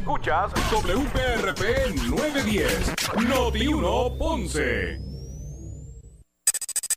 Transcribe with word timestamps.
Escuchas 0.00 0.50
WPRP 0.72 1.94
910, 2.08 2.94
Noti 3.28 3.66
1 3.66 4.18
Ponce. 4.18 4.98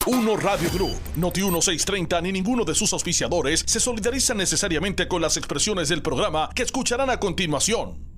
Uno 0.05 0.37
Radio 0.37 0.69
Group, 0.71 0.97
Noti 1.17 1.41
1630 1.41 2.21
ni 2.21 2.31
ninguno 2.31 2.63
de 2.63 2.73
sus 2.73 2.93
auspiciadores 2.93 3.63
se 3.67 3.81
solidariza 3.81 4.33
necesariamente 4.33 5.09
con 5.09 5.21
las 5.21 5.35
expresiones 5.35 5.89
del 5.89 6.01
programa 6.01 6.49
que 6.55 6.63
escucharán 6.63 7.09
a 7.09 7.19
continuación. 7.19 8.09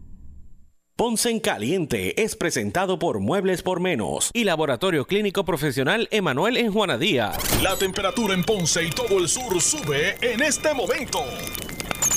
Ponce 0.96 1.32
en 1.32 1.40
Caliente 1.40 2.22
es 2.22 2.36
presentado 2.36 3.00
por 3.00 3.20
Muebles 3.20 3.64
por 3.64 3.80
Menos 3.80 4.30
y 4.34 4.44
Laboratorio 4.44 5.06
Clínico 5.06 5.46
Profesional 5.46 6.08
Emanuel 6.12 6.58
en 6.58 6.72
Juana 6.72 7.00
Díaz. 7.00 7.38
La 7.64 7.76
temperatura 7.76 8.36
en 8.36 8.44
Ponce 8.44 8.84
y 8.84 8.92
todo 8.92 9.18
el 9.18 9.28
sur 9.28 9.60
sube 9.60 10.16
en 10.22 10.44
este 10.44 10.76
momento. 10.76 11.24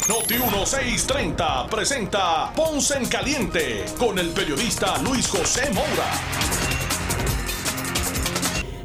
Noti 0.09 0.39
1630 0.39 1.67
presenta 1.69 2.51
Ponce 2.57 2.97
en 2.97 3.05
Caliente 3.09 3.85
con 3.99 4.19
el 4.19 4.31
periodista 4.31 4.97
Luis 5.03 5.29
José 5.29 5.71
Moura. 5.75 6.11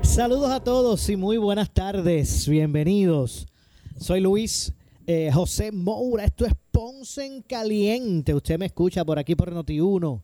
Saludos 0.02 0.52
a 0.52 0.62
todos 0.62 1.08
y 1.08 1.16
muy 1.16 1.38
buenas 1.38 1.74
tardes. 1.74 2.46
Bienvenidos. 2.50 3.48
Soy 3.98 4.20
Luis 4.20 4.74
eh, 5.08 5.32
José 5.34 5.72
Moura. 5.72 6.26
Esto 6.26 6.46
es 6.46 6.52
Ponce 6.72 7.26
en 7.26 7.42
Caliente. 7.42 8.34
Usted 8.34 8.60
me 8.60 8.66
escucha 8.66 9.06
por 9.06 9.18
aquí 9.18 9.34
por 9.34 9.54
Noti1. 9.54 10.22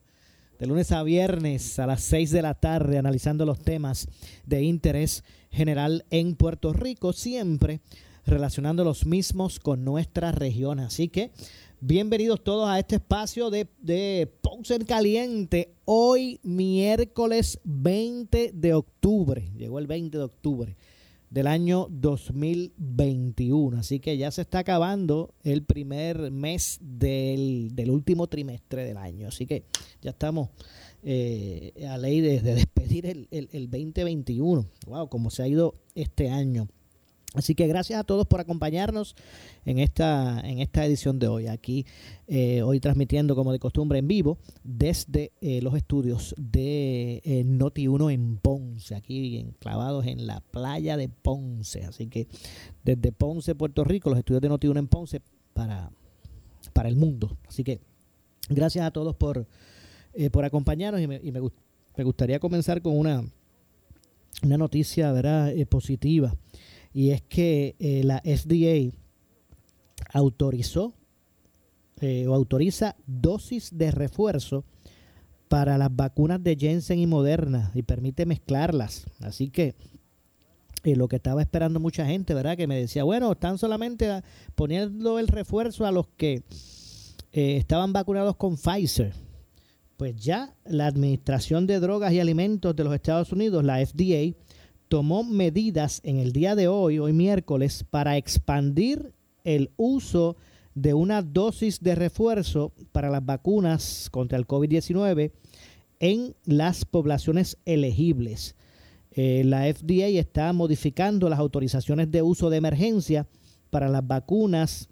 De 0.59 0.67
lunes 0.67 0.91
a 0.91 1.01
viernes 1.03 1.79
a 1.79 1.87
las 1.87 2.03
6 2.03 2.31
de 2.31 2.41
la 2.41 2.55
tarde 2.55 2.97
analizando 2.97 3.45
los 3.45 3.59
temas 3.59 4.09
de 4.45 4.63
interés 4.63 5.23
general 5.49 6.03
en 6.09 6.35
Puerto 6.35 6.73
Rico, 6.73 7.13
siempre 7.13 7.79
relacionando 8.25 8.83
los 8.83 9.05
mismos 9.05 9.59
con 9.59 9.83
nuestra 9.83 10.31
región. 10.31 10.79
Así 10.79 11.09
que 11.09 11.31
bienvenidos 11.81 12.43
todos 12.43 12.69
a 12.69 12.79
este 12.79 12.95
espacio 12.95 13.49
de, 13.49 13.67
de 13.79 14.31
Caliente. 14.87 15.73
Hoy 15.85 16.39
miércoles 16.43 17.59
20 17.63 18.51
de 18.53 18.73
octubre. 18.73 19.51
Llegó 19.57 19.79
el 19.79 19.87
20 19.87 20.17
de 20.17 20.23
octubre 20.23 20.75
del 21.29 21.47
año 21.47 21.87
2021. 21.89 23.77
Así 23.77 23.99
que 23.99 24.17
ya 24.17 24.31
se 24.31 24.41
está 24.41 24.59
acabando 24.59 25.33
el 25.43 25.63
primer 25.63 26.31
mes 26.31 26.79
del, 26.81 27.71
último 27.89 28.27
trimestre 28.27 28.85
del 28.85 28.97
año. 28.97 29.27
Así 29.27 29.45
que 29.45 29.63
ya 30.01 30.11
estamos 30.11 30.49
eh, 31.03 31.73
a 31.89 31.97
ley 31.97 32.21
de, 32.21 32.41
despedir 32.41 33.05
el, 33.05 33.27
el, 33.31 33.49
el 33.51 33.69
2021. 33.69 34.65
Wow, 34.87 35.09
como 35.09 35.29
se 35.29 35.43
ha 35.43 35.47
ido 35.47 35.75
este 35.95 36.29
año. 36.29 36.67
Así 37.35 37.53
que 37.53 37.67
gracias 37.67 37.99
a 37.99 38.03
todos 38.03 38.25
por 38.25 38.39
acompañarnos 38.39 39.15
en 39.63 39.77
esta, 39.77 40.39
en 40.39 40.59
esta 40.59 40.83
edición 40.85 41.19
de 41.19 41.27
hoy. 41.27 41.45
Aquí, 41.45 41.85
eh, 42.27 42.63
hoy 42.63 42.79
transmitiendo 42.79 43.35
como 43.35 43.51
de 43.51 43.59
costumbre 43.59 43.99
en 43.99 44.07
vivo 44.07 44.39
desde 44.63 45.31
eh, 45.39 45.61
los 45.61 45.75
estudios 45.75 46.33
de 46.37 47.21
eh, 47.23 47.43
Noti1 47.45 48.11
en 48.11 48.37
Ponce, 48.37 48.95
aquí 48.95 49.37
enclavados 49.37 50.07
en 50.07 50.25
la 50.25 50.41
playa 50.41 50.97
de 50.97 51.07
Ponce. 51.07 51.83
Así 51.83 52.07
que 52.07 52.27
desde 52.83 53.11
Ponce, 53.11 53.53
Puerto 53.53 53.83
Rico, 53.83 54.09
los 54.09 54.17
estudios 54.17 54.41
de 54.41 54.49
Noti1 54.49 54.79
en 54.79 54.87
Ponce 54.87 55.21
para, 55.53 55.91
para 56.73 56.89
el 56.89 56.95
mundo. 56.95 57.37
Así 57.47 57.63
que 57.63 57.79
gracias 58.49 58.87
a 58.87 58.91
todos 58.91 59.15
por, 59.15 59.45
por 60.31 60.45
acompañarnos 60.45 60.99
y, 60.99 61.05
me, 61.05 61.21
y 61.23 61.31
me, 61.31 61.41
me, 61.95 62.03
gustaría 62.03 62.39
comenzar 62.39 62.81
con 62.81 62.97
una, 62.97 63.23
una 64.41 64.57
noticia 64.57 65.11
¿verdad? 65.11 65.53
positiva 65.67 66.35
y 66.93 67.11
es 67.11 67.21
que 67.21 67.75
eh, 67.79 68.03
la 68.03 68.21
FDA 68.25 68.95
autorizó 70.13 70.93
eh, 72.01 72.27
o 72.27 72.33
autoriza 72.33 72.95
dosis 73.05 73.77
de 73.77 73.91
refuerzo 73.91 74.63
para 75.47 75.77
las 75.77 75.95
vacunas 75.95 76.43
de 76.43 76.55
Jensen 76.55 76.99
y 76.99 77.07
Moderna 77.07 77.71
y 77.73 77.83
permite 77.83 78.25
mezclarlas. 78.25 79.05
Así 79.21 79.49
que 79.49 79.75
eh, 80.83 80.95
lo 80.95 81.07
que 81.07 81.17
estaba 81.17 81.41
esperando 81.41 81.79
mucha 81.79 82.05
gente, 82.05 82.33
¿verdad? 82.33 82.55
Que 82.55 82.67
me 82.67 82.79
decía, 82.79 83.03
bueno, 83.03 83.31
están 83.31 83.57
solamente 83.57 84.21
poniendo 84.55 85.19
el 85.19 85.27
refuerzo 85.27 85.85
a 85.85 85.91
los 85.91 86.07
que 86.17 86.43
estaban 87.31 87.93
vacunados 87.93 88.35
con 88.35 88.57
Pfizer. 88.57 89.13
Pues 89.97 90.15
ya 90.15 90.55
la 90.65 90.87
Administración 90.87 91.67
de 91.67 91.79
Drogas 91.79 92.13
y 92.13 92.19
Alimentos 92.19 92.75
de 92.75 92.83
los 92.85 92.93
Estados 92.93 93.31
Unidos, 93.33 93.63
la 93.63 93.85
FDA, 93.85 94.33
tomó 94.89 95.23
medidas 95.23 96.01
en 96.03 96.17
el 96.17 96.33
día 96.33 96.55
de 96.55 96.67
hoy, 96.67 96.99
hoy 96.99 97.13
miércoles, 97.13 97.85
para 97.89 98.17
expandir 98.17 99.13
el 99.43 99.71
uso 99.77 100.35
de 100.73 100.95
una 100.95 101.21
dosis 101.21 101.79
de 101.81 101.95
refuerzo 101.95 102.73
para 102.91 103.09
las 103.09 103.23
vacunas 103.23 104.09
contra 104.11 104.37
el 104.37 104.47
COVID-19 104.47 105.31
en 105.99 106.35
las 106.45 106.85
poblaciones 106.85 107.57
elegibles. 107.65 108.55
Eh, 109.11 109.43
la 109.45 109.71
FDA 109.71 110.07
está 110.19 110.51
modificando 110.53 111.29
las 111.29 111.39
autorizaciones 111.39 112.09
de 112.09 112.21
uso 112.23 112.49
de 112.49 112.57
emergencia 112.57 113.27
para 113.69 113.89
las 113.89 114.05
vacunas 114.05 114.89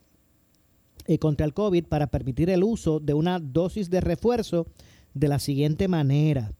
eh, 1.08 1.18
contra 1.18 1.46
el 1.46 1.53
COVID 1.53 1.85
para 1.85 2.08
permitir 2.08 2.50
el 2.52 2.64
uso 2.64 3.00
de 3.00 3.14
una 3.14 3.40
dosis 3.40 3.90
de 3.90 4.02
refuerzo 4.02 4.68
de 5.14 5.28
la 5.28 5.40
siguiente 5.40 5.88
manera 5.88 6.52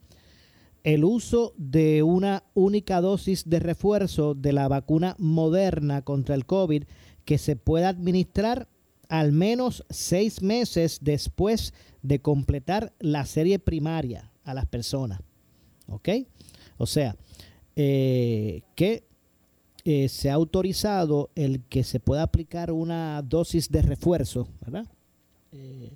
el 0.88 1.04
uso 1.04 1.54
de 1.58 2.02
una 2.02 2.46
única 2.54 3.02
dosis 3.02 3.50
de 3.50 3.60
refuerzo 3.60 4.36
de 4.36 4.54
la 4.54 4.70
vacuna 4.70 5.18
moderna 5.20 6.02
contra 6.02 6.34
el 6.34 6.46
COVID 6.46 6.86
que 7.26 7.38
se 7.38 7.58
pueda 7.58 7.90
administrar 7.90 8.70
al 9.10 9.34
menos 9.34 9.84
seis 9.90 10.42
meses 10.42 11.00
después 11.02 11.74
de 12.04 12.22
completar 12.22 12.94
la 13.00 13.26
serie 13.26 13.60
primaria 13.60 14.32
a 14.46 14.54
las 14.54 14.66
personas. 14.66 15.20
¿Ok? 15.90 16.08
O 16.78 16.86
sea, 16.86 17.18
eh, 17.76 18.62
que 18.74 19.04
eh, 19.84 20.08
se 20.08 20.30
ha 20.30 20.36
autorizado 20.36 21.32
el 21.36 21.66
que 21.66 21.84
se 21.84 22.00
pueda 22.00 22.24
aplicar 22.24 22.72
una 22.72 23.22
dosis 23.24 23.70
de 23.70 23.82
refuerzo, 23.82 24.48
¿verdad? 24.62 24.86
Eh, 25.52 25.92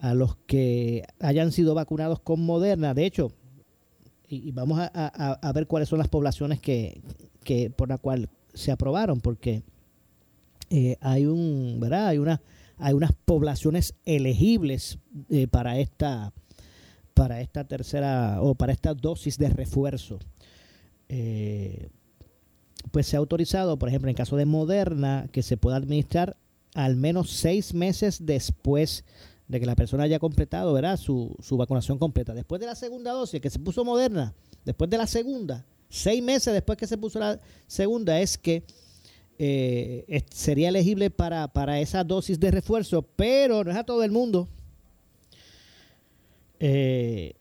a 0.00 0.12
los 0.12 0.36
que 0.46 1.04
hayan 1.18 1.50
sido 1.50 1.74
vacunados 1.74 2.20
con 2.20 2.44
Moderna. 2.44 2.92
De 2.92 3.06
hecho, 3.06 3.32
y, 4.28 4.52
vamos 4.52 4.78
a, 4.80 5.52
ver 5.54 5.66
cuáles 5.66 5.88
son 5.88 5.98
las 5.98 6.08
poblaciones 6.08 6.60
que, 6.60 7.00
por 7.76 7.88
la 7.88 7.98
cual 7.98 8.28
se 8.52 8.70
aprobaron, 8.70 9.20
porque 9.20 9.62
eh, 10.70 10.96
hay 11.00 11.26
un, 11.26 11.78
¿verdad? 11.80 12.08
Hay 12.08 12.18
una, 12.18 12.40
hay 12.76 12.94
unas 12.94 13.12
poblaciones 13.24 13.94
elegibles 14.04 14.98
eh, 15.30 15.46
para 15.46 15.78
esta, 15.78 16.32
para 17.14 17.40
esta 17.40 17.64
tercera 17.64 18.42
o 18.42 18.54
para 18.54 18.72
esta 18.72 18.94
dosis 18.94 19.38
de 19.38 19.48
refuerzo. 19.48 20.18
Eh, 21.08 21.88
pues 22.90 23.06
se 23.06 23.16
ha 23.16 23.18
autorizado, 23.18 23.78
por 23.78 23.88
ejemplo, 23.88 24.10
en 24.10 24.16
caso 24.16 24.36
de 24.36 24.46
Moderna, 24.46 25.28
que 25.32 25.42
se 25.42 25.56
pueda 25.56 25.76
administrar 25.76 26.36
al 26.74 26.96
menos 26.96 27.30
seis 27.30 27.74
meses 27.74 28.24
después 28.26 29.04
de 29.48 29.58
que 29.58 29.66
la 29.66 29.74
persona 29.74 30.04
haya 30.04 30.18
completado 30.18 30.72
¿verdad? 30.72 30.96
Su, 30.96 31.34
su 31.40 31.56
vacunación 31.56 31.98
completa. 31.98 32.34
Después 32.34 32.60
de 32.60 32.66
la 32.66 32.74
segunda 32.74 33.12
dosis, 33.12 33.40
que 33.40 33.50
se 33.50 33.58
puso 33.58 33.84
moderna, 33.84 34.34
después 34.64 34.90
de 34.90 34.98
la 34.98 35.06
segunda, 35.06 35.64
seis 35.88 36.22
meses 36.22 36.52
después 36.52 36.78
que 36.78 36.86
se 36.86 36.98
puso 36.98 37.18
la 37.18 37.40
segunda, 37.66 38.20
es 38.20 38.36
que 38.38 38.62
eh, 39.38 40.24
sería 40.30 40.68
elegible 40.68 41.10
para, 41.10 41.48
para, 41.48 41.80
esa 41.80 42.04
dosis 42.04 42.38
de 42.38 42.50
refuerzo, 42.50 43.02
pero 43.02 43.64
no 43.64 43.70
es 43.70 43.76
a 43.76 43.84
todo 43.84 44.02
el 44.04 44.10
mundo. 44.10 44.48
Eh, 46.60 47.34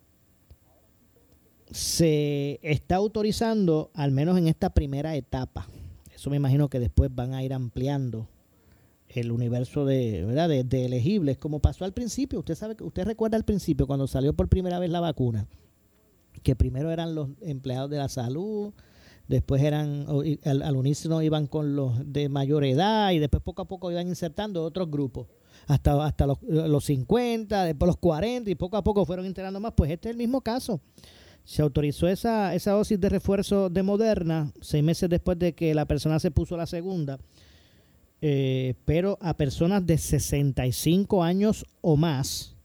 se 1.71 2.59
está 2.61 2.95
autorizando, 2.95 3.91
al 3.93 4.11
menos 4.11 4.37
en 4.37 4.47
esta 4.47 4.69
primera 4.69 5.15
etapa. 5.15 5.67
Eso 6.13 6.29
me 6.29 6.37
imagino 6.37 6.69
que 6.69 6.79
después 6.79 7.13
van 7.13 7.33
a 7.33 7.43
ir 7.43 7.53
ampliando 7.53 8.27
el 9.17 9.31
universo 9.31 9.85
de, 9.85 10.25
¿verdad? 10.25 10.49
De, 10.49 10.85
elegibles, 10.85 11.37
como 11.37 11.59
pasó 11.59 11.85
al 11.85 11.93
principio. 11.93 12.39
Usted 12.39 12.55
sabe 12.55 12.75
que 12.75 12.83
usted 12.83 13.05
recuerda 13.05 13.37
al 13.37 13.43
principio 13.43 13.87
cuando 13.87 14.07
salió 14.07 14.33
por 14.33 14.47
primera 14.47 14.79
vez 14.79 14.89
la 14.89 14.99
vacuna, 14.99 15.47
que 16.43 16.55
primero 16.55 16.91
eran 16.91 17.15
los 17.15 17.29
empleados 17.41 17.89
de 17.89 17.97
la 17.97 18.09
salud, 18.09 18.73
después 19.27 19.61
eran 19.61 20.05
al, 20.43 20.61
al 20.61 20.75
unísono 20.75 21.21
iban 21.21 21.47
con 21.47 21.75
los 21.75 21.93
de 22.11 22.29
mayor 22.29 22.63
edad 22.63 23.11
y 23.11 23.19
después 23.19 23.43
poco 23.43 23.63
a 23.63 23.67
poco 23.67 23.91
iban 23.91 24.07
insertando 24.07 24.63
otros 24.63 24.89
grupos. 24.89 25.27
Hasta, 25.65 26.05
hasta 26.05 26.25
los, 26.25 26.41
los 26.43 26.85
50, 26.85 27.65
después 27.65 27.87
los 27.87 27.97
40 27.97 28.49
y 28.49 28.55
poco 28.55 28.77
a 28.77 28.83
poco 28.83 29.05
fueron 29.05 29.25
integrando 29.25 29.59
más. 29.59 29.73
Pues 29.75 29.91
este 29.91 30.07
es 30.09 30.13
el 30.13 30.17
mismo 30.17 30.39
caso. 30.39 30.79
Se 31.43 31.61
autorizó 31.61 32.07
esa, 32.07 32.53
esa 32.55 32.71
dosis 32.71 32.99
de 32.99 33.09
refuerzo 33.09 33.69
de 33.69 33.83
Moderna 33.83 34.51
seis 34.61 34.83
meses 34.83 35.09
después 35.09 35.37
de 35.39 35.53
que 35.53 35.73
la 35.73 35.85
persona 35.85 36.19
se 36.19 36.31
puso 36.31 36.55
la 36.55 36.67
segunda 36.67 37.19
eh, 38.21 38.73
pero 38.85 39.17
a 39.21 39.35
personas 39.35 39.85
de 39.85 39.97
65 39.97 41.23
años 41.23 41.65
o 41.81 41.97
más, 41.97 42.55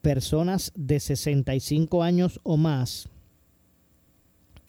personas 0.00 0.72
de 0.74 1.00
65 1.00 2.02
años 2.02 2.40
o 2.42 2.56
más, 2.56 3.08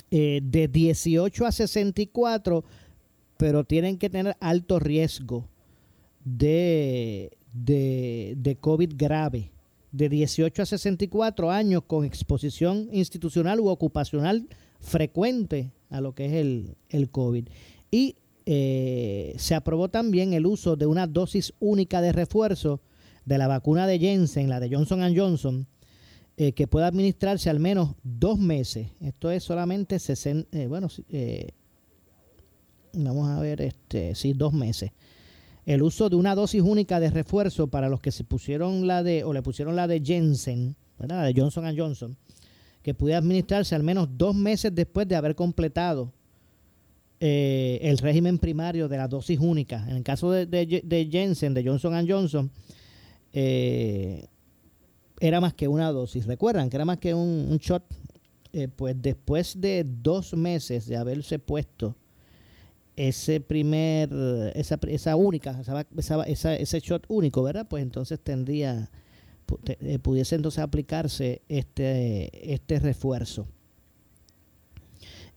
eh, 0.10 0.42
de 0.44 0.68
18 0.68 1.46
a 1.46 1.52
64, 1.52 2.64
pero 3.38 3.64
tienen 3.64 3.98
que 3.98 4.10
tener 4.10 4.36
alto 4.40 4.80
riesgo 4.80 5.48
de, 6.24 7.38
de, 7.54 8.36
de 8.38 8.56
COVID 8.58 8.94
grave 8.96 9.52
de 9.92 10.10
18 10.10 10.62
a 10.62 10.66
64 10.66 11.52
años 11.52 11.84
con 11.86 12.06
exposición 12.06 12.88
institucional 12.92 13.60
u 13.60 13.68
ocupacional 13.68 14.48
frecuente 14.80 15.72
a 15.90 16.02
lo 16.02 16.16
que 16.16 16.26
es 16.26 16.34
el, 16.34 16.76
el 16.90 17.10
COVID. 17.10 17.48
Y 17.92 18.16
eh, 18.46 19.34
se 19.38 19.56
aprobó 19.56 19.90
también 19.90 20.34
el 20.34 20.46
uso 20.46 20.76
de 20.76 20.86
una 20.86 21.08
dosis 21.08 21.54
única 21.60 22.02
de 22.02 22.12
refuerzo 22.12 22.82
de 23.26 23.38
la 23.38 23.48
vacuna 23.48 23.88
de 23.88 24.00
Jensen, 24.00 24.50
la 24.50 24.60
de 24.60 24.70
Johnson 24.70 25.16
Johnson, 25.16 25.68
eh, 26.38 26.54
que 26.54 26.68
pueda 26.68 26.88
administrarse 26.88 27.50
al 27.50 27.60
menos 27.60 27.96
dos 28.04 28.40
meses. 28.40 28.88
Esto 29.00 29.32
es 29.32 29.44
solamente 29.44 30.00
60, 30.00 30.58
eh, 30.58 30.68
bueno, 30.68 30.88
vamos 32.94 33.30
a 33.30 33.40
ver, 33.40 33.62
este, 33.62 34.16
sí, 34.16 34.34
dos 34.34 34.54
meses 34.54 34.92
el 35.66 35.84
uso 35.84 36.10
de 36.10 36.16
una 36.16 36.36
dosis 36.36 36.62
única 36.62 37.00
de 37.00 37.10
refuerzo 37.10 37.68
para 37.68 37.90
los 37.90 38.02
que 38.02 38.12
se 38.12 38.24
pusieron 38.24 38.88
la 38.88 39.04
de, 39.04 39.24
o 39.24 39.34
le 39.34 39.42
pusieron 39.42 39.76
la 39.76 39.88
de 39.88 40.02
Jensen, 40.04 40.76
la 40.98 41.24
de 41.24 41.34
Johnson 41.36 41.66
Johnson, 41.78 42.18
que 42.82 42.94
pudiera 42.94 43.20
administrarse 43.20 43.76
al 43.76 43.84
menos 43.84 44.10
dos 44.18 44.36
meses 44.36 44.74
después 44.74 45.08
de 45.08 45.16
haber 45.16 45.36
completado 45.36 46.14
eh, 47.24 47.78
el 47.84 48.00
régimen 48.00 48.40
primario 48.40 48.90
de 48.90 48.98
la 48.98 49.08
dosis 49.08 49.40
única. 49.40 49.86
En 49.88 49.98
el 49.98 50.04
caso 50.04 50.32
de, 50.32 50.48
de, 50.48 51.10
Jensen, 51.12 51.54
de 51.54 51.64
Johnson 51.64 52.04
Johnson, 52.10 52.50
eh, 53.32 54.26
era 55.20 55.40
más 55.40 55.54
que 55.54 55.68
una 55.68 55.92
dosis. 55.92 56.26
Recuerdan 56.26 56.68
que 56.68 56.78
era 56.78 56.86
más 56.86 56.98
que 56.98 57.14
un, 57.14 57.60
shot. 57.60 57.84
Eh, 58.54 58.68
pues 58.76 59.00
después 59.00 59.62
de 59.62 59.86
dos 59.86 60.34
meses 60.34 60.88
de 60.88 60.98
haberse 60.98 61.38
puesto 61.38 61.96
ese 62.96 63.40
primer, 63.40 64.10
esa, 64.56 64.80
esa 64.88 65.16
única, 65.16 65.62
esa, 65.96 66.24
esa, 66.24 66.56
ese 66.56 66.80
shot 66.80 67.06
único, 67.08 67.44
¿verdad? 67.44 67.68
Pues 67.70 67.84
entonces 67.84 68.20
tendría, 68.20 68.90
eh, 69.68 70.00
pudiese 70.00 70.36
entonces 70.36 70.64
aplicarse 70.64 71.44
este, 71.48 72.52
este 72.52 72.80
refuerzo 72.80 73.48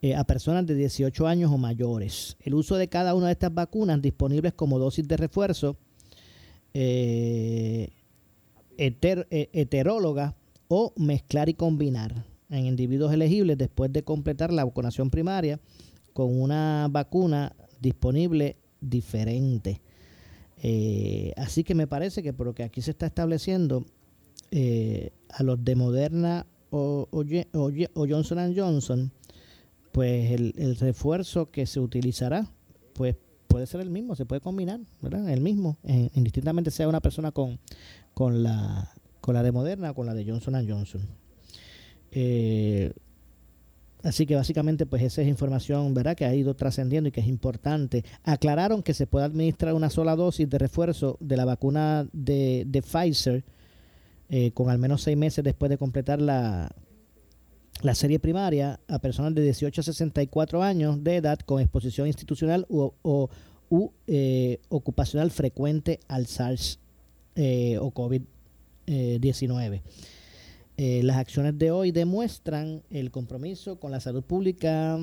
eh, 0.05 0.15
a 0.15 0.25
personas 0.25 0.67
de 0.67 0.75
18 0.75 1.27
años 1.27 1.51
o 1.51 1.57
mayores. 1.57 2.37
El 2.41 2.53
uso 2.53 2.77
de 2.77 2.89
cada 2.89 3.15
una 3.15 3.29
de 3.29 3.33
estas 3.33 3.55
vacunas 3.55 4.03
disponibles 4.03 4.53
como 4.53 4.79
dosis 4.79 5.09
de 5.09 5.17
refuerzo 5.17 5.79
eh, 6.75 7.89
heteróloga 8.77 10.37
o 10.69 10.93
mezclar 10.97 11.49
y 11.49 11.55
combinar 11.55 12.27
en 12.51 12.67
individuos 12.67 13.15
elegibles 13.15 13.57
después 13.57 13.91
de 13.95 14.03
completar 14.03 14.53
la 14.53 14.67
vacunación 14.67 15.09
primaria 15.09 15.59
con 16.13 16.39
una 16.39 16.87
vacuna 16.91 17.57
disponible 17.81 18.59
diferente. 18.83 19.81
Eh, 20.63 21.33
así 21.39 21.65
que 21.65 21.75
me 21.75 21.87
parece 21.87 22.23
que 22.23 22.35
por 22.35 22.47
lo 22.47 22.55
que 22.55 22.65
aquí 22.65 22.83
se 22.83 22.91
está 22.91 23.07
estableciendo, 23.07 23.87
eh, 24.51 25.13
a 25.31 25.43
los 25.43 25.65
de 25.65 25.77
Moderna 25.77 26.47
o, 26.69 27.09
Johnson 27.95 28.55
Johnson, 28.55 29.11
pues 29.95 30.33
el, 30.33 30.77
refuerzo 30.81 31.53
que 31.53 31.67
se 31.67 31.79
utilizará, 31.79 32.51
pues 32.95 33.15
puede 33.47 33.69
ser 33.69 33.81
el 33.81 33.91
mismo, 33.91 34.17
se 34.17 34.27
puede 34.27 34.41
combinar, 34.41 34.81
¿verdad? 35.01 35.29
El 35.29 35.41
mismo, 35.41 35.79
indistintamente 36.15 36.73
sea 36.73 36.89
una 36.89 37.01
persona 37.01 37.31
con, 37.31 37.61
con, 38.13 38.43
la, 38.43 38.93
con 39.21 39.37
la 39.37 39.45
de 39.45 39.53
Moderna 39.53 39.93
o 39.93 39.95
con 39.95 40.07
la 40.07 40.15
de 40.15 40.25
Johnson 40.29 40.69
Johnson. 40.69 41.07
Eh, 42.11 42.93
Así 44.03 44.27
que 44.27 44.35
básicamente 44.35 44.85
pues 44.85 45.01
esa 45.03 45.23
es 45.23 45.29
información 45.29 45.95
¿verdad? 45.95 46.17
que 46.17 46.27
ha 46.27 46.35
ido 46.35 46.55
trascendiendo 46.55 47.09
y 47.09 47.13
que 47.13 47.21
es 47.21 47.29
importante. 47.29 48.05
Aclararon 48.25 48.83
que 48.83 48.95
se 48.95 49.07
puede 49.07 49.25
administrar 49.27 49.75
una 49.75 49.91
sola 49.91 50.17
dosis 50.17 50.51
de 50.51 50.59
refuerzo 50.59 51.17
de 51.21 51.37
la 51.37 51.45
vacuna 51.47 52.07
de, 52.13 52.83
Pfizer 52.83 53.45
eh, 54.29 54.51
con 54.51 54.71
al 54.71 54.79
menos 54.79 55.03
seis 55.03 55.17
meses 55.17 55.43
después 55.43 55.71
de 55.71 55.79
completar 55.79 56.21
la, 56.21 56.71
la 57.83 57.95
serie 57.95 58.19
primaria 58.19 58.81
a 58.89 58.99
personas 58.99 59.35
de 59.35 59.43
18 59.43 59.81
a 59.81 59.85
64 59.85 60.63
años 60.63 61.03
de 61.03 61.17
edad 61.17 61.39
con 61.41 61.61
exposición 61.61 62.07
institucional 62.07 62.67
u, 62.69 62.93
o, 63.03 63.31
eh, 64.07 64.61
ocupacional 64.69 65.31
frecuente 65.31 66.01
al 66.09 66.27
SARS 66.27 66.79
eh, 67.35 67.79
o 67.79 67.93
COVID-19. 67.93 69.83
Eh, 70.77 71.03
las 71.05 71.17
acciones 71.17 71.59
de 71.59 71.71
hoy 71.71 71.93
demuestran 71.93 72.83
el 72.91 73.11
compromiso 73.11 73.79
con 73.79 73.91
la 73.91 74.01
salud 74.01 74.23
pública 74.23 74.99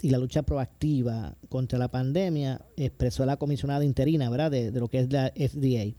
y 0.00 0.10
la 0.10 0.18
lucha 0.18 0.42
proactiva 0.42 1.36
contra 1.48 1.78
la 1.78 1.88
pandemia, 1.88 2.60
expresó 2.76 3.24
la 3.24 3.36
comisionada 3.36 3.84
interina, 3.84 4.28
¿verdad?, 4.30 4.50
de, 4.50 4.72
lo 4.72 4.88
que 4.88 5.00
es 5.00 5.12
la 5.12 5.32
FDA. 5.36 5.94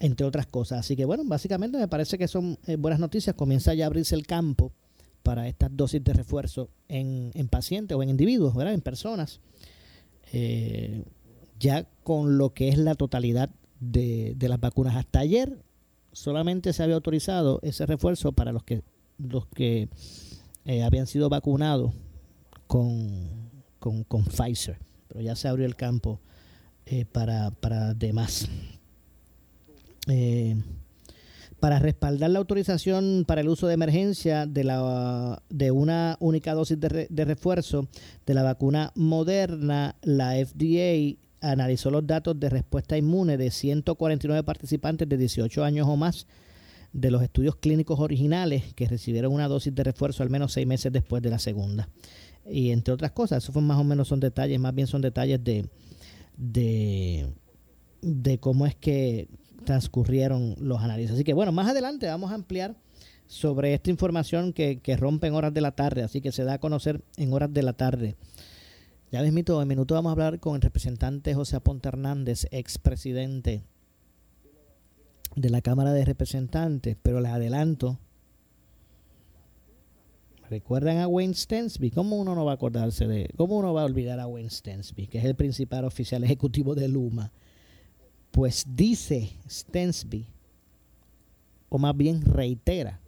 Entre 0.00 0.26
otras 0.26 0.46
cosas. 0.46 0.80
Así 0.80 0.96
que 0.96 1.04
bueno, 1.04 1.22
básicamente 1.24 1.78
me 1.78 1.88
parece 1.88 2.18
que 2.18 2.28
son 2.28 2.58
eh, 2.66 2.76
buenas 2.76 3.00
noticias. 3.00 3.34
Comienza 3.34 3.74
ya 3.74 3.84
a 3.84 3.86
abrirse 3.86 4.14
el 4.14 4.26
campo 4.26 4.72
para 5.22 5.48
estas 5.48 5.76
dosis 5.76 6.02
de 6.04 6.12
refuerzo 6.12 6.70
en, 6.88 7.32
pacientes 7.48 7.96
o 7.96 8.02
en 8.02 8.10
individuos, 8.10 8.54
¿verdad? 8.54 8.74
En 8.74 8.80
personas. 8.80 9.40
ya 11.58 11.88
con 12.04 12.38
lo 12.38 12.54
que 12.54 12.68
es 12.68 12.78
la 12.78 12.94
totalidad 12.94 13.50
de, 13.80 14.34
de 14.36 14.48
las 14.48 14.60
vacunas. 14.60 14.94
Hasta 14.94 15.20
ayer 15.20 15.58
solamente 16.12 16.72
se 16.72 16.82
había 16.82 16.94
autorizado 16.94 17.58
ese 17.62 17.86
refuerzo 17.86 18.32
para 18.32 18.52
los 18.52 18.62
que 18.62 18.82
los 19.18 19.46
que 19.46 19.88
eh, 20.64 20.82
habían 20.82 21.06
sido 21.06 21.28
vacunados 21.28 21.92
con, 22.66 23.30
con, 23.78 24.24
Pfizer, 24.24 24.78
pero 25.08 25.20
ya 25.20 25.36
se 25.36 25.48
abrió 25.48 25.66
el 25.66 25.76
campo 25.76 26.20
eh, 26.86 27.04
para, 27.04 27.50
para 27.50 27.94
demás. 27.94 28.48
Eh, 30.08 30.56
para 31.60 31.78
respaldar 31.78 32.30
la 32.30 32.38
autorización 32.38 33.24
para 33.26 33.40
el 33.40 33.48
uso 33.48 33.66
de 33.66 33.74
emergencia 33.74 34.46
de, 34.46 34.64
la, 34.64 35.42
de 35.48 35.70
una 35.70 36.16
única 36.20 36.52
dosis 36.54 36.78
de, 36.78 37.24
refuerzo 37.24 37.88
de 38.26 38.34
la 38.34 38.42
vacuna 38.42 38.92
moderna, 38.94 39.96
la 40.02 40.34
FDA 40.34 41.16
analizó 41.40 41.90
los 41.90 42.06
datos 42.06 42.38
de 42.38 42.50
respuesta 42.50 42.98
inmune 42.98 43.36
de 43.36 43.50
149 43.50 44.42
participantes 44.42 45.08
de 45.08 45.16
18 45.16 45.64
años 45.64 45.86
o 45.88 45.96
más 45.96 46.26
de 46.92 47.10
los 47.10 47.22
estudios 47.22 47.56
clínicos 47.56 48.00
originales 48.00 48.74
que 48.74 48.86
recibieron 48.86 49.32
una 49.32 49.48
dosis 49.48 49.74
de 49.74 49.84
refuerzo 49.84 50.22
al 50.22 50.30
menos 50.30 50.52
seis 50.52 50.66
meses 50.66 50.92
después 50.92 51.22
de 51.22 51.30
la 51.30 51.38
segunda. 51.38 51.88
Y 52.48 52.70
entre 52.70 52.94
otras 52.94 53.12
cosas, 53.12 53.42
eso 53.42 53.52
fue 53.52 53.62
más 53.62 53.78
o 53.78 53.84
menos 53.84 54.08
son 54.08 54.20
detalles, 54.20 54.60
más 54.60 54.74
bien 54.74 54.86
son 54.86 55.02
detalles 55.02 55.42
de, 55.42 55.68
de, 56.36 57.26
de 58.02 58.38
cómo 58.38 58.66
es 58.66 58.76
que 58.76 59.28
transcurrieron 59.66 60.56
los 60.58 60.80
análisis. 60.80 61.12
Así 61.12 61.24
que 61.24 61.34
bueno, 61.34 61.52
más 61.52 61.68
adelante 61.68 62.06
vamos 62.06 62.30
a 62.30 62.34
ampliar 62.34 62.74
sobre 63.26 63.74
esta 63.74 63.90
información 63.90 64.54
que, 64.54 64.80
que 64.80 64.96
rompe 64.96 65.26
en 65.26 65.34
horas 65.34 65.52
de 65.52 65.60
la 65.60 65.72
tarde, 65.72 66.02
así 66.02 66.22
que 66.22 66.32
se 66.32 66.44
da 66.44 66.54
a 66.54 66.58
conocer 66.58 67.02
en 67.18 67.34
horas 67.34 67.52
de 67.52 67.62
la 67.62 67.74
tarde 67.74 68.16
ya 69.12 69.22
mismito, 69.22 69.62
en 69.62 69.68
minuto 69.68 69.94
vamos 69.94 70.10
a 70.10 70.12
hablar 70.12 70.40
con 70.40 70.56
el 70.56 70.62
representante 70.62 71.32
José 71.32 71.56
Aponte 71.56 71.88
Hernández, 71.88 72.48
expresidente 72.50 73.62
de 75.36 75.50
la 75.50 75.60
Cámara 75.60 75.92
de 75.92 76.04
Representantes, 76.04 76.96
pero 77.00 77.20
les 77.20 77.30
adelanto. 77.30 78.00
¿Recuerdan 80.50 80.98
a 80.98 81.08
Wayne 81.08 81.34
Stensby? 81.34 81.90
¿Cómo 81.90 82.16
uno 82.16 82.34
no 82.34 82.44
va 82.44 82.52
a 82.52 82.54
acordarse 82.56 83.06
de, 83.06 83.30
cómo 83.36 83.58
uno 83.58 83.72
va 83.72 83.82
a 83.82 83.86
olvidar 83.86 84.18
a 84.18 84.26
Wayne 84.26 84.50
Stensby, 84.50 85.06
que 85.06 85.18
es 85.18 85.24
el 85.24 85.36
principal 85.36 85.84
oficial 85.84 86.24
ejecutivo 86.24 86.74
de 86.74 86.88
Luma? 86.88 87.32
Pues 88.36 88.66
dice 88.76 89.30
Stensby, 89.48 90.26
o 91.70 91.78
más 91.78 91.96
bien 91.96 92.20
reitera, 92.20 93.00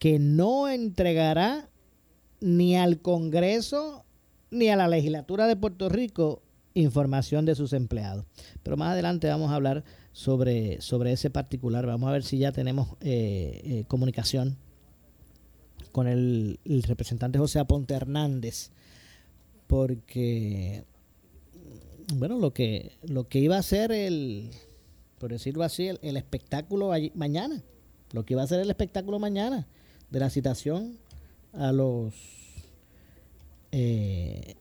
que 0.00 0.18
no 0.18 0.68
entregará 0.68 1.68
ni 2.40 2.76
al 2.76 3.00
Congreso 3.00 4.04
ni 4.50 4.70
a 4.70 4.76
la 4.76 4.88
legislatura 4.88 5.46
de 5.46 5.54
Puerto 5.54 5.88
Rico 5.88 6.42
información 6.74 7.44
de 7.44 7.54
sus 7.54 7.72
empleados. 7.72 8.26
Pero 8.64 8.76
más 8.76 8.90
adelante 8.90 9.28
vamos 9.28 9.52
a 9.52 9.54
hablar 9.54 9.84
sobre, 10.10 10.80
sobre 10.80 11.12
ese 11.12 11.30
particular. 11.30 11.86
Vamos 11.86 12.08
a 12.08 12.12
ver 12.12 12.24
si 12.24 12.38
ya 12.38 12.50
tenemos 12.50 12.88
eh, 13.02 13.62
eh, 13.64 13.84
comunicación 13.86 14.58
con 15.92 16.08
el, 16.08 16.58
representante 16.88 17.38
José 17.38 17.60
Aponte 17.60 17.94
Hernández, 17.94 18.72
porque 19.68 20.86
bueno, 22.14 22.38
lo 22.38 22.52
que, 22.52 22.92
lo 23.02 23.28
que 23.28 23.38
iba 23.38 23.56
a 23.56 23.62
ser 23.62 23.92
el, 23.92 24.50
por 25.18 25.30
decirlo 25.30 25.64
así, 25.64 25.88
el, 25.88 26.16
espectáculo 26.16 26.92
mañana, 27.14 27.62
lo 28.12 28.24
que 28.24 28.34
iba 28.34 28.42
a 28.42 28.46
ser 28.46 28.60
el 28.60 28.70
espectáculo 28.70 29.18
mañana 29.18 29.66
de 30.10 30.20
la 30.20 30.30
citación 30.30 30.98
a 31.52 31.72
los 31.72 32.14
eh, 33.72 34.54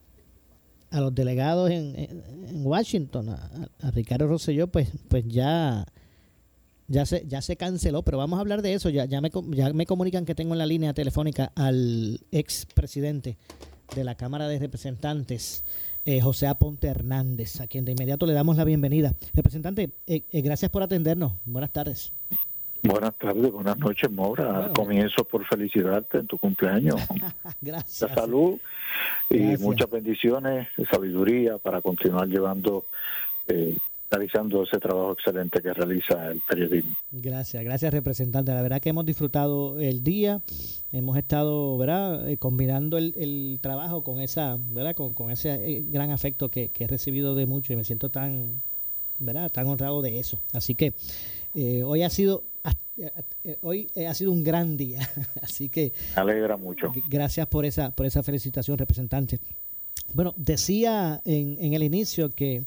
a 0.93 1.01
los 1.01 1.13
delegados 1.13 1.71
en, 1.71 2.65
Washington, 2.65 3.29
a, 3.29 3.91
Ricardo 3.91 4.27
Rosselló, 4.27 4.67
pues, 4.67 4.89
pues 5.07 5.23
ya, 5.27 5.85
ya, 6.87 7.05
se, 7.07 7.25
ya 7.27 7.41
se 7.41 7.55
canceló, 7.55 8.03
pero 8.03 8.19
vamos 8.19 8.37
a 8.37 8.41
hablar 8.41 8.61
de 8.61 8.75
eso. 8.75 8.89
Ya, 8.89 9.05
ya, 9.05 9.19
me, 9.19 9.31
ya 9.51 9.73
me 9.73 9.87
comunican 9.87 10.23
que 10.23 10.35
tengo 10.35 10.53
en 10.53 10.59
la 10.59 10.67
línea 10.67 10.93
telefónica 10.93 11.51
al 11.55 12.21
ex 12.31 12.67
presidente 12.75 13.37
de 13.95 14.03
la 14.03 14.15
Cámara 14.15 14.47
de 14.47 14.59
Representantes, 14.59 15.63
eh, 16.05 16.21
José 16.21 16.47
Aponte 16.47 16.87
Hernández, 16.87 17.61
a 17.61 17.67
quien 17.67 17.85
de 17.85 17.93
inmediato 17.93 18.25
le 18.25 18.33
damos 18.33 18.57
la 18.57 18.63
bienvenida. 18.63 19.13
Representante, 19.33 19.91
eh, 20.07 20.23
eh, 20.31 20.41
gracias 20.41 20.69
por 20.69 20.83
atendernos. 20.83 21.33
Buenas 21.45 21.71
tardes. 21.71 22.11
Buenas 22.83 23.15
tardes, 23.15 23.49
buenas 23.49 23.77
noches, 23.77 24.11
Maura. 24.11 24.71
Comienzo 24.75 25.23
por 25.23 25.45
felicitarte 25.45 26.17
en 26.17 26.27
tu 26.27 26.37
cumpleaños. 26.37 26.95
gracias. 27.61 28.11
salud 28.13 28.59
y 29.29 29.57
muchas 29.57 29.89
bendiciones, 29.89 30.67
sabiduría 30.91 31.57
para 31.57 31.81
continuar 31.81 32.27
llevando 32.27 32.83
eh, 33.47 33.77
realizando 34.13 34.63
ese 34.63 34.77
trabajo 34.77 35.13
excelente 35.13 35.59
que 35.59 35.73
realiza 35.73 36.27
el 36.27 36.39
periodismo. 36.41 36.95
Gracias, 37.11 37.63
gracias 37.63 37.91
representante. 37.91 38.53
La 38.53 38.61
verdad 38.61 38.79
que 38.79 38.89
hemos 38.89 39.05
disfrutado 39.05 39.79
el 39.79 40.03
día, 40.03 40.39
hemos 40.91 41.17
estado, 41.17 41.75
¿verdad? 41.79 42.29
Eh, 42.29 42.37
combinando 42.37 42.97
el, 42.97 43.57
trabajo 43.61 44.03
con 44.03 44.21
esa, 44.21 44.57
¿verdad? 44.69 44.95
Con, 44.95 45.31
ese 45.31 45.49
eh, 45.53 45.83
gran 45.87 46.11
afecto 46.11 46.49
que, 46.49 46.69
he 46.77 46.87
recibido 46.87 47.33
de 47.33 47.47
mucho 47.47 47.73
y 47.73 47.75
me 47.75 47.83
siento 47.83 48.09
tan, 48.09 48.61
¿verdad? 49.17 49.51
Tan 49.51 49.67
honrado 49.67 50.03
de 50.03 50.19
eso. 50.19 50.39
Así 50.53 50.75
que 50.75 50.93
eh, 51.55 51.81
hoy 51.83 52.03
ha 52.03 52.09
sido 52.09 52.43
hoy 53.61 53.89
ha 54.07 54.13
sido 54.13 54.31
un 54.31 54.43
gran 54.43 54.77
día, 54.77 55.09
así 55.41 55.69
que 55.69 55.91
alegra 56.15 56.57
mucho. 56.57 56.91
Gracias 57.09 57.47
por 57.47 57.65
esa 57.65 57.89
por 57.89 58.05
esa 58.05 58.21
felicitación, 58.21 58.77
representante. 58.77 59.39
Bueno, 60.13 60.35
decía 60.37 61.19
en, 61.25 61.57
en 61.59 61.73
el 61.73 61.81
inicio 61.81 62.29
que 62.29 62.63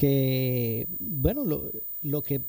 que, 0.00 0.88
bueno, 0.98 1.44
lo, 1.44 1.70
lo 2.00 2.22
que 2.22 2.40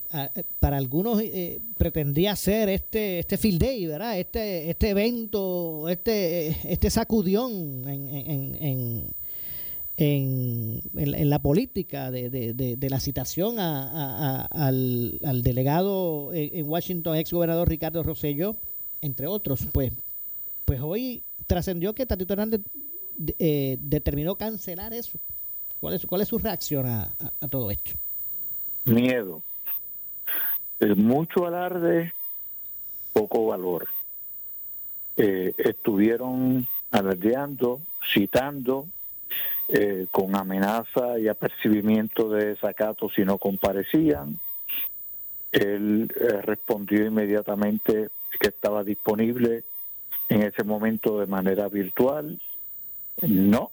para 0.61 0.77
algunos 0.77 1.21
eh, 1.21 1.59
pretendía 1.77 2.33
ser 2.37 2.69
este 2.69 3.19
este 3.19 3.37
field 3.37 3.59
day, 3.59 3.85
¿verdad? 3.87 4.17
Este 4.17 4.69
este 4.69 4.91
evento, 4.91 5.89
este 5.89 6.55
este 6.63 6.89
sacudión 6.89 7.51
en, 7.89 8.07
en, 8.07 9.13
en, 9.97 10.81
en, 10.95 11.29
la 11.29 11.39
política 11.39 12.09
de, 12.09 12.29
de, 12.29 12.53
de, 12.53 12.89
la 12.89 13.01
citación 13.01 13.59
a, 13.59 14.45
al, 14.45 15.19
al, 15.21 15.43
delegado 15.43 16.31
en 16.33 16.69
Washington, 16.69 17.17
ex 17.17 17.33
gobernador 17.33 17.67
Ricardo 17.67 18.01
Rosselló, 18.01 18.55
entre 19.01 19.27
otros, 19.27 19.67
pues, 19.73 19.91
pues 20.63 20.79
hoy 20.79 21.21
trascendió 21.47 21.93
que 21.93 22.05
Tatito 22.05 22.31
Hernández 22.31 22.61
eh, 23.37 23.77
determinó 23.81 24.37
cancelar 24.37 24.93
eso 24.93 25.19
¿Cuál 25.81 26.21
es, 26.21 26.27
su 26.27 26.37
reacción 26.37 26.85
a, 26.85 27.09
todo 27.49 27.71
esto? 27.71 27.93
Miedo. 28.85 29.41
Eh, 30.79 30.93
mucho 30.93 31.47
alarde, 31.47 32.13
poco 33.13 33.47
valor. 33.47 33.87
Eh, 35.17 35.55
estuvieron 35.57 36.67
alardeando, 36.91 37.81
citando, 38.13 38.85
eh, 39.69 40.05
con 40.11 40.35
amenaza 40.35 41.17
y 41.17 41.27
apercibimiento 41.27 42.29
de 42.29 42.49
desacato 42.49 43.09
si 43.09 43.25
no 43.25 43.39
comparecían. 43.39 44.37
Él 45.51 46.09
respondió 46.43 47.07
inmediatamente 47.07 48.09
que 48.39 48.49
estaba 48.49 48.83
disponible 48.83 49.63
en 50.29 50.43
ese 50.43 50.63
momento 50.63 51.19
de 51.19 51.25
manera 51.25 51.67
virtual. 51.69 52.39
No, 53.23 53.71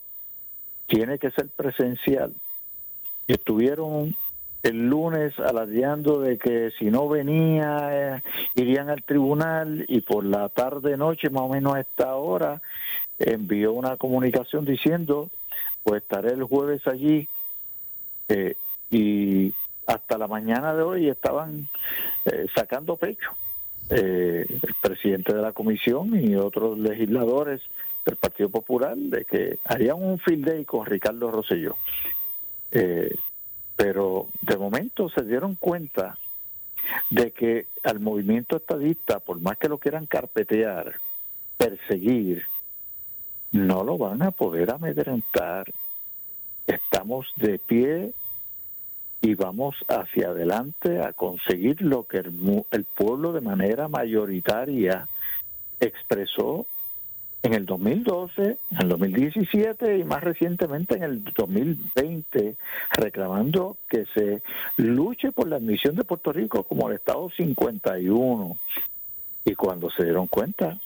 tiene 0.88 1.18
que 1.18 1.30
ser 1.30 1.48
presencial. 1.48 2.32
Estuvieron 3.28 4.16
el 4.62 4.88
lunes 4.88 5.38
alardeando 5.38 6.20
de 6.20 6.36
que 6.38 6.72
si 6.78 6.86
no 6.86 7.08
venía 7.08 8.16
eh, 8.16 8.22
irían 8.56 8.90
al 8.90 9.04
tribunal 9.04 9.84
y 9.86 10.00
por 10.00 10.24
la 10.24 10.48
tarde 10.48 10.96
noche 10.96 11.30
más 11.30 11.44
o 11.44 11.48
menos 11.48 11.76
a 11.76 11.80
esta 11.80 12.16
hora 12.16 12.60
envió 13.20 13.72
una 13.72 13.96
comunicación 13.96 14.64
diciendo 14.64 15.30
pues 15.84 16.02
estaré 16.02 16.32
el 16.32 16.42
jueves 16.42 16.84
allí 16.88 17.28
eh, 18.28 18.56
y 18.90 19.54
hasta 19.86 20.18
la 20.18 20.26
mañana 20.26 20.74
de 20.74 20.82
hoy 20.82 21.08
estaban 21.08 21.68
eh, 22.24 22.46
sacando 22.54 22.96
pecho 22.96 23.30
el 23.90 24.74
presidente 24.82 25.34
de 25.34 25.40
la 25.40 25.52
comisión 25.52 26.14
y 26.20 26.34
otros 26.34 26.78
legisladores 26.78 27.62
del 28.08 28.16
Partido 28.16 28.48
Popular 28.48 28.96
de 28.96 29.26
que 29.26 29.58
harían 29.64 30.02
un 30.02 30.18
field 30.18 30.46
day 30.46 30.64
con 30.64 30.86
Ricardo 30.86 31.30
Rosselló. 31.30 31.76
Eh, 32.72 33.14
pero 33.76 34.28
de 34.40 34.56
momento 34.56 35.10
se 35.10 35.22
dieron 35.22 35.54
cuenta 35.54 36.16
de 37.10 37.32
que 37.32 37.66
al 37.84 38.00
movimiento 38.00 38.56
estadista, 38.56 39.20
por 39.20 39.40
más 39.40 39.58
que 39.58 39.68
lo 39.68 39.76
quieran 39.76 40.06
carpetear, 40.06 40.94
perseguir, 41.58 42.44
no 43.52 43.84
lo 43.84 43.98
van 43.98 44.22
a 44.22 44.30
poder 44.30 44.70
amedrentar. 44.70 45.70
Estamos 46.66 47.26
de 47.36 47.58
pie 47.58 48.12
y 49.20 49.34
vamos 49.34 49.76
hacia 49.86 50.28
adelante 50.28 51.02
a 51.02 51.12
conseguir 51.12 51.82
lo 51.82 52.04
que 52.04 52.18
el, 52.18 52.64
el 52.70 52.84
pueblo 52.84 53.32
de 53.32 53.42
manera 53.42 53.88
mayoritaria 53.88 55.08
expresó 55.80 56.66
en 57.42 57.54
el 57.54 57.66
2012, 57.66 58.42
en 58.42 58.78
el 58.78 58.88
2017 58.88 59.98
y 59.98 60.04
más 60.04 60.22
recientemente 60.22 60.96
en 60.96 61.02
el 61.04 61.24
2020, 61.24 62.56
reclamando 62.96 63.76
que 63.88 64.06
se 64.14 64.42
luche 64.76 65.32
por 65.32 65.48
la 65.48 65.56
admisión 65.56 65.94
de 65.94 66.04
Puerto 66.04 66.32
Rico 66.32 66.64
como 66.64 66.88
el 66.88 66.96
Estado 66.96 67.30
51. 67.30 68.56
Y 69.44 69.54
cuando 69.54 69.90
se 69.90 70.04
dieron 70.04 70.26
cuenta 70.26 70.78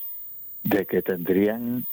de 0.63 0.87
que 0.87 1.03
tendrían, 1.03 1.87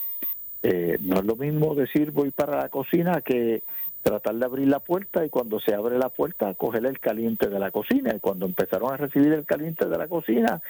eh, 0.62 0.98
no 1.00 1.16
es 1.16 1.24
lo 1.24 1.36
mismo 1.36 1.74
decir 1.74 2.10
voy 2.10 2.30
para 2.30 2.58
la 2.58 2.68
cocina 2.68 3.22
que 3.22 3.62
tratar 4.02 4.34
de 4.34 4.44
abrir 4.44 4.68
la 4.68 4.78
puerta 4.78 5.24
y 5.24 5.30
cuando 5.30 5.60
se 5.60 5.74
abre 5.74 5.98
la 5.98 6.08
puerta 6.08 6.54
coger 6.54 6.86
el 6.86 7.00
caliente 7.00 7.48
de 7.48 7.58
la 7.58 7.70
cocina 7.70 8.14
y 8.14 8.20
cuando 8.20 8.46
empezaron 8.46 8.92
a 8.92 8.96
recibir 8.96 9.32
el 9.32 9.44
caliente 9.44 9.86
de 9.86 9.98
la 9.98 10.08
cocina 10.08 10.62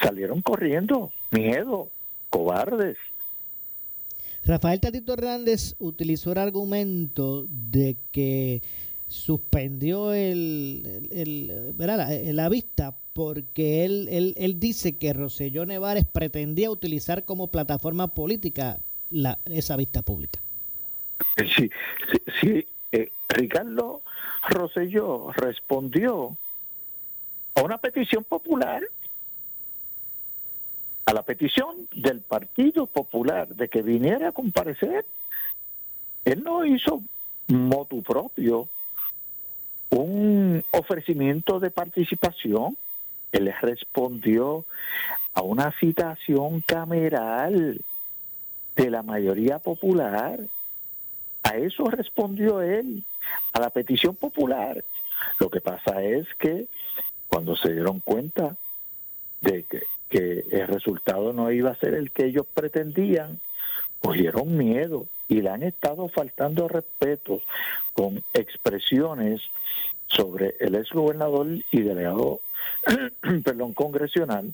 salieron 0.00 0.40
corriendo, 0.40 1.10
miedo, 1.30 1.88
cobardes. 2.30 2.96
Rafael 4.44 4.80
Tatito 4.80 5.12
Hernández 5.12 5.74
utilizó 5.78 6.32
el 6.32 6.38
argumento 6.38 7.46
de 7.48 7.96
que 8.10 8.62
suspendió 9.08 10.12
el, 10.12 11.02
la, 11.76 12.48
vista 12.48 12.96
porque 13.12 13.84
él, 13.84 14.08
él, 14.10 14.34
él 14.36 14.60
dice 14.60 14.96
que 14.96 15.12
Roselló 15.12 15.66
Nevares 15.66 16.04
pretendía 16.06 16.70
utilizar 16.70 17.24
como 17.24 17.48
plataforma 17.50 18.08
política 18.08 18.78
la, 19.10 19.38
esa 19.46 19.76
vista 19.76 20.02
pública. 20.02 20.40
Sí, 21.36 21.70
sí, 22.10 22.22
sí 22.40 22.66
eh, 22.92 23.10
Ricardo 23.28 24.02
Roselló 24.48 25.32
respondió 25.32 26.36
a 27.54 27.62
una 27.62 27.78
petición 27.78 28.24
popular 28.24 28.82
a 31.10 31.12
la 31.12 31.24
petición 31.24 31.88
del 31.92 32.20
Partido 32.20 32.86
Popular 32.86 33.48
de 33.48 33.68
que 33.68 33.82
viniera 33.82 34.28
a 34.28 34.32
comparecer, 34.32 35.04
él 36.24 36.44
no 36.44 36.64
hizo 36.64 37.02
motu 37.48 38.00
propio 38.00 38.68
un 39.90 40.62
ofrecimiento 40.70 41.58
de 41.58 41.72
participación, 41.72 42.76
él 43.32 43.52
respondió 43.60 44.66
a 45.34 45.42
una 45.42 45.72
citación 45.80 46.60
cameral 46.60 47.80
de 48.76 48.90
la 48.90 49.02
mayoría 49.02 49.58
popular. 49.58 50.38
A 51.42 51.56
eso 51.56 51.86
respondió 51.86 52.62
él, 52.62 53.02
a 53.52 53.58
la 53.58 53.70
petición 53.70 54.14
popular. 54.14 54.84
Lo 55.40 55.50
que 55.50 55.60
pasa 55.60 56.04
es 56.04 56.32
que 56.38 56.68
cuando 57.26 57.56
se 57.56 57.72
dieron 57.72 57.98
cuenta 57.98 58.54
de 59.40 59.64
que 59.64 59.82
que 60.10 60.44
el 60.50 60.66
resultado 60.66 61.32
no 61.32 61.50
iba 61.50 61.70
a 61.70 61.76
ser 61.76 61.94
el 61.94 62.10
que 62.10 62.26
ellos 62.26 62.44
pretendían, 62.52 63.38
cogieron 64.00 64.56
miedo 64.56 65.06
y 65.28 65.40
le 65.40 65.50
han 65.50 65.62
estado 65.62 66.08
faltando 66.08 66.68
respeto 66.68 67.40
con 67.92 68.22
expresiones 68.34 69.40
sobre 70.08 70.56
el 70.58 70.74
ex 70.74 70.90
gobernador 70.90 71.46
y 71.70 71.80
delegado 71.82 72.40
perdón, 73.44 73.72
congresional 73.72 74.52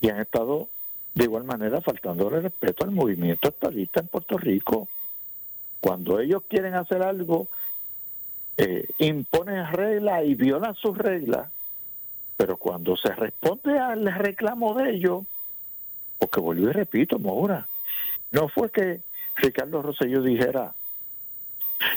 y 0.00 0.08
han 0.08 0.20
estado 0.20 0.68
de 1.14 1.24
igual 1.24 1.42
manera 1.42 1.80
faltando 1.80 2.30
respeto 2.30 2.84
al 2.84 2.92
movimiento 2.92 3.48
estadista 3.48 4.00
en 4.00 4.06
Puerto 4.06 4.38
Rico. 4.38 4.88
Cuando 5.80 6.20
ellos 6.20 6.42
quieren 6.48 6.74
hacer 6.74 7.02
algo, 7.02 7.48
eh, 8.56 8.86
imponen 8.98 9.72
reglas 9.72 10.24
y 10.24 10.36
violan 10.36 10.76
sus 10.76 10.96
reglas 10.96 11.50
pero 12.40 12.56
cuando 12.56 12.96
se 12.96 13.14
responde 13.14 13.78
al 13.78 14.06
reclamo 14.14 14.72
de 14.72 14.92
ellos, 14.92 15.26
porque 16.18 16.40
volvió 16.40 16.70
y 16.70 16.72
repito, 16.72 17.18
Mora, 17.18 17.68
no 18.30 18.48
fue 18.48 18.70
que 18.70 19.02
Ricardo 19.36 19.82
Rosselló 19.82 20.22
dijera, 20.22 20.72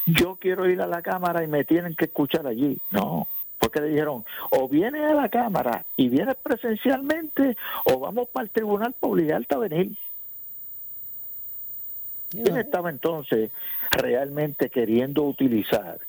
yo 0.06 0.36
quiero 0.36 0.68
ir 0.68 0.82
a 0.82 0.88
la 0.88 1.02
Cámara 1.02 1.46
y 1.46 1.48
me 1.48 1.64
tienen 1.64 1.96
que 1.96 2.06
escuchar 2.06 2.46
allí. 2.46 2.78
No, 2.92 3.26
porque 3.58 3.80
le 3.80 3.88
dijeron, 3.88 4.26
o 4.50 4.68
vienes 4.68 5.04
a 5.04 5.14
la 5.14 5.30
Cámara 5.30 5.86
y 5.96 6.10
vienes 6.10 6.36
presencialmente, 6.36 7.56
o 7.86 8.00
vamos 8.00 8.28
para 8.28 8.44
el 8.44 8.50
tribunal 8.50 8.92
para 9.00 9.14
obligarte 9.14 9.56
a 9.56 9.60
venir. 9.60 9.96
¿Quién 12.32 12.58
estaba 12.58 12.90
entonces 12.90 13.50
realmente 13.92 14.70
queriendo 14.70 15.24
utilizar 15.24 16.00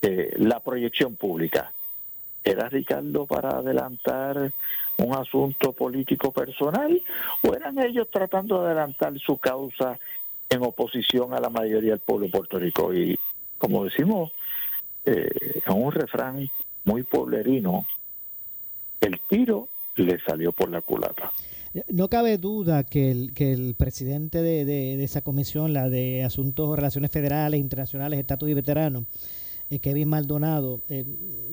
eh, 0.00 0.34
la 0.36 0.58
proyección 0.58 1.14
pública? 1.14 1.70
¿Era 2.44 2.68
Ricardo 2.68 3.26
para 3.26 3.50
adelantar 3.58 4.52
un 4.98 5.14
asunto 5.14 5.72
político 5.72 6.32
personal 6.32 7.00
o 7.42 7.54
eran 7.54 7.78
ellos 7.78 8.08
tratando 8.10 8.60
de 8.60 8.66
adelantar 8.66 9.18
su 9.18 9.38
causa 9.38 9.98
en 10.48 10.62
oposición 10.62 11.34
a 11.34 11.40
la 11.40 11.50
mayoría 11.50 11.90
del 11.90 12.00
pueblo 12.00 12.26
de 12.26 12.32
Puerto 12.32 12.58
Rico? 12.58 12.92
Y 12.92 13.18
como 13.58 13.84
decimos 13.84 14.32
eh, 15.06 15.62
un 15.68 15.92
refrán 15.92 16.48
muy 16.84 17.04
poblerino, 17.04 17.86
el 19.00 19.20
tiro 19.28 19.68
le 19.96 20.18
salió 20.20 20.52
por 20.52 20.70
la 20.70 20.80
culata. 20.80 21.32
No 21.88 22.08
cabe 22.08 22.36
duda 22.36 22.84
que 22.84 23.10
el, 23.10 23.32
que 23.34 23.52
el 23.52 23.74
presidente 23.74 24.42
de, 24.42 24.64
de, 24.66 25.02
esa 25.02 25.22
comisión, 25.22 25.72
la 25.72 25.88
de 25.88 26.22
Asuntos, 26.22 26.76
Relaciones 26.76 27.10
Federales, 27.10 27.60
Internacionales, 27.60 28.18
Estatus 28.18 28.50
y 28.50 28.54
Veteranos, 28.54 29.04
eh, 29.72 29.78
Kevin 29.78 30.08
Maldonado, 30.08 30.82
eh, 30.90 31.06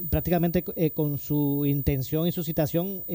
prácticamente 0.09 0.65
eh, 0.75 0.91
con 0.91 1.17
su 1.17 1.65
intención 1.65 2.27
y 2.27 2.33
su 2.33 2.43
citación 2.43 3.05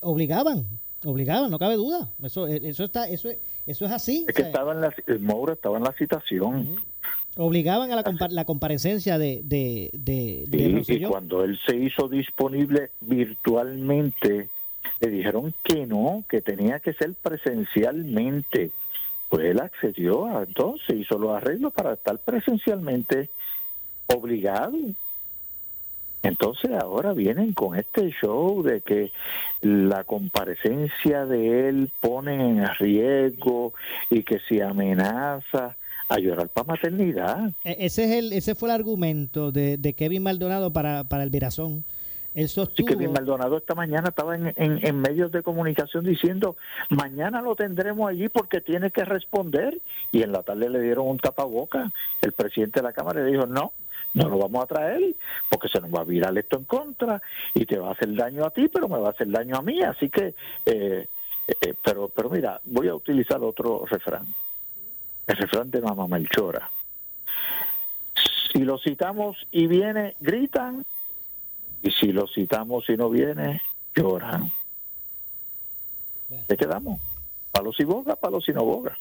obligaban, 0.00 0.64
obligaban, 1.04 1.50
no 1.50 1.58
cabe 1.58 1.76
duda. 1.76 2.08
Eso, 2.22 2.46
eso 2.46 2.84
está, 2.84 3.06
eso, 3.06 3.28
eso 3.66 3.84
es 3.84 3.92
así. 3.92 4.24
Es 4.26 4.34
que 4.34 4.40
estaba 4.40 4.72
en 4.72 4.80
la, 4.80 4.94
Moura 5.20 5.52
estaba 5.52 5.76
en 5.76 5.84
la 5.84 5.92
citación. 5.92 6.76
Obligaban 7.36 7.92
a 7.92 7.96
la, 7.96 8.28
la 8.30 8.44
comparecencia 8.46 9.18
de, 9.18 9.42
de, 9.44 9.90
de, 9.92 10.82
y 10.88 11.04
cuando 11.04 11.44
él 11.44 11.58
se 11.66 11.76
hizo 11.76 12.08
disponible 12.08 12.90
virtualmente 13.02 14.48
le 15.00 15.10
dijeron 15.10 15.52
que 15.62 15.86
no, 15.86 16.24
que 16.26 16.40
tenía 16.40 16.80
que 16.80 16.94
ser 16.94 17.12
presencialmente. 17.12 18.70
Pues 19.28 19.44
él 19.44 19.60
accedió 19.60 20.24
a 20.24 20.44
entonces, 20.44 20.96
hizo 20.96 21.18
los 21.18 21.32
arreglos 21.32 21.74
para 21.74 21.92
estar 21.92 22.18
presencialmente 22.18 23.28
obligado. 24.06 24.76
Entonces 26.22 26.70
ahora 26.72 27.12
vienen 27.12 27.52
con 27.52 27.78
este 27.78 28.10
show 28.10 28.62
de 28.62 28.80
que 28.80 29.12
la 29.60 30.04
comparecencia 30.04 31.26
de 31.26 31.68
él 31.68 31.90
pone 32.00 32.34
en 32.34 32.66
riesgo 32.78 33.74
y 34.08 34.22
que 34.22 34.38
si 34.48 34.60
amenaza 34.60 35.76
a 36.08 36.18
llorar 36.18 36.48
para 36.48 36.68
maternidad. 36.68 37.50
E-, 37.64 37.76
ese 37.80 38.04
es 38.04 38.10
el 38.12 38.32
ese 38.32 38.54
fue 38.54 38.70
el 38.70 38.74
argumento 38.74 39.52
de, 39.52 39.76
de 39.76 39.92
Kevin 39.92 40.22
Maldonado 40.22 40.72
para, 40.72 41.04
para 41.04 41.22
el 41.24 41.30
Virazón 41.30 41.84
Sí, 42.34 42.84
que 42.84 42.96
Maldonado 42.96 43.58
esta 43.58 43.76
mañana 43.76 44.08
estaba 44.08 44.34
en, 44.34 44.52
en, 44.56 45.00
medios 45.00 45.30
de 45.30 45.44
comunicación 45.44 46.04
diciendo, 46.04 46.56
mañana 46.88 47.40
lo 47.40 47.54
tendremos 47.54 48.10
allí 48.10 48.28
porque 48.28 48.60
tiene 48.60 48.90
que 48.90 49.04
responder. 49.04 49.78
Y 50.10 50.22
en 50.22 50.32
la 50.32 50.42
tarde 50.42 50.68
le 50.68 50.80
dieron 50.80 51.06
un 51.06 51.18
tapaboca. 51.18 51.92
El 52.22 52.32
presidente 52.32 52.80
de 52.80 52.84
la 52.84 52.92
Cámara 52.92 53.22
le 53.22 53.30
dijo, 53.30 53.46
no, 53.46 53.72
no 54.14 54.28
lo 54.28 54.38
vamos 54.38 54.62
a 54.62 54.66
traer 54.66 55.14
porque 55.50 55.68
se 55.68 55.80
nos 55.80 55.92
va 55.92 56.00
a 56.00 56.04
virar 56.04 56.36
esto 56.38 56.56
en 56.56 56.64
contra 56.64 57.20
y 57.52 57.66
te 57.66 57.78
va 57.78 57.88
a 57.88 57.92
hacer 57.92 58.14
daño 58.14 58.44
a 58.44 58.50
ti, 58.50 58.68
pero 58.68 58.88
me 58.88 58.98
va 58.98 59.08
a 59.08 59.10
hacer 59.10 59.30
daño 59.30 59.56
a 59.56 59.62
mí. 59.62 59.82
Así 59.82 60.08
que, 60.08 60.34
eh, 60.64 61.08
eh, 61.48 61.74
pero, 61.82 62.08
pero 62.08 62.30
mira, 62.30 62.60
voy 62.64 62.88
a 62.88 62.94
utilizar 62.94 63.42
otro 63.42 63.84
refrán. 63.86 64.26
El 65.26 65.36
refrán 65.36 65.70
de 65.70 65.80
Mamá 65.80 66.06
Melchora. 66.06 66.70
Si 68.52 68.60
lo 68.60 68.78
citamos 68.78 69.36
y 69.50 69.66
viene, 69.66 70.14
gritan 70.20 70.84
y 71.82 71.90
si 71.90 72.12
lo 72.12 72.26
citamos 72.28 72.88
y 72.88 72.96
no 72.96 73.10
viene, 73.10 73.60
lloran. 73.94 74.52
¿Qué 76.48 76.56
quedamos? 76.56 77.00
Palos 77.50 77.78
y 77.80 77.84
boga, 77.84 78.16
palos 78.16 78.48
y 78.48 78.52
no 78.52 78.64
boga. 78.64 78.96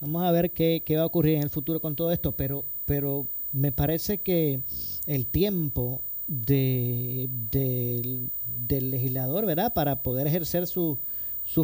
Vamos 0.00 0.24
a 0.24 0.32
ver 0.32 0.50
qué, 0.50 0.82
va 0.96 1.02
a 1.02 1.06
ocurrir 1.06 1.36
en 1.36 1.42
el 1.42 1.50
futuro 1.50 1.80
con 1.80 1.96
todo 1.96 2.12
esto, 2.12 2.32
pero, 2.32 2.64
pero 2.84 3.26
me 3.54 3.72
parece 3.72 4.18
que 4.18 4.60
el 5.06 5.26
tiempo 5.26 6.02
de, 6.26 7.28
del 7.50 8.90
legislador, 8.90 9.46
¿verdad? 9.46 9.72
Para 9.72 10.02
poder 10.02 10.26
ejercer 10.26 10.66
sus 10.66 10.98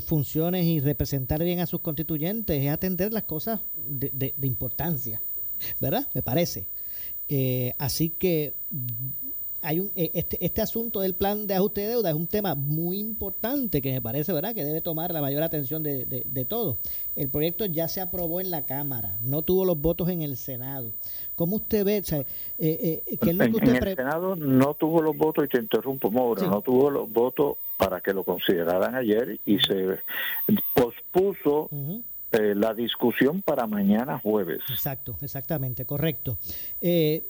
funciones 0.05 0.67
y 0.67 0.79
representar 0.79 1.43
bien 1.43 1.59
a 1.59 1.67
sus 1.67 1.81
constituyentes 1.81 2.63
es 2.63 2.71
atender 2.71 3.13
las 3.13 3.25
cosas 3.25 3.61
de, 3.89 4.33
importancia, 4.43 5.21
¿verdad? 5.81 6.09
Me 6.15 6.23
parece. 6.23 6.69
Eh, 7.29 7.75
así 7.79 8.11
que 8.11 8.55
hay 9.63 9.81
un, 9.81 9.91
eh, 9.95 10.11
este, 10.15 10.45
este 10.45 10.63
asunto 10.63 11.01
del 11.01 11.15
plan 11.15 11.47
de 11.47 11.55
ajuste 11.55 11.83
de 11.83 11.89
deuda 11.89 12.11
es 12.11 12.17
un 12.17 12.27
tema 12.27 12.55
muy 12.55 12.99
importante 12.99 13.83
que 13.83 13.93
me 13.93 14.01
parece 14.01 14.33
verdad 14.33 14.55
que 14.55 14.65
debe 14.65 14.81
tomar 14.81 15.13
la 15.13 15.21
mayor 15.21 15.43
atención 15.43 15.83
de, 15.83 16.05
de, 16.05 16.45
todos. 16.45 16.79
El 17.17 17.29
proyecto 17.29 17.67
ya 17.67 17.89
se 17.89 18.01
aprobó 18.01 18.41
en 18.41 18.51
la 18.51 18.65
Cámara, 18.65 19.19
no 19.21 19.43
tuvo 19.43 19.65
los 19.65 19.81
votos 19.81 20.09
en 20.09 20.23
el 20.23 20.37
Senado. 20.37 20.93
¿Cómo 21.37 21.57
usted 21.57 21.85
ve? 21.85 21.97
Eh, 21.99 22.25
eh, 22.59 23.19
en, 23.23 23.41
el 23.41 23.97
Senado 23.97 24.37
no 24.37 24.75
tuvo 24.75 25.03
los 25.03 25.17
votos, 25.17 25.45
y 25.45 25.49
te 25.49 25.59
interrumpo, 25.59 26.11
Mauro, 26.11 26.47
no 26.47 26.61
tuvo 26.63 26.91
los 26.91 27.11
votos 27.11 27.57
para 27.77 28.01
que 28.01 28.13
lo 28.13 28.25
consideraran 28.25 28.95
ayer 28.95 29.41
y 29.47 29.59
se 29.59 29.99
pospuso 30.75 31.71
la 32.31 32.75
discusión 32.75 33.43
para 33.43 33.67
mañana 33.67 34.19
jueves. 34.19 34.61
Exacto, 34.69 35.17
exactamente, 35.23 35.85
correcto. 35.85 36.39
¿qué, 36.81 37.23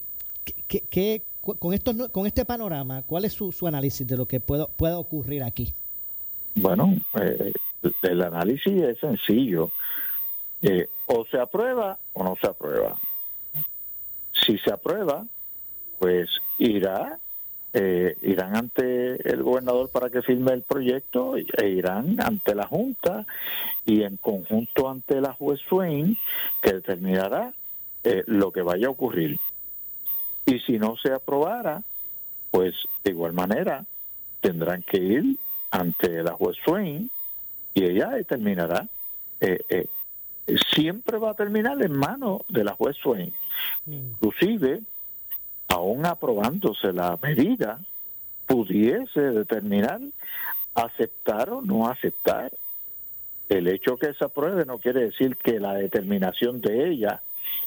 qué, 0.88 1.22
con, 1.40 1.72
esto, 1.72 1.92
con 2.12 2.26
este 2.26 2.44
panorama, 2.44 3.02
¿cuál 3.06 3.24
es 3.24 3.32
su, 3.32 3.66
análisis 3.66 4.06
de 4.06 4.16
lo 4.16 4.26
que 4.26 4.40
pueda, 4.40 4.66
pueda 4.66 4.98
ocurrir 4.98 5.42
aquí? 5.42 5.72
Bueno, 6.54 6.94
eh, 7.14 7.52
el 8.02 8.22
análisis 8.22 8.82
es 8.82 8.98
sencillo. 8.98 9.70
Eh, 10.62 10.88
o 11.06 11.24
se 11.24 11.38
aprueba 11.38 11.98
o 12.12 12.22
no 12.22 12.36
se 12.40 12.46
aprueba. 12.46 12.96
Si 14.32 14.58
se 14.58 14.70
aprueba, 14.70 15.24
pues 15.98 16.28
irá, 16.58 17.18
eh, 17.72 18.16
irán 18.22 18.56
ante 18.56 19.30
el 19.30 19.42
gobernador 19.42 19.88
para 19.90 20.10
que 20.10 20.22
firme 20.22 20.52
el 20.52 20.62
proyecto 20.62 21.36
e 21.36 21.68
irán 21.68 22.16
ante 22.20 22.54
la 22.54 22.66
Junta 22.66 23.26
y 23.86 24.02
en 24.02 24.16
conjunto 24.18 24.88
ante 24.88 25.20
la 25.20 25.32
juez 25.32 25.60
Swain 25.68 26.16
que 26.62 26.74
determinará 26.74 27.54
lo 28.26 28.50
que 28.50 28.62
vaya 28.62 28.86
a 28.86 28.90
ocurrir. 28.90 29.38
Y 30.46 30.58
si 30.60 30.78
no 30.78 30.96
se 30.96 31.12
aprobara, 31.12 31.82
pues 32.50 32.74
de 33.04 33.10
igual 33.10 33.32
manera 33.32 33.84
tendrán 34.40 34.82
que 34.82 34.98
ir 34.98 35.36
ante 35.70 36.22
la 36.22 36.32
juez 36.32 36.56
Swain 36.64 37.10
y 37.74 37.84
ella 37.84 38.10
determinará. 38.10 38.88
Eh, 39.40 39.60
eh, 39.68 39.86
siempre 40.74 41.18
va 41.18 41.30
a 41.30 41.34
terminar 41.34 41.80
en 41.82 41.92
manos 41.92 42.42
de 42.48 42.64
la 42.64 42.74
juez 42.74 42.96
Swain. 42.96 43.32
Mm. 43.86 43.92
Inclusive, 43.92 44.80
aún 45.68 46.04
aprobándose 46.06 46.92
la 46.92 47.18
medida, 47.22 47.78
pudiese 48.46 49.20
determinar 49.20 50.00
aceptar 50.74 51.50
o 51.50 51.62
no 51.62 51.88
aceptar. 51.88 52.52
El 53.48 53.68
hecho 53.68 53.96
que 53.96 54.14
se 54.14 54.24
apruebe 54.24 54.64
no 54.64 54.78
quiere 54.78 55.04
decir 55.04 55.36
que 55.36 55.58
la 55.58 55.74
determinación 55.74 56.60
de 56.60 56.88
ella 56.90 57.22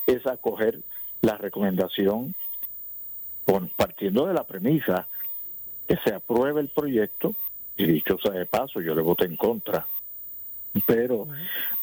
es 0.08 0.26
acoger 0.26 0.80
la 1.22 1.38
recomendación 1.38 2.36
partiendo 3.76 4.28
de 4.28 4.34
la 4.34 4.44
premisa 4.44 5.08
que 5.88 5.98
se 5.98 6.14
apruebe 6.14 6.62
el 6.62 6.70
proyecto, 6.70 7.36
y 7.78 7.86
dicho 7.86 8.18
sea 8.18 8.34
de 8.34 8.46
paso, 8.46 8.82
yo 8.82 8.96
le 8.96 9.02
voté 9.02 9.26
en 9.26 9.36
contra, 9.36 9.88
pero 10.88 11.28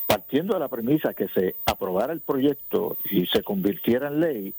partiendo 0.06 0.54
de 0.54 0.60
la 0.60 0.68
premisa 0.68 1.14
que 1.14 1.28
se 1.28 1.56
aprobara 1.66 2.12
el 2.12 2.20
proyecto 2.20 2.96
y 3.10 3.26
se 3.26 3.42
convirtiera 3.42 4.08
en 4.08 4.20
ley, 4.20 4.54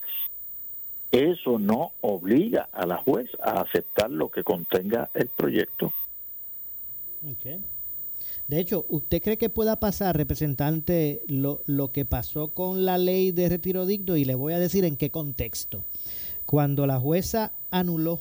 eso 1.11 1.59
no 1.59 1.91
obliga 2.01 2.69
a 2.71 2.85
la 2.85 2.97
juez 2.97 3.29
a 3.43 3.61
aceptar 3.61 4.09
lo 4.09 4.29
que 4.29 4.43
contenga 4.43 5.09
el 5.13 5.27
proyecto. 5.27 5.93
De 8.47 8.59
hecho, 8.59 8.85
¿usted 8.89 9.21
cree 9.21 9.37
que 9.37 9.49
pueda 9.49 9.79
pasar, 9.79 10.17
representante, 10.17 11.21
lo, 11.27 11.61
lo 11.67 11.91
que 11.91 12.05
pasó 12.05 12.49
con 12.49 12.85
la 12.85 12.97
ley 12.97 13.31
de 13.31 13.49
retiro 13.49 13.85
digno? 13.85 14.17
Y 14.17 14.25
le 14.25 14.35
voy 14.35 14.53
a 14.53 14.59
decir 14.59 14.83
en 14.83 14.97
qué 14.97 15.09
contexto. 15.09 15.83
Cuando 16.51 16.85
la 16.85 16.99
jueza 16.99 17.53
anuló, 17.69 18.19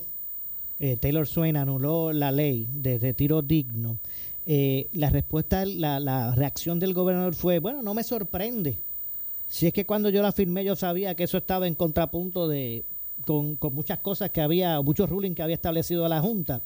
eh, 0.79 0.95
Taylor 0.95 1.27
Swain 1.27 1.57
anuló 1.57 2.13
la 2.13 2.31
ley 2.31 2.65
de 2.73 2.97
retiro 2.97 3.41
digno, 3.41 3.97
eh, 4.45 4.87
la 4.93 5.09
respuesta, 5.09 5.65
la, 5.65 5.99
la 5.99 6.33
reacción 6.33 6.79
del 6.79 6.93
gobernador 6.93 7.35
fue, 7.35 7.59
bueno, 7.59 7.81
no 7.81 7.93
me 7.93 8.05
sorprende. 8.05 8.77
Si 9.49 9.67
es 9.67 9.73
que 9.73 9.85
cuando 9.85 10.07
yo 10.07 10.21
la 10.21 10.31
firmé 10.31 10.63
yo 10.63 10.77
sabía 10.77 11.13
que 11.13 11.25
eso 11.25 11.39
estaba 11.39 11.67
en 11.67 11.75
contrapunto 11.75 12.47
de 12.47 12.85
con, 13.25 13.57
muchas 13.73 13.99
cosas 13.99 14.29
que 14.29 14.39
había, 14.39 14.79
muchos 14.79 15.09
rulings 15.09 15.35
que 15.35 15.43
había 15.43 15.55
establecido 15.55 16.07
la 16.07 16.21
Junta. 16.21 16.61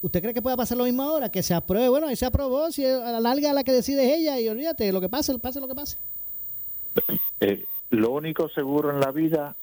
¿Usted 0.00 0.22
cree 0.22 0.32
que 0.32 0.40
pueda 0.40 0.56
pasar 0.56 0.78
lo 0.78 0.84
mismo 0.84 1.02
ahora? 1.02 1.30
Que 1.30 1.42
se 1.42 1.52
apruebe, 1.52 1.90
bueno, 1.90 2.10
y 2.10 2.16
se 2.16 2.24
aprobó, 2.24 2.72
si 2.72 2.86
a 2.86 3.12
la 3.12 3.20
larga 3.20 3.52
la 3.52 3.62
que 3.62 3.72
decide 3.72 4.06
es 4.06 4.20
ella, 4.20 4.40
y 4.40 4.48
olvídate, 4.48 4.90
lo 4.90 5.02
que 5.02 5.10
pase, 5.10 5.38
pase 5.38 5.60
lo 5.60 5.68
que 5.68 5.74
pase. 5.74 5.98
Eh, 7.40 7.66
lo 7.90 8.10
único 8.12 8.48
seguro 8.48 8.90
en 8.90 9.00
la 9.00 9.12
vida 9.12 9.54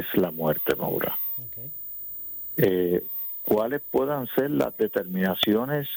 es 0.00 0.14
la 0.14 0.30
muerte, 0.30 0.74
Maura. 0.76 1.18
Eh, 2.56 3.04
¿Cuáles 3.42 3.82
puedan 3.90 4.26
ser 4.28 4.50
las 4.50 4.76
determinaciones? 4.76 5.88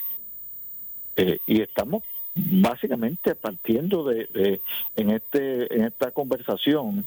Eh, 1.16 1.40
y 1.48 1.62
estamos 1.62 2.04
básicamente 2.36 3.36
partiendo 3.36 4.04
de, 4.06 4.26
de, 4.28 4.62
en 4.96 5.10
este 5.10 5.74
en 5.76 5.86
esta 5.86 6.12
conversación 6.12 7.04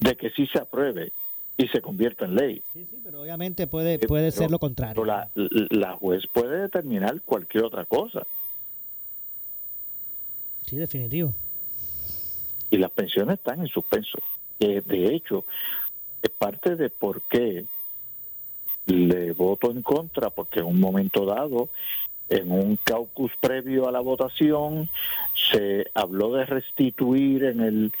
de 0.00 0.16
que 0.16 0.30
sí 0.30 0.46
se 0.46 0.58
apruebe 0.58 1.12
y 1.56 1.68
se 1.68 1.80
convierta 1.80 2.24
en 2.24 2.34
ley. 2.34 2.62
Sí, 2.72 2.86
sí, 2.90 3.00
pero 3.02 3.22
obviamente 3.22 3.66
puede 3.66 3.98
puede 3.98 4.30
ser 4.30 4.50
lo 4.50 4.58
contrario. 4.58 4.94
Pero 4.94 5.04
la, 5.04 5.30
la 5.34 5.94
juez 5.94 6.26
puede 6.32 6.62
determinar 6.62 7.20
cualquier 7.22 7.64
otra 7.64 7.84
cosa. 7.84 8.26
Sí, 10.66 10.76
definitivo. 10.76 11.34
Y 12.70 12.76
las 12.76 12.90
pensiones 12.90 13.38
están 13.38 13.60
en 13.60 13.68
suspenso. 13.68 14.18
Eh, 14.60 14.82
de 14.84 15.14
hecho, 15.14 15.46
es 16.22 16.30
parte 16.30 16.76
de 16.76 16.90
por 16.90 17.22
qué 17.22 17.64
le 18.86 19.32
voto 19.32 19.70
en 19.70 19.82
contra, 19.82 20.30
porque 20.30 20.60
en 20.60 20.66
un 20.66 20.80
momento 20.80 21.26
dado, 21.26 21.68
en 22.28 22.50
un 22.50 22.76
caucus 22.76 23.32
previo 23.40 23.88
a 23.88 23.92
la 23.92 24.00
votación, 24.00 24.88
se 25.50 25.86
habló 25.94 26.32
de 26.32 26.46
restituir 26.46 27.44
en 27.44 27.60
el 27.60 27.92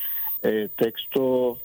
eh, 0.42 0.68
texto 0.76 1.58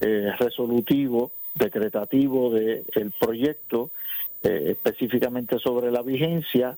eh, 0.00 0.32
resolutivo, 0.38 1.30
decretativo 1.54 2.50
del 2.50 3.12
proyecto, 3.18 3.90
eh, 4.42 4.68
específicamente 4.70 5.58
sobre 5.58 5.90
la 5.90 6.02
vigencia, 6.02 6.76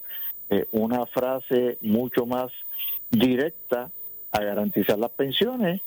una 0.73 1.07
frase 1.07 1.79
mucho 1.81 2.27
más 2.27 2.53
directa 3.11 3.91
a 4.33 4.41
garantizar 4.41 4.99
las 4.99 5.11
pensiones 5.13 5.81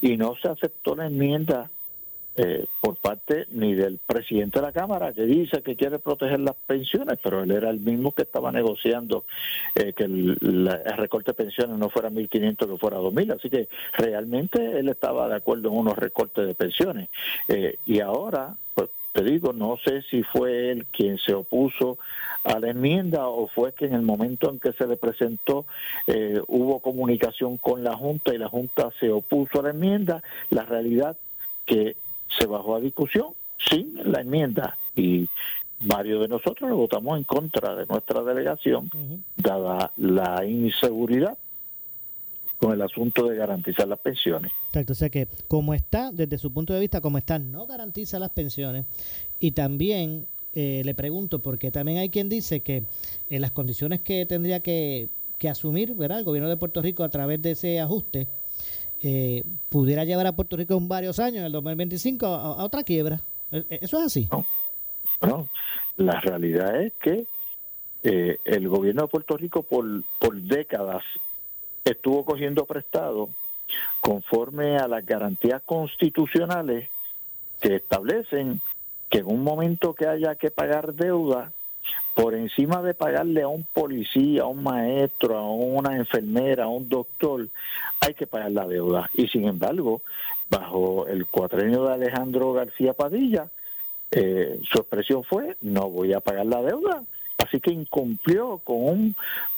y 0.00 0.16
no 0.16 0.36
se 0.36 0.46
aceptó 0.46 0.94
la 0.94 1.06
enmienda 1.06 1.68
eh, 2.38 2.66
por 2.80 2.96
parte 2.96 3.46
ni 3.50 3.74
del 3.74 3.98
presidente 3.98 4.60
de 4.60 4.66
la 4.66 4.72
Cámara 4.72 5.12
que 5.12 5.22
dice 5.22 5.60
que 5.60 5.74
quiere 5.74 5.98
proteger 5.98 6.38
las 6.38 6.54
pensiones, 6.54 7.18
pero 7.20 7.42
él 7.42 7.50
era 7.50 7.68
el 7.68 7.80
mismo 7.80 8.12
que 8.12 8.22
estaba 8.22 8.52
negociando 8.52 9.24
eh, 9.74 9.92
que 9.92 10.04
el, 10.04 10.38
recorte 10.96 11.32
de 11.32 11.34
pensiones 11.34 11.76
no 11.78 11.90
fuera 11.90 12.10
1.500, 12.10 12.56
que 12.56 12.78
fuera 12.78 12.98
2.000. 12.98 13.34
Así 13.34 13.50
que 13.50 13.68
realmente 13.92 14.78
él 14.78 14.88
estaba 14.88 15.28
de 15.28 15.34
acuerdo 15.34 15.68
en 15.68 15.78
unos 15.78 15.98
recortes 15.98 16.46
de 16.46 16.54
pensiones. 16.54 17.08
Eh, 17.48 17.76
y 17.86 17.98
ahora, 17.98 18.54
pues 18.74 18.88
te 19.12 19.24
digo, 19.24 19.52
no 19.52 19.76
sé 19.76 20.02
si 20.02 20.22
fue 20.22 20.70
él 20.70 20.86
quien 20.92 21.18
se 21.18 21.34
opuso 21.34 21.98
a 22.44 22.60
la 22.60 22.70
enmienda 22.70 23.26
o 23.26 23.48
fue 23.48 23.72
que 23.72 23.86
en 23.86 23.94
el 23.94 24.02
momento 24.02 24.48
en 24.48 24.60
que 24.60 24.72
se 24.72 24.86
le 24.86 24.96
presentó 24.96 25.66
eh, 26.06 26.40
hubo 26.46 26.78
comunicación 26.78 27.56
con 27.56 27.82
la 27.82 27.96
Junta 27.96 28.32
y 28.32 28.38
la 28.38 28.48
Junta 28.48 28.90
se 29.00 29.10
opuso 29.10 29.58
a 29.58 29.64
la 29.64 29.70
enmienda. 29.70 30.22
La 30.50 30.64
realidad 30.64 31.16
que 31.66 31.96
se 32.36 32.46
bajó 32.46 32.76
a 32.76 32.80
discusión 32.80 33.28
sin 33.58 33.94
la 34.10 34.20
enmienda 34.20 34.76
y 34.94 35.28
varios 35.80 36.20
de 36.20 36.28
nosotros 36.28 36.70
votamos 36.70 37.18
en 37.18 37.24
contra 37.24 37.74
de 37.74 37.86
nuestra 37.86 38.22
delegación 38.22 38.90
dada 39.36 39.92
la 39.96 40.44
inseguridad 40.44 41.36
con 42.58 42.72
el 42.72 42.82
asunto 42.82 43.26
de 43.26 43.36
garantizar 43.36 43.86
las 43.86 44.00
pensiones. 44.00 44.50
Exacto, 44.68 44.92
o 44.92 44.96
sea 44.96 45.08
que 45.10 45.28
como 45.46 45.74
está, 45.74 46.10
desde 46.10 46.38
su 46.38 46.52
punto 46.52 46.74
de 46.74 46.80
vista, 46.80 47.00
como 47.00 47.18
está, 47.18 47.38
no 47.38 47.66
garantiza 47.66 48.18
las 48.18 48.30
pensiones. 48.30 48.84
Y 49.38 49.52
también 49.52 50.26
eh, 50.54 50.82
le 50.84 50.94
pregunto, 50.94 51.38
porque 51.38 51.70
también 51.70 51.98
hay 51.98 52.08
quien 52.08 52.28
dice 52.28 52.60
que 52.60 52.82
en 53.30 53.40
las 53.40 53.52
condiciones 53.52 54.00
que 54.00 54.26
tendría 54.26 54.60
que, 54.60 55.08
que 55.38 55.48
asumir 55.48 55.94
¿verdad? 55.94 56.18
el 56.18 56.24
gobierno 56.24 56.48
de 56.48 56.56
Puerto 56.56 56.82
Rico 56.82 57.04
a 57.04 57.08
través 57.10 57.40
de 57.42 57.52
ese 57.52 57.80
ajuste, 57.80 58.26
eh, 59.02 59.44
pudiera 59.68 60.04
llevar 60.04 60.26
a 60.26 60.32
Puerto 60.32 60.56
Rico 60.56 60.76
en 60.76 60.88
varios 60.88 61.18
años, 61.18 61.38
en 61.38 61.44
el 61.44 61.52
2025, 61.52 62.26
a, 62.26 62.60
a 62.60 62.64
otra 62.64 62.82
quiebra. 62.82 63.20
Eh, 63.52 63.64
eh, 63.70 63.78
¿Eso 63.82 63.98
es 63.98 64.04
así? 64.04 64.28
Bueno, 65.20 65.48
la 65.96 66.20
realidad 66.20 66.80
es 66.80 66.92
que 66.94 67.26
eh, 68.02 68.38
el 68.44 68.68
gobierno 68.68 69.02
de 69.02 69.08
Puerto 69.08 69.36
Rico 69.36 69.62
por, 69.62 69.84
por 70.18 70.36
décadas 70.36 71.02
estuvo 71.84 72.24
cogiendo 72.24 72.64
prestado 72.64 73.30
conforme 74.00 74.76
a 74.76 74.88
las 74.88 75.04
garantías 75.04 75.62
constitucionales 75.64 76.88
que 77.60 77.76
establecen 77.76 78.60
que 79.10 79.18
en 79.18 79.26
un 79.26 79.42
momento 79.42 79.94
que 79.94 80.06
haya 80.06 80.36
que 80.36 80.50
pagar 80.50 80.94
deuda, 80.94 81.52
por 82.14 82.34
encima 82.34 82.82
de 82.82 82.94
pagarle 82.94 83.42
a 83.42 83.48
un 83.48 83.64
policía, 83.64 84.42
a 84.42 84.46
un 84.46 84.62
maestro, 84.62 85.38
a 85.38 85.50
una 85.50 85.96
enfermera, 85.96 86.64
a 86.64 86.68
un 86.68 86.88
doctor, 86.88 87.48
hay 88.00 88.14
que 88.14 88.26
pagar 88.26 88.50
la 88.52 88.66
deuda. 88.66 89.10
Y 89.14 89.28
sin 89.28 89.46
embargo, 89.46 90.02
bajo 90.50 91.06
el 91.06 91.26
cuatrenio 91.26 91.84
de 91.84 91.94
Alejandro 91.94 92.52
García 92.52 92.92
Padilla, 92.92 93.48
eh, 94.10 94.60
su 94.70 94.78
expresión 94.78 95.22
fue 95.22 95.56
no 95.60 95.90
voy 95.90 96.14
a 96.14 96.20
pagar 96.20 96.46
la 96.46 96.62
deuda 96.62 97.02
así 97.36 97.60
que 97.60 97.70
incumplió 97.70 98.56
con 98.64 98.76
un 98.82 99.16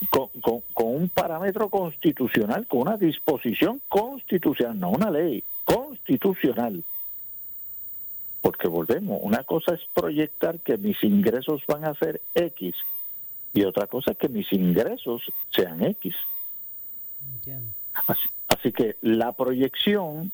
con, 0.09 0.61
un 0.75 1.07
parámetro 1.07 1.69
constitucional 1.69 2.67
con 2.67 2.81
una 2.81 2.97
disposición 2.97 3.81
constitucional 3.87 4.77
no 4.77 4.89
una 4.89 5.09
ley 5.09 5.41
constitucional 5.63 6.83
porque 8.41 8.67
volvemos 8.67 9.19
una 9.21 9.43
cosa 9.43 9.73
es 9.73 9.81
proyectar 9.93 10.59
que 10.59 10.77
mis 10.77 11.03
ingresos 11.03 11.61
van 11.67 11.85
a 11.85 11.93
ser 11.95 12.21
X 12.33 12.75
y 13.53 13.63
otra 13.63 13.87
cosa 13.87 14.11
es 14.11 14.17
que 14.17 14.29
mis 14.29 14.51
ingresos 14.53 15.21
sean 15.49 15.83
X 15.83 16.15
Entiendo. 17.33 17.71
Así, 18.07 18.29
así 18.47 18.71
que 18.71 18.95
la 19.01 19.33
proyección, 19.33 20.31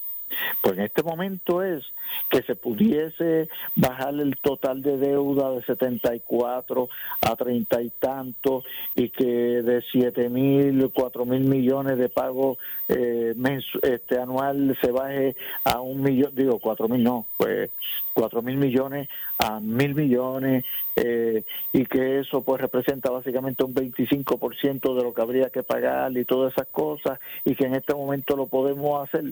pues 0.62 0.78
en 0.78 0.86
este 0.86 1.04
momento 1.04 1.64
es 1.64 1.84
que 2.30 2.42
se 2.44 2.56
pudiese 2.56 3.50
bajar 3.76 4.14
el 4.16 4.38
total 4.38 4.82
de 4.82 4.98
deuda 4.98 5.52
de 5.52 5.64
74 5.64 6.90
a 7.22 7.36
30 7.36 7.82
y 7.82 7.90
tanto 7.92 8.64
y 8.96 9.10
que 9.10 9.26
de 9.26 9.84
7 9.92 10.30
mil, 10.30 10.92
4 10.94 11.26
mil 11.26 11.42
millones 11.42 11.98
de 11.98 12.10
pago 12.10 12.58
eh, 12.90 13.36
este 13.84 14.20
anual 14.20 14.78
se 14.82 14.92
baje 14.92 15.36
a 15.64 15.80
un 15.82 16.02
millón, 16.02 16.34
digo 16.36 16.60
4 16.60 16.88
mil 16.88 17.04
no, 17.04 17.26
pues 17.38 17.70
4 18.14 18.42
mil 18.42 18.58
millones 18.58 19.08
a 19.38 19.60
mil 19.60 19.94
millones 19.94 20.66
eh, 20.96 21.44
y 21.74 21.86
que 21.86 22.20
eso 22.20 22.42
pues 22.42 22.60
representa 22.60 23.12
básicamente 23.12 23.64
un 23.64 23.74
25% 23.74 24.96
de 24.96 25.04
lo 25.04 25.14
que 25.14 25.22
habría 25.22 25.50
que 25.50 25.64
pagar 25.64 26.16
y 26.18 26.26
todas 26.26 26.54
esas 26.54 26.68
cosas 26.68 27.20
y 27.46 27.56
que 27.56 27.66
en 27.66 27.76
este 27.76 27.94
momento 27.94 28.36
lo 28.36 28.48
podemos 28.48 29.08
hacer. 29.08 29.26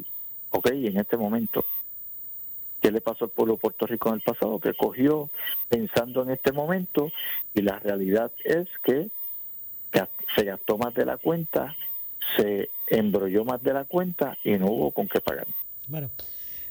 Ok, 0.56 0.70
en 0.72 0.98
este 0.98 1.18
momento, 1.18 1.66
¿qué 2.82 2.90
le 2.90 3.02
pasó 3.02 3.26
al 3.26 3.32
pueblo 3.32 3.56
de 3.56 3.60
Puerto 3.60 3.86
Rico 3.86 4.08
en 4.08 4.16
el 4.16 4.22
pasado? 4.22 4.58
Que 4.58 4.74
cogió 4.74 5.30
pensando 5.68 6.24
en 6.24 6.30
este 6.30 6.54
momento 6.54 7.12
y 7.54 7.62
la 7.62 7.78
realidad 7.80 8.32
es 8.46 8.70
que 8.82 9.10
se 10.34 10.44
gastó 10.46 10.78
más 10.78 10.94
de 10.94 11.06
la 11.06 11.18
cuenta, 11.18 11.76
se 12.38 12.70
embrolló 12.88 13.44
más 13.44 13.62
de 13.64 13.74
la 13.74 13.84
cuenta 13.84 14.38
y 14.46 14.52
no 14.52 14.68
hubo 14.68 14.92
con 14.92 15.10
qué 15.10 15.20
pagar. 15.20 15.46
Bueno, 15.90 16.10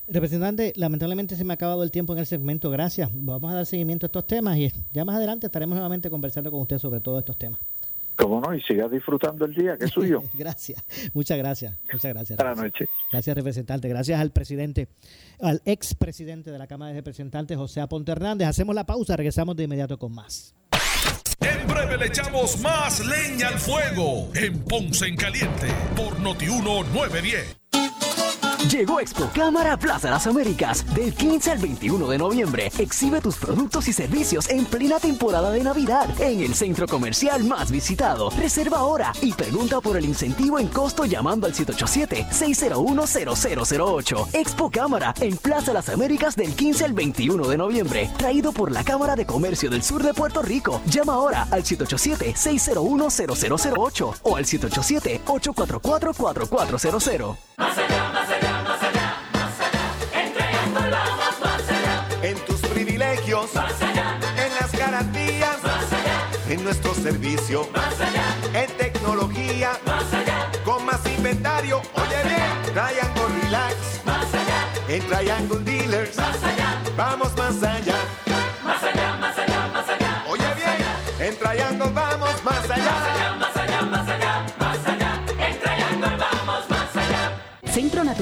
representante, 0.09 0.73
lamentablemente 0.77 1.37
se 1.37 1.45
me 1.45 1.53
ha 1.53 1.57
acabado 1.57 1.83
el 1.83 1.91
tiempo 1.91 2.15
en 2.15 2.21
el 2.21 2.27
segmento. 2.27 2.71
Gracias. 2.71 3.11
Vamos 3.13 3.53
a 3.53 3.57
dar 3.57 3.67
seguimiento 3.67 4.07
a 4.07 4.09
estos 4.09 4.27
temas 4.27 4.57
y 4.57 4.73
ya 4.95 5.05
más 5.05 5.17
adelante 5.17 5.47
estaremos 5.47 5.75
nuevamente 5.75 6.09
conversando 6.09 6.51
con 6.51 6.63
usted 6.63 6.79
sobre 6.79 7.01
todos 7.01 7.19
estos 7.19 7.37
temas. 7.37 7.61
¿Cómo 8.17 8.41
no? 8.41 8.55
Y 8.55 8.61
siga 8.63 8.89
disfrutando 8.89 9.45
el 9.45 9.55
día, 9.55 9.77
que 9.77 9.87
es 9.87 9.91
suyo. 9.91 10.23
Gracias. 10.35 10.83
Muchas 11.15 11.39
gracias. 11.39 11.79
Muchas 11.93 12.13
gracias. 12.13 12.39
Buenas 12.39 12.57
noches. 12.57 12.89
Gracias, 13.11 13.37
representante. 13.37 13.89
Gracias 13.89 14.21
al 14.21 14.31
presidente, 14.31 14.89
al 15.41 15.63
expresidente 15.65 16.51
de 16.51 16.59
la 16.59 16.67
Cámara 16.67 16.93
de 16.93 16.99
Representantes, 16.99 17.57
José 17.57 17.81
Aponte 17.81 18.13
Hernández. 18.13 18.49
Hacemos 18.49 18.75
la 18.75 18.85
pausa, 18.85 19.17
regresamos 19.17 19.57
de 19.57 19.65
inmediato 19.65 19.99
con 19.99 20.13
más. 20.13 20.55
En 21.41 21.67
breve 21.67 21.99
le 21.99 22.07
echamos 22.07 22.61
más 22.61 23.05
leña 23.07 23.49
al 23.49 23.59
fuego 23.59 24.31
en 24.35 24.59
Ponce 24.65 25.07
en 25.07 25.17
Caliente 25.17 25.67
por 25.97 26.19
Notiuno 26.21 26.85
910. 26.85 27.57
Llegó 28.71 28.99
Expo 28.99 29.29
Cámara 29.35 29.77
Plaza 29.77 30.09
Las 30.11 30.27
Américas. 30.27 30.87
Del 30.95 31.15
15 31.15 31.51
al 31.51 31.59
21 31.59 32.09
de 32.09 32.17
noviembre, 32.17 32.73
exhibe 32.79 33.21
tus 33.21 33.37
productos 33.37 33.87
y 33.89 33.93
servicios 33.93 34.49
en 34.49 34.65
plena 34.65 34.99
temporada 34.99 35.51
de 35.51 35.63
Navidad 35.63 36.09
en 36.19 36.41
el 36.41 36.55
centro 36.55 36.89
comercial 36.89 37.45
más 37.45 37.71
visitado. 37.71 38.31
Reserva 38.31 38.79
ahora 38.79 39.13
y 39.21 39.35
pregunta 39.35 39.83
por 39.83 39.99
el 39.99 40.07
incentivo 40.07 40.59
en 40.59 40.69
costo 40.69 41.05
llamando 41.05 41.47
al 41.47 41.53
787-601-0008. 41.53 44.29
Expo 44.33 44.71
Cámara 44.71 45.13
en 45.21 45.37
Plaza 45.37 45.75
Las 45.75 45.91
Américas 45.91 46.35
del 46.35 46.55
15 46.55 46.87
al 46.87 46.95
21 46.95 47.47
de 47.47 47.59
noviembre. 47.59 48.11
Traído 48.17 48.53
por 48.53 48.73
la 48.73 48.83
Cámara 48.83 49.15
de 49.15 49.27
Comercio 49.27 49.69
del 49.69 49.83
Sur 49.83 50.03
de 50.03 50.15
Puerto 50.15 50.41
Rico. 50.41 50.81
Llama 50.87 51.13
ahora 51.15 51.47
al 51.51 51.65
787-601-0008 51.65 54.15
o 54.23 54.37
al 54.37 54.47
787-844-4400. 54.47 57.37
en 57.59 58.24
en 66.55 66.63
nuestro 66.63 66.95
servicio, 66.95 67.69
en 68.55 68.71
tecnología, 68.77 69.73
con 70.65 70.85
más 70.87 71.05
inventario. 71.07 71.83
Oye 71.95 72.23
bien, 72.29 72.63
Triangle 72.73 73.43
Relax, 73.43 73.75
en 74.89 75.03
Triangle 75.09 75.59
Dealers, 75.65 76.17
más 76.17 76.43
allá. 76.45 76.81
Vamos 76.97 77.37
más 77.37 77.61
allá. 77.61 77.97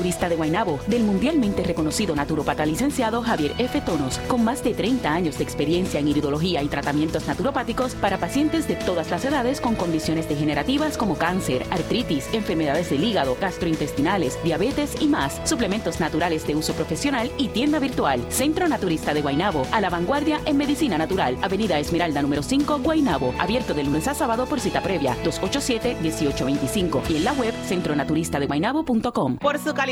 Naturista 0.02 0.28
de 0.28 0.34
Guaynabo, 0.34 0.80
del 0.88 1.04
mundialmente 1.04 1.62
reconocido 1.62 2.16
naturopata 2.16 2.66
licenciado 2.66 3.22
Javier 3.22 3.54
F. 3.58 3.80
Tonos, 3.82 4.18
con 4.26 4.42
más 4.42 4.64
de 4.64 4.74
30 4.74 5.08
años 5.08 5.38
de 5.38 5.44
experiencia 5.44 6.00
en 6.00 6.08
iridología 6.08 6.60
y 6.60 6.66
tratamientos 6.66 7.28
naturopáticos 7.28 7.94
para 7.94 8.18
pacientes 8.18 8.66
de 8.66 8.74
todas 8.74 9.12
las 9.12 9.24
edades 9.24 9.60
con 9.60 9.76
condiciones 9.76 10.28
degenerativas 10.28 10.96
como 10.96 11.16
cáncer, 11.16 11.64
artritis, 11.70 12.28
enfermedades 12.32 12.90
del 12.90 13.04
hígado, 13.04 13.36
gastrointestinales, 13.40 14.42
diabetes 14.42 15.00
y 15.00 15.06
más. 15.06 15.40
Suplementos 15.44 16.00
naturales 16.00 16.48
de 16.48 16.56
uso 16.56 16.72
profesional 16.72 17.30
y 17.38 17.46
tienda 17.46 17.78
virtual. 17.78 18.26
Centro 18.28 18.66
Naturista 18.66 19.14
de 19.14 19.22
Guaynabo, 19.22 19.68
a 19.70 19.80
la 19.80 19.88
vanguardia 19.88 20.40
en 20.46 20.56
medicina 20.56 20.98
natural. 20.98 21.38
Avenida 21.42 21.78
Esmeralda 21.78 22.22
número 22.22 22.42
5, 22.42 22.80
Guaynabo. 22.80 23.34
Abierto 23.38 23.72
de 23.72 23.84
lunes 23.84 24.08
a 24.08 24.14
sábado 24.14 24.46
por 24.46 24.58
cita 24.58 24.82
previa 24.82 25.16
287-1825 25.22 27.02
y 27.08 27.18
en 27.18 27.24
la 27.24 27.34
web 27.34 27.54
centronaturista-de-guaynabo.com 27.68 29.36
Por 29.36 29.60
su 29.60 29.72
calidad 29.74 29.91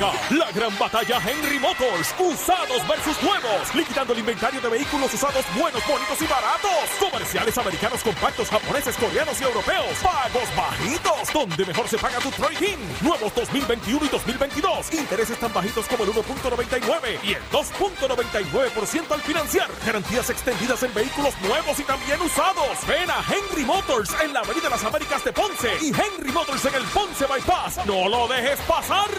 La 0.00 0.50
gran 0.52 0.72
batalla 0.78 1.20
Henry 1.20 1.58
Motors, 1.58 2.14
usados 2.18 2.88
versus 2.88 3.22
nuevos, 3.22 3.74
liquidando 3.74 4.14
el 4.14 4.20
inventario 4.20 4.58
de 4.58 4.70
vehículos 4.70 5.12
usados 5.12 5.44
buenos, 5.54 5.86
bonitos 5.86 6.22
y 6.22 6.26
baratos. 6.26 6.88
Comerciales 6.98 7.58
americanos 7.58 8.02
compactos, 8.02 8.48
japoneses, 8.48 8.96
coreanos 8.96 9.38
y 9.38 9.44
europeos. 9.44 9.98
Pagos 10.02 10.48
bajitos, 10.56 11.32
donde 11.34 11.66
mejor 11.66 11.86
se 11.86 11.98
paga 11.98 12.18
tu 12.20 12.30
trade-in. 12.30 12.78
Nuevos 13.02 13.34
2021 13.34 14.06
y 14.06 14.08
2022. 14.08 14.94
Intereses 14.94 15.38
tan 15.38 15.52
bajitos 15.52 15.86
como 15.86 16.04
el 16.04 16.10
1.99 16.12 17.18
y 17.22 17.34
el 17.34 17.42
2.99% 17.50 19.10
al 19.10 19.20
financiar. 19.20 19.68
Garantías 19.84 20.30
extendidas 20.30 20.82
en 20.82 20.94
vehículos 20.94 21.34
nuevos 21.42 21.78
y 21.78 21.82
también 21.82 22.18
usados. 22.22 22.86
Ven 22.88 23.10
a 23.10 23.22
Henry 23.28 23.66
Motors 23.66 24.16
en 24.24 24.32
la 24.32 24.40
Avenida 24.40 24.70
Las 24.70 24.82
Américas 24.82 25.22
de 25.24 25.32
Ponce 25.34 25.76
y 25.82 25.88
Henry 25.88 26.32
Motors 26.32 26.64
en 26.64 26.74
el 26.74 26.84
Ponce 26.84 27.26
Bypass. 27.26 27.84
No 27.84 28.08
lo 28.08 28.26
dejes 28.28 28.58
pasar. 28.60 29.10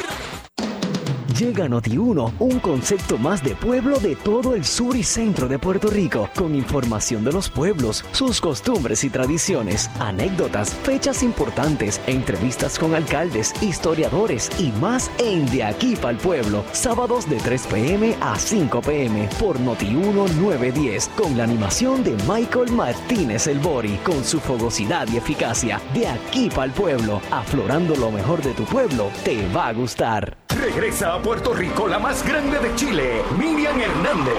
Llega 1.42 1.68
Noti1, 1.68 2.34
un 2.38 2.60
concepto 2.60 3.18
más 3.18 3.44
de 3.44 3.56
pueblo 3.56 4.00
de 4.00 4.16
todo 4.16 4.54
el 4.54 4.64
sur 4.64 4.96
y 4.96 5.02
centro 5.02 5.48
de 5.48 5.58
Puerto 5.58 5.90
Rico, 5.90 6.30
con 6.36 6.54
información 6.54 7.24
de 7.24 7.32
los 7.32 7.50
pueblos, 7.50 8.06
sus 8.12 8.40
costumbres 8.40 9.04
y 9.04 9.10
tradiciones, 9.10 9.90
anécdotas, 10.00 10.72
fechas 10.72 11.24
importantes, 11.24 12.00
entrevistas 12.06 12.78
con 12.78 12.94
alcaldes, 12.94 13.56
historiadores 13.64 14.52
y 14.60 14.72
más 14.74 15.10
en 15.18 15.48
De 15.48 15.64
aquí 15.64 15.96
para 15.96 16.12
el 16.12 16.18
pueblo, 16.18 16.64
sábados 16.74 17.28
de 17.28 17.38
3 17.38 17.66
pm 17.66 18.16
a 18.22 18.38
5 18.38 18.80
pm 18.82 19.28
por 19.40 19.58
Noti1 19.58 20.36
910, 20.36 21.08
con 21.18 21.36
la 21.36 21.46
animación 21.46 22.04
de 22.04 22.16
Michael 22.28 22.72
Martínez 22.72 23.48
El 23.48 23.58
Bori, 23.58 23.98
con 24.04 24.24
su 24.24 24.40
fogosidad 24.40 25.08
y 25.08 25.18
eficacia. 25.18 25.82
De 25.96 26.06
aquí 26.06 26.52
para 26.52 26.66
el 26.66 26.72
pueblo, 26.72 27.20
aflorando 27.32 27.96
lo 27.96 28.12
mejor 28.12 28.44
de 28.44 28.54
tu 28.54 28.64
pueblo, 28.66 29.10
te 29.24 29.48
va 29.48 29.70
a 29.70 29.74
gustar. 29.74 30.38
Regresa 30.50 31.16
a 31.16 31.22
Puerto 31.32 31.54
Rico 31.54 31.88
la 31.88 31.98
más 31.98 32.28
grande 32.28 32.60
de 32.60 32.76
Chile, 32.76 33.24
Miriam 33.38 33.80
Hernández. 33.80 34.36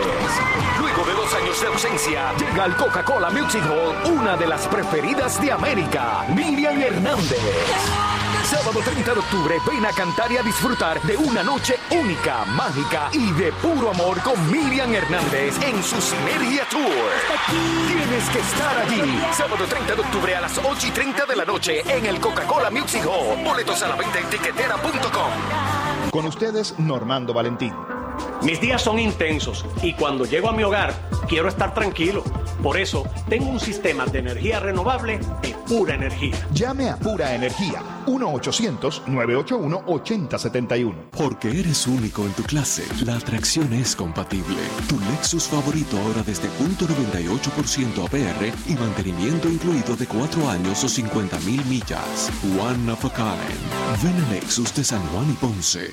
Luego 0.78 1.06
de 1.06 1.12
dos 1.14 1.32
años 1.32 1.58
de 1.58 1.66
ausencia, 1.68 2.34
llega 2.36 2.64
al 2.64 2.76
Coca-Cola 2.76 3.30
Music 3.30 3.62
Hall, 3.64 4.12
una 4.12 4.36
de 4.36 4.46
las 4.46 4.68
preferidas 4.68 5.40
de 5.40 5.52
América, 5.52 6.26
Miriam 6.36 6.78
Hernández. 6.78 7.38
Sábado 8.44 8.80
30 8.84 9.14
de 9.14 9.20
octubre, 9.20 9.56
ven 9.66 9.86
a 9.86 9.92
cantar 9.92 10.30
y 10.32 10.36
a 10.36 10.42
disfrutar 10.42 11.00
de 11.00 11.16
una 11.16 11.42
noche 11.42 11.76
única, 11.92 12.44
mágica 12.44 13.08
y 13.12 13.30
de 13.40 13.52
puro 13.52 13.88
amor 13.88 14.20
con 14.20 14.52
Miriam 14.52 14.92
Hernández 14.92 15.56
en 15.62 15.82
su 15.82 15.98
Sinergia 15.98 16.66
Tour. 16.68 16.84
Tienes 17.88 18.28
que 18.28 18.38
estar 18.38 18.78
allí. 18.80 19.18
Sábado 19.32 19.64
30 19.66 19.94
de 19.94 20.00
octubre 20.02 20.36
a 20.36 20.42
las 20.42 20.58
8 20.58 20.88
y 20.88 20.90
30 20.90 21.24
de 21.24 21.36
la 21.36 21.46
noche 21.46 21.82
en 21.86 22.04
el 22.04 22.20
Coca-Cola 22.20 22.70
Music 22.70 23.02
Hall. 23.06 23.42
Boletos 23.42 23.82
a 23.82 23.88
la 23.88 23.96
venta 23.96 24.18
en 24.18 24.28
tiquetera.com. 24.28 25.81
Con 26.12 26.26
ustedes, 26.26 26.78
Normando 26.78 27.32
Valentín. 27.32 27.72
Mis 28.42 28.60
días 28.60 28.82
son 28.82 28.98
intensos 28.98 29.64
y 29.82 29.94
cuando 29.94 30.26
llego 30.26 30.50
a 30.50 30.52
mi 30.52 30.62
hogar 30.62 30.92
quiero 31.26 31.48
estar 31.48 31.72
tranquilo. 31.72 32.22
Por 32.62 32.78
eso 32.78 33.04
tengo 33.28 33.50
un 33.50 33.58
sistema 33.58 34.06
de 34.06 34.20
energía 34.20 34.60
renovable 34.60 35.18
de 35.42 35.52
pura 35.66 35.96
energía. 35.96 36.36
Llame 36.52 36.90
a 36.90 36.96
Pura 36.96 37.34
Energía 37.34 37.82
1-800-981-8071. 38.06 40.94
Porque 41.10 41.58
eres 41.58 41.88
único 41.88 42.24
en 42.24 42.30
tu 42.32 42.44
clase, 42.44 42.84
la 43.04 43.16
atracción 43.16 43.72
es 43.72 43.96
compatible. 43.96 44.58
Tu 44.88 45.00
Lexus 45.10 45.48
favorito 45.48 45.98
ahora 45.98 46.22
desde 46.22 46.46
punto 46.50 46.86
.98% 46.86 48.06
APR 48.06 48.52
y 48.68 48.74
mantenimiento 48.74 49.48
incluido 49.48 49.96
de 49.96 50.06
4 50.06 50.48
años 50.48 50.84
o 50.84 50.88
50 50.88 51.40
mil 51.40 51.64
millas. 51.64 52.30
One 52.60 52.92
of 52.92 53.04
a 53.04 53.10
kind. 53.10 53.58
Ven 54.02 54.14
a 54.24 54.30
Lexus 54.32 54.72
de 54.74 54.84
San 54.84 55.02
Juan 55.08 55.28
y 55.30 55.34
Ponce. 55.34 55.92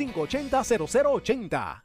580-0080. 0.01 1.83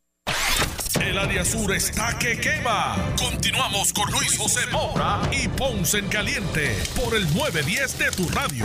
El 1.01 1.19
área 1.19 1.45
sur 1.45 1.73
está 1.75 2.19
que 2.19 2.41
quema. 2.41 2.97
Continuamos 3.19 3.93
con 3.93 4.11
Luis 4.11 4.39
José 4.39 4.61
Moura 4.73 5.21
y 5.31 5.47
Ponce 5.49 5.99
en 5.99 6.09
Caliente 6.09 6.75
por 6.97 7.15
el 7.15 7.25
910 7.35 7.99
de 7.99 8.11
tu 8.13 8.29
radio. 8.31 8.65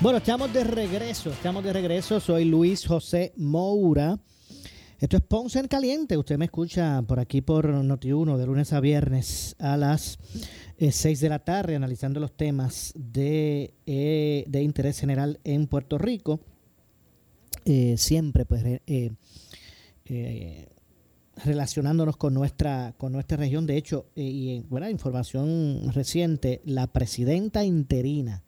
Bueno, 0.00 0.18
estamos 0.18 0.52
de 0.52 0.64
regreso, 0.64 1.30
estamos 1.30 1.64
de 1.64 1.72
regreso. 1.72 2.20
Soy 2.20 2.44
Luis 2.44 2.86
José 2.86 3.32
Moura. 3.36 4.18
Esto 5.00 5.16
es 5.16 5.22
Ponce 5.22 5.58
en 5.58 5.66
Caliente. 5.66 6.18
Usted 6.18 6.36
me 6.36 6.44
escucha 6.44 7.00
por 7.00 7.20
aquí 7.20 7.40
por 7.40 7.66
Noti1 7.66 8.36
de 8.36 8.44
lunes 8.44 8.74
a 8.74 8.80
viernes 8.80 9.56
a 9.58 9.78
las 9.78 10.18
6 10.78 11.06
eh, 11.06 11.22
de 11.22 11.28
la 11.30 11.38
tarde 11.38 11.74
analizando 11.74 12.20
los 12.20 12.36
temas 12.36 12.92
de, 12.94 13.72
eh, 13.86 14.44
interés 14.52 15.00
general 15.00 15.40
en 15.42 15.68
Puerto 15.68 15.96
Rico. 15.96 16.40
Eh, 17.64 17.96
siempre 17.96 18.44
pues 18.44 18.62
relacionándonos 21.46 22.18
con 22.18 22.34
nuestra 22.34 22.92
con 22.98 23.12
nuestra 23.12 23.38
región. 23.38 23.66
De 23.66 23.78
hecho, 23.78 24.04
y 24.14 24.66
bueno, 24.68 24.86
información 24.90 25.92
reciente, 25.94 26.60
la 26.66 26.88
presidenta 26.88 27.64
interina 27.64 28.42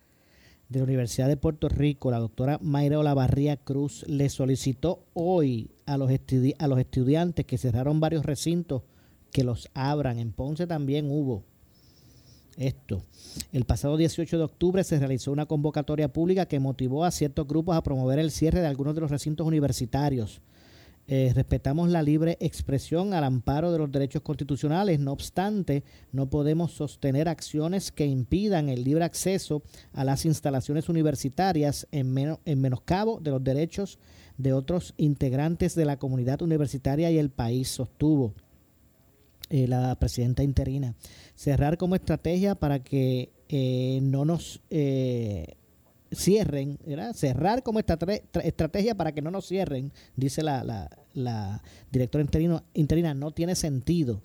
de 0.72 0.80
la 0.80 0.84
Universidad 0.84 1.28
de 1.28 1.36
Puerto 1.36 1.68
Rico, 1.68 2.10
la 2.10 2.18
doctora 2.18 2.58
Mayra 2.62 2.98
Olavarría 2.98 3.56
Cruz, 3.56 4.04
le 4.08 4.28
solicitó 4.28 5.04
hoy 5.14 5.70
a 5.86 5.96
los, 5.96 6.10
a 6.58 6.66
los 6.66 6.78
estudiantes 6.78 7.44
que 7.44 7.58
cerraron 7.58 8.00
varios 8.00 8.24
recintos 8.24 8.82
que 9.30 9.44
los 9.44 9.68
abran. 9.74 10.18
En 10.18 10.32
Ponce 10.32 10.66
también 10.66 11.10
hubo 11.10 11.44
esto. 12.56 13.02
El 13.52 13.64
pasado 13.64 13.96
18 13.96 14.38
de 14.38 14.44
octubre 14.44 14.84
se 14.84 14.98
realizó 14.98 15.32
una 15.32 15.46
convocatoria 15.46 16.12
pública 16.12 16.46
que 16.46 16.60
motivó 16.60 17.04
a 17.04 17.10
ciertos 17.10 17.46
grupos 17.46 17.76
a 17.76 17.82
promover 17.82 18.18
el 18.18 18.30
cierre 18.30 18.60
de 18.60 18.66
algunos 18.66 18.94
de 18.94 19.00
los 19.00 19.10
recintos 19.10 19.46
universitarios. 19.46 20.40
Eh, 21.14 21.30
respetamos 21.34 21.90
la 21.90 22.02
libre 22.02 22.38
expresión 22.40 23.12
al 23.12 23.24
amparo 23.24 23.70
de 23.70 23.76
los 23.76 23.92
derechos 23.92 24.22
constitucionales, 24.22 24.98
no 24.98 25.12
obstante, 25.12 25.84
no 26.10 26.30
podemos 26.30 26.72
sostener 26.72 27.28
acciones 27.28 27.92
que 27.92 28.06
impidan 28.06 28.70
el 28.70 28.82
libre 28.82 29.04
acceso 29.04 29.62
a 29.92 30.04
las 30.04 30.24
instalaciones 30.24 30.88
universitarias 30.88 31.86
en, 31.92 32.38
en 32.46 32.60
menoscabo 32.62 33.20
de 33.20 33.30
los 33.30 33.44
derechos 33.44 33.98
de 34.38 34.54
otros 34.54 34.94
integrantes 34.96 35.74
de 35.74 35.84
la 35.84 35.98
comunidad 35.98 36.40
universitaria 36.40 37.10
y 37.10 37.18
el 37.18 37.28
país, 37.28 37.68
sostuvo 37.68 38.32
eh, 39.50 39.68
la 39.68 39.94
presidenta 39.96 40.42
interina. 40.42 40.94
Cerrar 41.34 41.76
como 41.76 41.94
estrategia 41.94 42.54
para 42.54 42.82
que 42.82 43.34
eh, 43.50 44.00
no 44.00 44.24
nos 44.24 44.62
cierren, 46.14 46.78
cerrar 47.14 47.62
como 47.62 47.80
estrategia 47.80 48.94
para 48.94 49.12
que 49.12 49.22
no 49.22 49.30
nos 49.30 49.46
cierren, 49.46 49.92
dice 50.16 50.42
la, 50.42 50.88
la, 51.14 51.62
directora 51.90 52.22
interino, 52.22 52.64
interina, 52.74 53.14
no 53.14 53.30
tiene 53.30 53.54
sentido. 53.54 54.22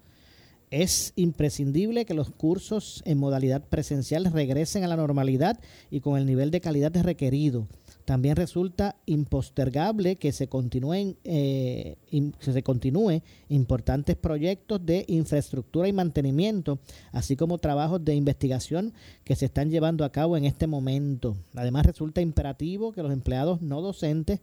Es 0.70 1.14
imprescindible 1.16 2.06
que 2.06 2.14
los 2.14 2.30
cursos 2.30 3.02
en 3.06 3.18
modalidad 3.18 3.64
presencial 3.64 4.26
regresen 4.26 4.84
a 4.84 4.88
la 4.88 4.98
normalidad 4.98 5.60
y 5.90 6.02
con 6.02 6.18
el 6.18 6.26
nivel 6.26 6.52
de 6.52 6.62
calidad 6.62 6.94
requerido. 7.04 7.68
También 8.08 8.38
resulta 8.38 8.96
impostergable 9.06 10.16
que 10.16 10.32
se 10.32 10.48
continúen 10.48 11.18
eh, 11.26 11.98
que 12.40 12.54
se 12.54 12.64
continúe 12.64 13.22
importantes 13.50 14.16
proyectos 14.16 14.86
de 14.86 15.04
infraestructura 15.10 15.90
y 15.90 15.92
mantenimiento, 15.92 16.80
así 17.12 17.36
como 17.36 17.58
trabajos 17.58 18.06
de 18.06 18.16
investigación 18.16 18.94
que 19.26 19.36
se 19.36 19.48
están 19.48 19.72
llevando 19.72 20.06
a 20.06 20.14
cabo 20.14 20.38
en 20.38 20.46
este 20.46 20.68
momento. 20.68 21.36
Además 21.54 21.86
resulta 21.86 22.22
imperativo 22.22 22.94
que 22.94 23.04
los 23.04 23.12
empleados 23.12 23.62
no 23.62 23.82
docentes 23.82 24.40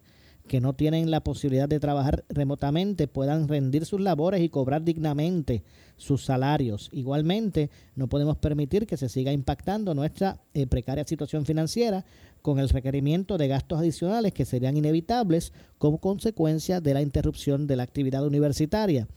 que 0.46 0.60
no 0.60 0.74
tienen 0.74 1.10
la 1.10 1.22
posibilidad 1.22 1.68
de 1.68 1.80
trabajar 1.80 2.24
remotamente 2.28 3.08
puedan 3.08 3.48
rendir 3.48 3.86
sus 3.86 4.00
labores 4.00 4.42
y 4.42 4.50
cobrar 4.50 4.84
dignamente 4.84 5.62
sus 5.96 6.24
salarios. 6.24 6.90
Igualmente, 6.92 7.70
no 7.94 8.08
podemos 8.08 8.36
permitir 8.36 8.86
que 8.86 8.96
se 8.96 9.08
siga 9.08 9.32
impactando 9.32 9.94
nuestra 9.94 10.40
eh, 10.52 10.66
precaria 10.66 11.04
situación 11.04 11.46
financiera 11.46 12.04
con 12.42 12.58
el 12.58 12.68
requerimiento 12.68 13.38
de 13.38 13.48
gastos 13.48 13.78
adicionales 13.78 14.34
que 14.34 14.44
serían 14.44 14.76
inevitables 14.76 15.52
como 15.78 15.98
consecuencia 15.98 16.80
de 16.80 16.92
la 16.92 17.00
interrupción 17.00 17.66
de 17.66 17.76
la 17.76 17.84
actividad 17.84 18.26
universitaria. 18.26 19.08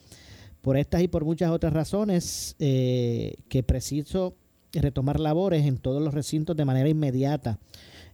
Por 0.61 0.77
estas 0.77 1.01
y 1.01 1.07
por 1.07 1.25
muchas 1.25 1.51
otras 1.51 1.73
razones 1.73 2.55
eh, 2.59 3.35
que 3.49 3.63
preciso 3.63 4.35
retomar 4.71 5.19
labores 5.19 5.65
en 5.65 5.77
todos 5.77 6.01
los 6.01 6.13
recintos 6.13 6.55
de 6.55 6.65
manera 6.65 6.89
inmediata. 6.89 7.59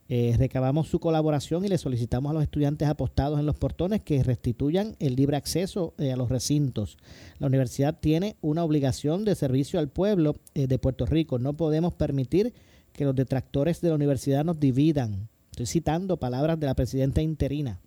Eh, 0.10 0.36
recabamos 0.38 0.90
su 0.90 1.00
colaboración 1.00 1.64
y 1.64 1.70
le 1.70 1.78
solicitamos 1.78 2.30
a 2.30 2.34
los 2.34 2.44
estudiantes 2.44 2.88
apostados 2.90 3.40
en 3.40 3.46
los 3.46 3.56
portones 3.56 4.02
que 4.02 4.22
restituyan 4.22 4.96
el 5.00 5.16
libre 5.16 5.38
acceso 5.38 5.94
eh, 5.98 6.12
a 6.12 6.18
los 6.18 6.30
recintos. 6.30 6.98
La 7.40 7.48
universidad 7.48 7.98
tiene 8.00 8.36
una 8.42 8.64
obligación 8.64 9.24
de 9.24 9.36
servicio 9.36 9.80
al 9.80 9.90
pueblo 9.90 10.36
eh, 10.56 10.68
de 10.68 10.78
Puerto 10.78 11.06
Rico. 11.06 11.40
No 11.40 11.54
podemos 11.54 11.94
permitir 11.94 12.54
que 12.92 13.06
los 13.06 13.16
detractores 13.16 13.80
de 13.82 13.90
la 13.90 13.96
universidad 13.96 14.44
nos 14.44 14.60
dividan. 14.60 15.30
Estoy 15.52 15.68
citando 15.68 16.18
palabras 16.18 16.60
de 16.60 16.68
la 16.68 16.76
presidenta 16.76 17.22
interina 17.22 17.80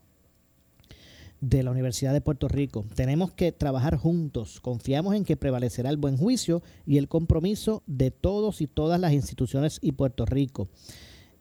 de 1.40 1.62
la 1.62 1.70
Universidad 1.70 2.12
de 2.12 2.20
Puerto 2.20 2.48
Rico. 2.48 2.84
Tenemos 2.94 3.32
que 3.32 3.52
trabajar 3.52 3.96
juntos. 3.96 4.60
Confiamos 4.60 5.14
en 5.14 5.24
que 5.24 5.36
prevalecerá 5.36 5.90
el 5.90 5.96
buen 5.96 6.16
juicio 6.16 6.62
y 6.86 6.96
el 6.96 7.08
compromiso 7.08 7.82
de 7.86 8.10
todos 8.10 8.60
y 8.60 8.66
todas 8.66 8.98
las 8.98 9.12
instituciones 9.12 9.78
y 9.82 9.92
Puerto 9.92 10.24
Rico. 10.24 10.68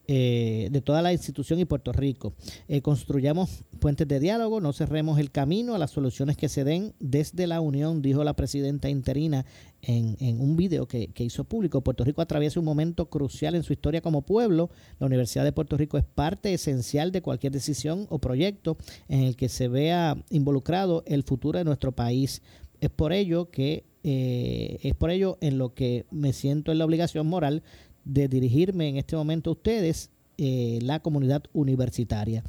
Eh, 0.07 0.69
de 0.71 0.81
toda 0.81 1.01
la 1.01 1.13
institución 1.13 1.59
y 1.59 1.65
Puerto 1.65 1.91
Rico. 1.91 2.33
Eh, 2.67 2.81
construyamos 2.81 3.63
puentes 3.79 4.07
de 4.07 4.19
diálogo, 4.19 4.61
no 4.61 4.71
cerremos 4.71 5.17
el 5.17 5.31
camino 5.31 5.73
a 5.73 5.79
las 5.79 5.89
soluciones 5.89 6.37
que 6.37 6.47
se 6.47 6.63
den 6.63 6.93
desde 6.99 7.47
la 7.47 7.59
Unión, 7.59 8.03
dijo 8.03 8.23
la 8.23 8.35
presidenta 8.35 8.87
interina 8.87 9.47
en, 9.81 10.15
en 10.19 10.41
un 10.41 10.57
video 10.57 10.87
que, 10.87 11.07
que, 11.07 11.23
hizo 11.23 11.43
público. 11.45 11.81
Puerto 11.81 12.03
Rico 12.03 12.21
atraviesa 12.21 12.59
un 12.59 12.67
momento 12.67 13.09
crucial 13.09 13.55
en 13.55 13.63
su 13.63 13.73
historia 13.73 14.01
como 14.01 14.21
pueblo. 14.21 14.69
La 14.99 15.07
Universidad 15.07 15.43
de 15.43 15.51
Puerto 15.51 15.75
Rico 15.75 15.97
es 15.97 16.05
parte 16.05 16.53
esencial 16.53 17.11
de 17.11 17.23
cualquier 17.23 17.53
decisión 17.53 18.05
o 18.09 18.19
proyecto 18.19 18.77
en 19.07 19.21
el 19.21 19.35
que 19.35 19.49
se 19.49 19.67
vea 19.69 20.23
involucrado 20.29 21.03
el 21.07 21.23
futuro 21.23 21.57
de 21.57 21.65
nuestro 21.65 21.93
país. 21.93 22.43
Es 22.79 22.91
por 22.91 23.11
ello 23.11 23.49
que 23.49 23.85
eh, 24.03 24.77
es 24.83 24.93
por 24.93 25.09
ello 25.09 25.39
en 25.41 25.57
lo 25.57 25.73
que 25.73 26.05
me 26.11 26.31
siento 26.31 26.71
en 26.71 26.77
la 26.77 26.85
obligación 26.85 27.25
moral 27.25 27.63
de 28.05 28.27
dirigirme 28.27 28.87
en 28.87 28.97
este 28.97 29.15
momento 29.15 29.49
a 29.49 29.53
ustedes, 29.53 30.11
eh, 30.37 30.79
la 30.81 30.99
comunidad 30.99 31.43
universitaria. 31.53 32.43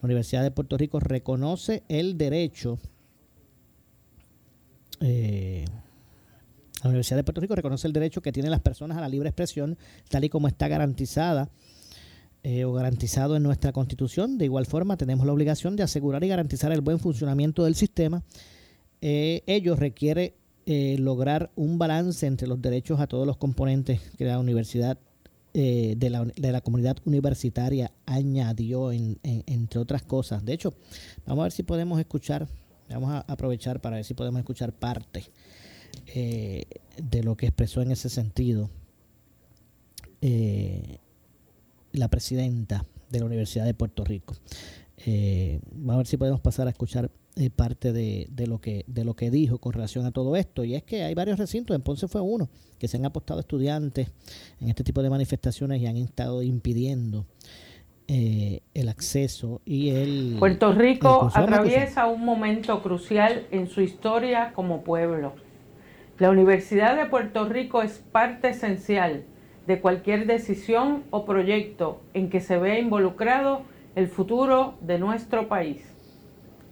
La 0.00 0.06
Universidad 0.06 0.42
de 0.42 0.50
Puerto 0.50 0.76
Rico 0.76 1.00
reconoce 1.00 1.82
el 1.88 2.16
derecho, 2.16 2.78
eh, 5.00 5.64
la 6.82 6.88
Universidad 6.88 7.16
de 7.16 7.24
Puerto 7.24 7.40
Rico 7.40 7.54
reconoce 7.54 7.86
el 7.86 7.92
derecho 7.92 8.22
que 8.22 8.32
tienen 8.32 8.50
las 8.50 8.60
personas 8.60 8.96
a 8.96 9.00
la 9.00 9.08
libre 9.08 9.28
expresión, 9.28 9.76
tal 10.08 10.24
y 10.24 10.28
como 10.28 10.48
está 10.48 10.68
garantizada 10.68 11.50
eh, 12.42 12.64
o 12.64 12.72
garantizado 12.72 13.36
en 13.36 13.42
nuestra 13.42 13.72
Constitución. 13.72 14.38
De 14.38 14.46
igual 14.46 14.66
forma, 14.66 14.96
tenemos 14.96 15.26
la 15.26 15.32
obligación 15.32 15.76
de 15.76 15.82
asegurar 15.82 16.24
y 16.24 16.28
garantizar 16.28 16.72
el 16.72 16.80
buen 16.80 16.98
funcionamiento 16.98 17.64
del 17.64 17.74
sistema. 17.74 18.22
ello 19.02 19.76
requiere 19.76 20.39
eh, 20.72 20.96
lograr 21.00 21.50
un 21.56 21.78
balance 21.78 22.24
entre 22.28 22.46
los 22.46 22.62
derechos 22.62 23.00
a 23.00 23.08
todos 23.08 23.26
los 23.26 23.36
componentes 23.38 24.00
que 24.16 24.24
la 24.24 24.38
universidad 24.38 24.96
eh, 25.52 25.94
de, 25.96 26.10
la, 26.10 26.24
de, 26.24 26.52
la, 26.52 26.60
comunidad 26.60 26.96
universitaria 27.06 27.90
añadió, 28.06 28.92
entre 28.92 29.80
otras 29.80 30.04
cosas. 30.04 30.44
De 30.44 30.52
hecho, 30.52 30.72
vamos 31.26 31.42
a 31.42 31.46
ver 31.46 31.52
si 31.52 31.64
podemos 31.64 31.98
escuchar, 31.98 32.46
vamos 32.88 33.10
a 33.10 33.18
aprovechar 33.26 33.80
para 33.80 33.96
ver 33.96 34.04
si 34.04 34.14
podemos 34.14 34.38
escuchar 34.38 34.72
parte 34.72 35.24
eh, 36.14 36.66
de 37.02 37.24
lo 37.24 37.36
que 37.36 37.46
expresó 37.46 37.82
en 37.82 37.90
ese 37.90 38.08
sentido 38.08 38.70
la 41.90 42.06
presidenta 42.06 42.86
de 43.10 43.18
la 43.18 43.24
Universidad 43.24 43.64
de 43.64 43.74
Puerto 43.74 44.04
Rico. 44.04 44.36
vamos 45.72 45.94
a 45.94 45.96
ver 45.96 46.06
si 46.06 46.16
podemos 46.16 46.40
pasar 46.40 46.68
a 46.68 46.70
escuchar 46.70 47.10
eh, 47.36 47.50
parte 47.50 47.92
de, 47.92 48.26
de, 48.30 48.46
lo 48.46 48.60
que, 48.60 48.84
de 48.86 49.04
lo 49.04 49.14
que 49.14 49.30
dijo 49.30 49.58
con 49.58 49.72
relación 49.72 50.04
a 50.06 50.10
todo 50.10 50.36
esto. 50.36 50.64
Y 50.64 50.74
es 50.74 50.82
que 50.82 51.04
hay 51.04 51.14
varios 51.14 51.38
recintos, 51.38 51.74
en 51.74 51.82
Ponce 51.82 52.08
fue 52.08 52.20
uno, 52.20 52.48
que 52.78 52.88
se 52.88 52.96
han 52.96 53.04
apostado 53.04 53.40
estudiantes 53.40 54.08
en 54.60 54.68
este 54.68 54.84
tipo 54.84 55.02
de 55.02 55.10
manifestaciones 55.10 55.80
y 55.80 55.86
han 55.86 55.96
estado 55.96 56.42
impidiendo 56.42 57.26
eh, 58.08 58.62
el 58.74 58.88
acceso 58.88 59.62
y 59.64 59.90
el... 59.90 60.36
Puerto 60.40 60.72
Rico 60.72 61.30
atraviesa 61.32 62.08
un 62.08 62.24
momento 62.24 62.82
crucial 62.82 63.46
en 63.52 63.68
su 63.68 63.82
historia 63.82 64.52
como 64.52 64.82
pueblo. 64.82 65.34
La 66.18 66.30
Universidad 66.30 66.96
de 66.96 67.06
Puerto 67.06 67.48
Rico 67.48 67.82
es 67.82 67.98
parte 68.10 68.48
esencial 68.48 69.22
de 69.68 69.80
cualquier 69.80 70.26
decisión 70.26 71.04
o 71.10 71.24
proyecto 71.24 72.02
en 72.12 72.28
que 72.30 72.40
se 72.40 72.58
vea 72.58 72.80
involucrado 72.80 73.62
el 73.94 74.08
futuro 74.08 74.74
de 74.80 74.98
nuestro 74.98 75.46
país. 75.46 75.80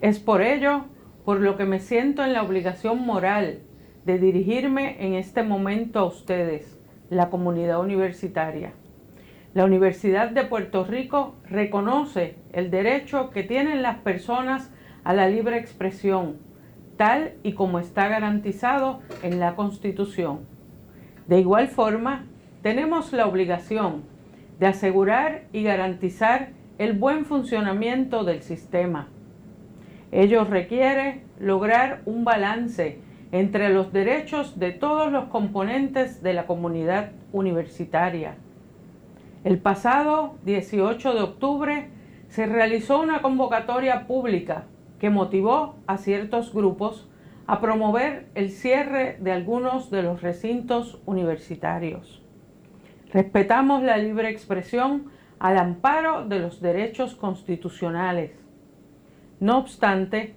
Es 0.01 0.21
por 0.21 0.43
ello 0.43 0.85
por 1.25 1.41
lo 1.41 1.57
que 1.57 1.65
me 1.65 1.81
siento 1.81 2.25
en 2.25 2.33
la 2.33 2.43
obligación 2.43 3.05
moral 3.05 3.63
de 4.05 4.19
dirigirme 4.19 5.05
en 5.05 5.15
este 5.15 5.43
momento 5.43 5.99
a 5.99 6.05
ustedes, 6.05 6.79
la 7.11 7.31
comunidad 7.31 7.81
universitaria. 7.81 8.73
La 9.55 9.65
Universidad 9.65 10.31
de 10.31 10.45
Puerto 10.45 10.85
Rico 10.85 11.35
reconoce 11.51 12.37
el 12.53 12.71
derecho 12.71 13.31
que 13.31 13.43
tienen 13.43 13.83
las 13.83 13.97
personas 13.99 14.71
a 15.03 15.15
la 15.15 15.29
libre 15.29 15.59
expresión, 15.59 16.37
tal 16.97 17.35
y 17.43 17.55
como 17.55 17.81
está 17.81 18.07
garantizado 18.07 19.01
en 19.25 19.41
la 19.41 19.57
Constitución. 19.57 20.47
De 21.27 21.41
igual 21.41 21.67
forma, 21.67 22.25
tenemos 22.63 23.13
la 23.13 23.27
obligación 23.27 24.05
de 24.61 24.67
asegurar 24.67 25.45
y 25.53 25.65
garantizar 25.65 26.51
el 26.79 26.93
buen 26.93 27.25
funcionamiento 27.25 28.23
del 28.23 28.43
sistema. 28.43 29.09
Ello 30.11 30.45
requiere 30.45 31.23
lograr 31.39 32.03
un 32.07 32.25
balance 32.25 32.99
entre 33.33 33.69
los 33.69 33.93
derechos 33.93 34.59
de 34.59 34.73
todos 34.73 35.13
los 35.13 35.27
componentes 35.27 36.23
de 36.23 36.33
la 36.33 36.47
comunidad 36.47 37.13
universitaria. 37.33 38.37
El 39.45 39.59
pasado 39.59 40.37
18 40.45 41.15
de 41.15 41.21
octubre 41.21 41.89
se 42.29 42.47
realizó 42.47 43.01
una 43.01 43.23
convocatoria 43.23 44.07
pública 44.07 44.65
que 44.99 45.11
motivó 45.11 45.77
a 45.87 45.99
ciertos 45.99 46.53
grupos 46.53 47.09
a 47.47 47.61
promover 47.61 48.27
el 48.35 48.51
cierre 48.51 49.17
de 49.21 49.33
algunos 49.33 49.91
de 49.91 50.03
los 50.03 50.21
recintos 50.21 51.01
universitarios. 51.07 52.23
Respetamos 53.13 53.83
la 53.83 53.97
libre 53.97 54.29
expresión 54.29 55.11
al 55.39 55.57
amparo 55.57 56.27
de 56.27 56.41
los 56.41 56.61
derechos 56.61 57.15
constitucionales. 57.15 58.33
No 59.41 59.59
obstante, 59.59 60.35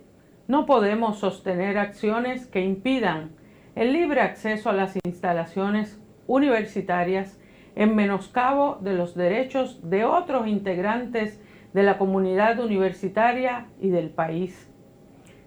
no 0.47 0.65
podemos 0.65 1.19
sostener 1.19 1.77
acciones 1.77 2.45
que 2.45 2.61
impidan 2.61 3.31
el 3.75 3.93
libre 3.93 4.21
acceso 4.21 4.69
a 4.69 4.73
las 4.73 4.95
instalaciones 5.03 5.99
universitarias 6.27 7.39
en 7.75 7.95
menoscabo 7.95 8.77
de 8.81 8.93
los 8.93 9.15
derechos 9.15 9.89
de 9.89 10.05
otros 10.05 10.47
integrantes 10.47 11.41
de 11.73 11.83
la 11.83 11.97
comunidad 11.97 12.59
universitaria 12.59 13.67
y 13.79 13.89
del 13.89 14.09
país. 14.09 14.69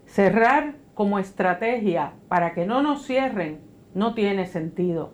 Cerrar 0.07 0.75
como 0.95 1.19
estrategia 1.19 2.15
para 2.29 2.55
que 2.55 2.67
no 2.67 2.83
nos 2.83 3.07
cierren 3.07 3.61
no 3.95 4.15
tiene 4.15 4.47
sentido. 4.47 5.13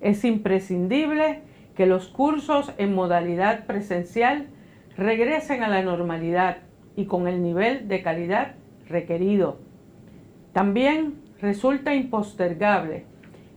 Es 0.00 0.24
imprescindible 0.24 1.42
que 1.74 1.86
los 1.86 2.08
cursos 2.08 2.72
en 2.76 2.94
modalidad 2.94 3.66
presencial 3.66 4.48
regresen 4.96 5.62
a 5.62 5.68
la 5.68 5.82
normalidad 5.82 6.58
y 6.96 7.04
con 7.04 7.28
el 7.28 7.42
nivel 7.42 7.88
de 7.88 8.02
calidad 8.02 8.54
requerido. 8.88 9.58
También 10.52 11.14
resulta 11.40 11.94
impostergable 11.94 13.04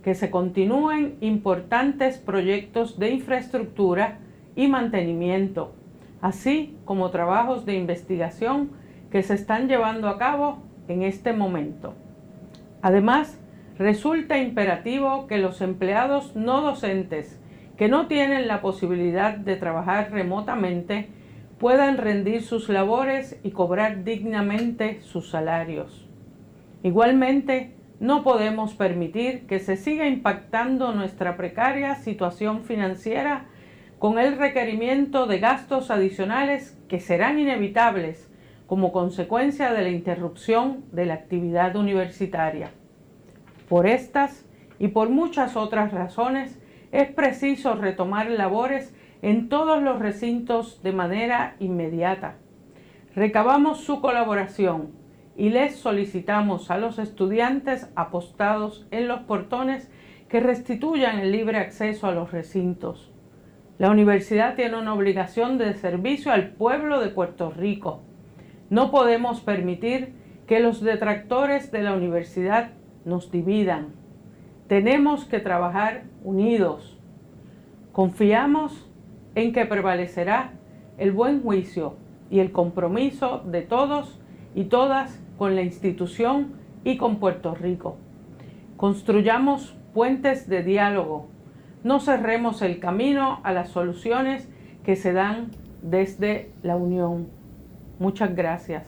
que 0.04 0.16
se 0.16 0.30
continúen 0.30 1.16
importantes 1.22 2.18
proyectos 2.18 3.00
de 3.00 3.12
infraestructura 3.12 4.20
y 4.56 4.68
mantenimiento, 4.68 5.74
así 6.22 6.78
como 6.86 7.10
trabajos 7.10 7.66
de 7.66 7.76
investigación 7.76 8.72
que 9.12 9.24
se 9.24 9.34
están 9.34 9.68
llevando 9.68 10.10
a 10.10 10.18
cabo 10.18 10.60
en 10.88 11.04
este 11.04 11.34
momento. 11.34 11.94
Además, 12.82 13.40
resulta 13.78 14.38
imperativo 14.38 15.28
que 15.28 15.38
los 15.38 15.62
empleados 15.62 16.36
no 16.36 16.62
docentes 16.62 17.40
que 17.80 17.88
no 17.88 18.08
tienen 18.08 18.50
la 18.50 18.60
posibilidad 18.60 19.38
de 19.38 19.56
trabajar 19.56 20.12
remotamente 20.12 21.08
puedan 21.60 21.98
rendir 21.98 22.42
sus 22.42 22.70
labores 22.70 23.40
y 23.44 23.52
cobrar 23.52 24.04
dignamente 24.04 25.02
sus 25.02 25.30
salarios. 25.30 26.08
Igualmente, 26.84 27.76
no 28.00 28.24
podemos 28.24 28.74
permitir 28.76 29.46
que 29.46 29.60
se 29.60 29.76
siga 29.76 30.08
impactando 30.08 30.94
nuestra 30.94 31.36
precaria 31.36 31.96
situación 31.96 32.64
financiera 32.64 33.48
con 34.00 34.18
el 34.18 34.38
requerimiento 34.38 35.28
de 35.28 35.40
gastos 35.40 35.92
adicionales 35.92 36.78
que 36.88 37.02
serán 37.02 37.38
inevitables 37.38 38.32
como 38.66 38.94
consecuencia 38.94 39.74
de 39.74 39.82
la 39.82 39.90
interrupción 39.90 40.86
de 40.94 41.08
la 41.08 41.16
actividad 41.16 41.76
universitaria. 41.76 42.72
Por 43.68 43.86
estas 43.86 44.46
y 44.80 44.88
por 44.90 45.10
muchas 45.10 45.58
otras 45.58 45.92
razones, 45.92 46.58
es 46.94 47.12
preciso 47.12 47.76
retomar 47.76 48.30
labores 48.30 48.96
en 49.22 49.50
todos 49.50 49.82
los 49.82 50.00
recintos 50.00 50.82
de 50.84 50.92
manera 50.92 51.56
inmediata. 51.60 52.36
Recabamos 53.16 53.82
su 53.82 54.02
colaboración 54.02 54.92
y 55.36 55.50
les 55.50 55.76
solicitamos 55.76 56.72
a 56.72 56.78
los 56.78 57.00
estudiantes 57.00 57.90
apostados 57.96 58.88
en 58.92 59.08
los 59.08 59.22
portones 59.22 59.90
que 60.28 60.40
restituyan 60.40 61.20
el 61.20 61.32
libre 61.32 61.58
acceso 61.58 62.08
a 62.08 62.12
los 62.12 62.32
recintos. 62.32 63.12
La 63.78 63.90
universidad 63.90 64.56
tiene 64.56 64.78
una 64.78 64.94
obligación 64.94 65.58
de 65.58 65.74
servicio 65.74 66.32
al 66.32 66.50
pueblo 66.52 67.00
de 67.00 67.10
Puerto 67.10 67.52
Rico 67.52 68.04
no 68.70 68.92
podemos 68.92 69.42
permitir 69.42 70.14
que 70.48 70.60
los 70.60 70.82
detractores 70.82 71.72
de 71.72 71.82
la 71.82 71.94
universidad 71.94 72.72
nos 73.04 73.32
dividan. 73.32 73.94
Tenemos 74.68 75.26
que 75.26 75.40
trabajar 75.40 76.04
unidos. 76.24 77.00
Confiamos 77.92 78.89
en 79.36 79.54
que 79.54 79.66
prevalecerá 79.66 80.54
el 80.98 81.12
buen 81.12 81.42
juicio 81.42 81.96
y 82.30 82.40
el 82.40 82.52
compromiso 82.52 83.44
de 83.46 83.62
todos 83.62 84.20
y 84.56 84.66
todas 84.66 85.20
con 85.38 85.56
la 85.56 85.62
institución 85.62 86.54
y 86.84 86.98
con 86.98 87.20
Puerto 87.20 87.56
Rico. 87.56 87.98
Construyamos 88.78 89.76
puentes 89.94 90.48
de 90.48 90.64
diálogo. 90.64 91.28
No 91.84 92.00
cerremos 92.00 92.62
el 92.62 92.80
camino 92.80 93.40
a 93.44 93.54
las 93.54 93.70
soluciones 93.70 94.48
que 94.84 94.96
se 94.96 95.14
dan 95.14 95.52
desde 95.82 96.52
la 96.64 96.76
unión. 96.76 97.28
Muchas 98.00 98.36
gracias. 98.36 98.84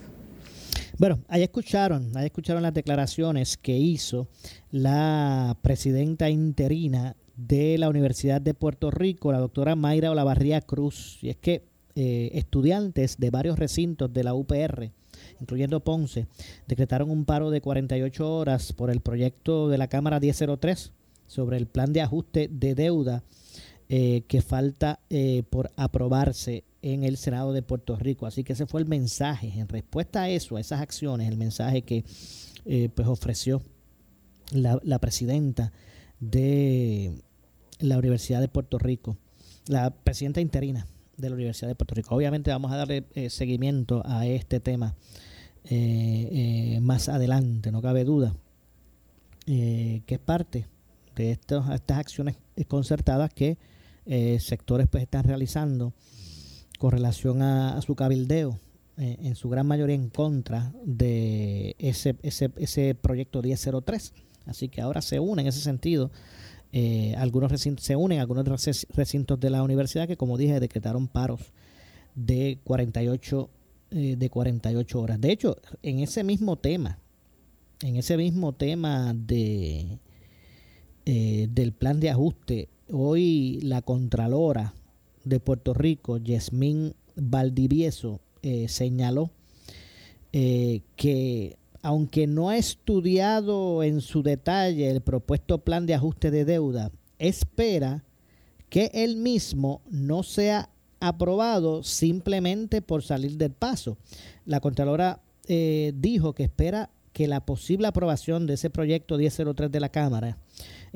Bueno, 0.98 1.20
escucharon, 1.30 2.16
ahí 2.16 2.28
escucharon 2.28 2.62
las 2.62 2.74
declaraciones 2.74 3.58
que 3.58 3.76
hizo 3.76 4.28
la 4.70 5.58
presidenta 5.62 6.30
interina 6.30 7.16
de 7.48 7.78
la 7.78 7.89
Universidad 7.89 8.42
de 8.42 8.54
Puerto 8.54 8.92
Rico, 8.92 9.32
la 9.32 9.39
doctora 9.39 9.76
Mayra 9.76 10.12
Olavarría 10.12 10.62
Cruz. 10.62 11.18
Y 11.22 11.30
es 11.30 11.38
que 11.38 11.64
eh, 11.96 12.32
estudiantes 12.34 13.18
de 13.18 13.30
varios 13.30 13.58
recintos 13.58 14.14
de 14.14 14.24
la 14.24 14.34
UPR, 14.34 14.92
incluyendo 15.39 15.84
Ponce, 15.84 16.28
decretaron 16.68 17.10
un 17.10 17.26
paro 17.26 17.50
de 17.50 17.62
48 17.62 18.36
horas 18.36 18.74
por 18.74 18.92
el 18.92 19.02
proyecto 19.02 19.70
de 19.70 19.78
la 19.78 19.88
Cámara 19.88 20.20
1003 20.20 20.92
sobre 21.28 21.58
el 21.58 21.68
plan 21.68 21.94
de 21.94 22.02
ajuste 22.02 22.50
de 22.52 22.76
deuda 22.76 23.24
eh, 23.89 24.24
que 24.28 24.42
falta 24.42 25.00
eh, 25.10 25.44
por 25.50 25.72
aprobarse 25.76 26.64
en 26.82 27.04
el 27.04 27.18
Senado 27.18 27.54
de 27.54 27.62
Puerto 27.62 27.96
Rico. 27.96 28.26
Así 28.26 28.44
que 28.44 28.54
ese 28.54 28.68
fue 28.68 28.82
el 28.82 28.88
mensaje. 28.88 29.52
En 29.56 29.68
respuesta 29.68 30.24
a 30.24 30.30
eso, 30.30 30.56
a 30.58 30.62
esas 30.62 30.82
acciones, 30.82 31.28
el 31.28 31.38
mensaje 31.38 31.82
que 31.82 32.04
pues 32.94 33.08
ofreció 33.08 33.64
la, 34.54 35.00
presidenta 35.00 35.72
de 36.20 37.14
la 37.82 37.97
Universidad 37.97 38.39
de 38.41 38.47
Puerto 38.47 38.77
Rico, 38.77 39.17
la 39.67 39.89
presidenta 39.91 40.41
interina 40.41 40.88
de 41.17 41.29
la 41.29 41.36
Universidad 41.36 41.67
de 41.67 41.75
Puerto 41.75 41.95
Rico. 41.95 42.15
Obviamente 42.15 42.51
vamos 42.51 42.71
a 42.71 42.77
darle 42.77 43.05
eh, 43.13 43.29
seguimiento 43.29 44.01
a 44.05 44.25
este 44.25 44.59
tema 44.59 44.95
eh, 45.65 46.79
más 46.82 47.09
adelante, 47.09 47.71
no 47.71 47.82
cabe 47.82 48.03
duda, 48.03 48.34
que 49.45 50.03
es 50.07 50.19
parte 50.19 50.67
de 51.15 51.32
estas 51.32 51.67
acciones 51.89 52.38
concertadas 52.67 53.34
que 53.34 53.57
sectores 54.39 54.88
pues 54.88 55.03
están 55.03 55.23
realizando 55.23 55.93
con 56.82 56.91
relación 56.91 57.43
a, 57.43 57.79
su 57.84 57.93
cabildeo, 57.93 58.57
eh, 58.97 59.15
en 59.21 59.36
su 59.36 59.49
gran 59.49 59.67
mayoría 59.67 59.93
en 59.93 60.09
contra 60.09 60.73
de 60.84 61.75
ese, 61.77 62.15
ese, 62.23 62.49
ese 62.57 62.95
proyecto 62.95 63.43
1003. 63.43 64.13
Así 64.47 64.67
que 64.67 64.82
ahora 64.82 65.03
se 65.03 65.19
unen 65.19 65.45
en 65.45 65.49
ese 65.49 65.61
sentido. 65.61 66.09
Eh, 66.74 67.15
algunos 67.17 67.51
recintos, 67.51 67.86
se 67.86 67.95
unen 67.95 68.19
algunos 68.19 68.45
recintos 68.95 69.39
de 69.39 69.49
la 69.49 69.63
universidad 69.63 70.07
que, 70.07 70.17
como 70.17 70.38
dije, 70.38 70.59
decretaron 70.59 71.07
paros 71.07 71.41
de 72.15 72.59
48, 72.63 73.49
eh, 73.91 74.15
de 74.17 74.30
48 74.30 75.01
horas. 75.01 75.22
De 75.22 75.32
hecho, 75.32 75.57
en 75.84 75.99
ese 75.99 76.24
mismo 76.24 76.57
tema, 76.57 76.99
en 77.82 77.97
ese 77.97 78.15
mismo 78.15 78.53
tema 78.53 79.13
de, 79.13 79.99
del 81.05 81.74
plan 81.74 81.99
de 81.99 82.09
ajuste, 82.09 82.69
hoy 82.91 83.59
la 83.61 83.82
Contralora 83.82 84.74
de 85.24 85.39
Puerto 85.39 85.74
Rico, 85.74 86.17
Yasmín 86.17 86.93
Valdivieso, 87.15 88.22
eh, 88.43 88.67
señaló 88.67 89.30
eh, 90.34 90.82
que 90.95 91.57
aunque 91.82 92.27
no 92.27 92.49
ha 92.49 92.57
estudiado 92.57 93.84
en 93.84 94.01
su 94.01 94.23
detalle 94.23 94.89
el 94.89 95.01
propuesto 95.01 95.59
plan 95.59 95.86
de 95.86 95.93
ajuste 95.93 96.32
de 96.32 96.45
deuda, 96.45 96.91
espera 97.19 98.03
que 98.69 98.91
él 98.93 99.17
mismo 99.17 99.82
no 99.89 100.23
sea 100.23 100.69
aprobado 100.99 101.84
simplemente 101.84 102.82
por 102.82 103.03
salir 103.03 103.38
del 103.38 103.51
paso. 103.51 103.97
La 104.45 104.59
Contralora 104.59 105.21
eh, 105.47 105.93
dijo 105.95 106.34
que 106.34 106.43
espera 106.43 106.89
que 107.11 107.27
la 107.27 107.45
posible 107.45 107.88
aprobación 107.88 108.47
de 108.47 108.53
ese 108.53 108.69
proyecto 108.69 109.17
1003 109.17 109.71
de 109.71 109.79
la 109.79 109.89
Cámara 109.89 110.38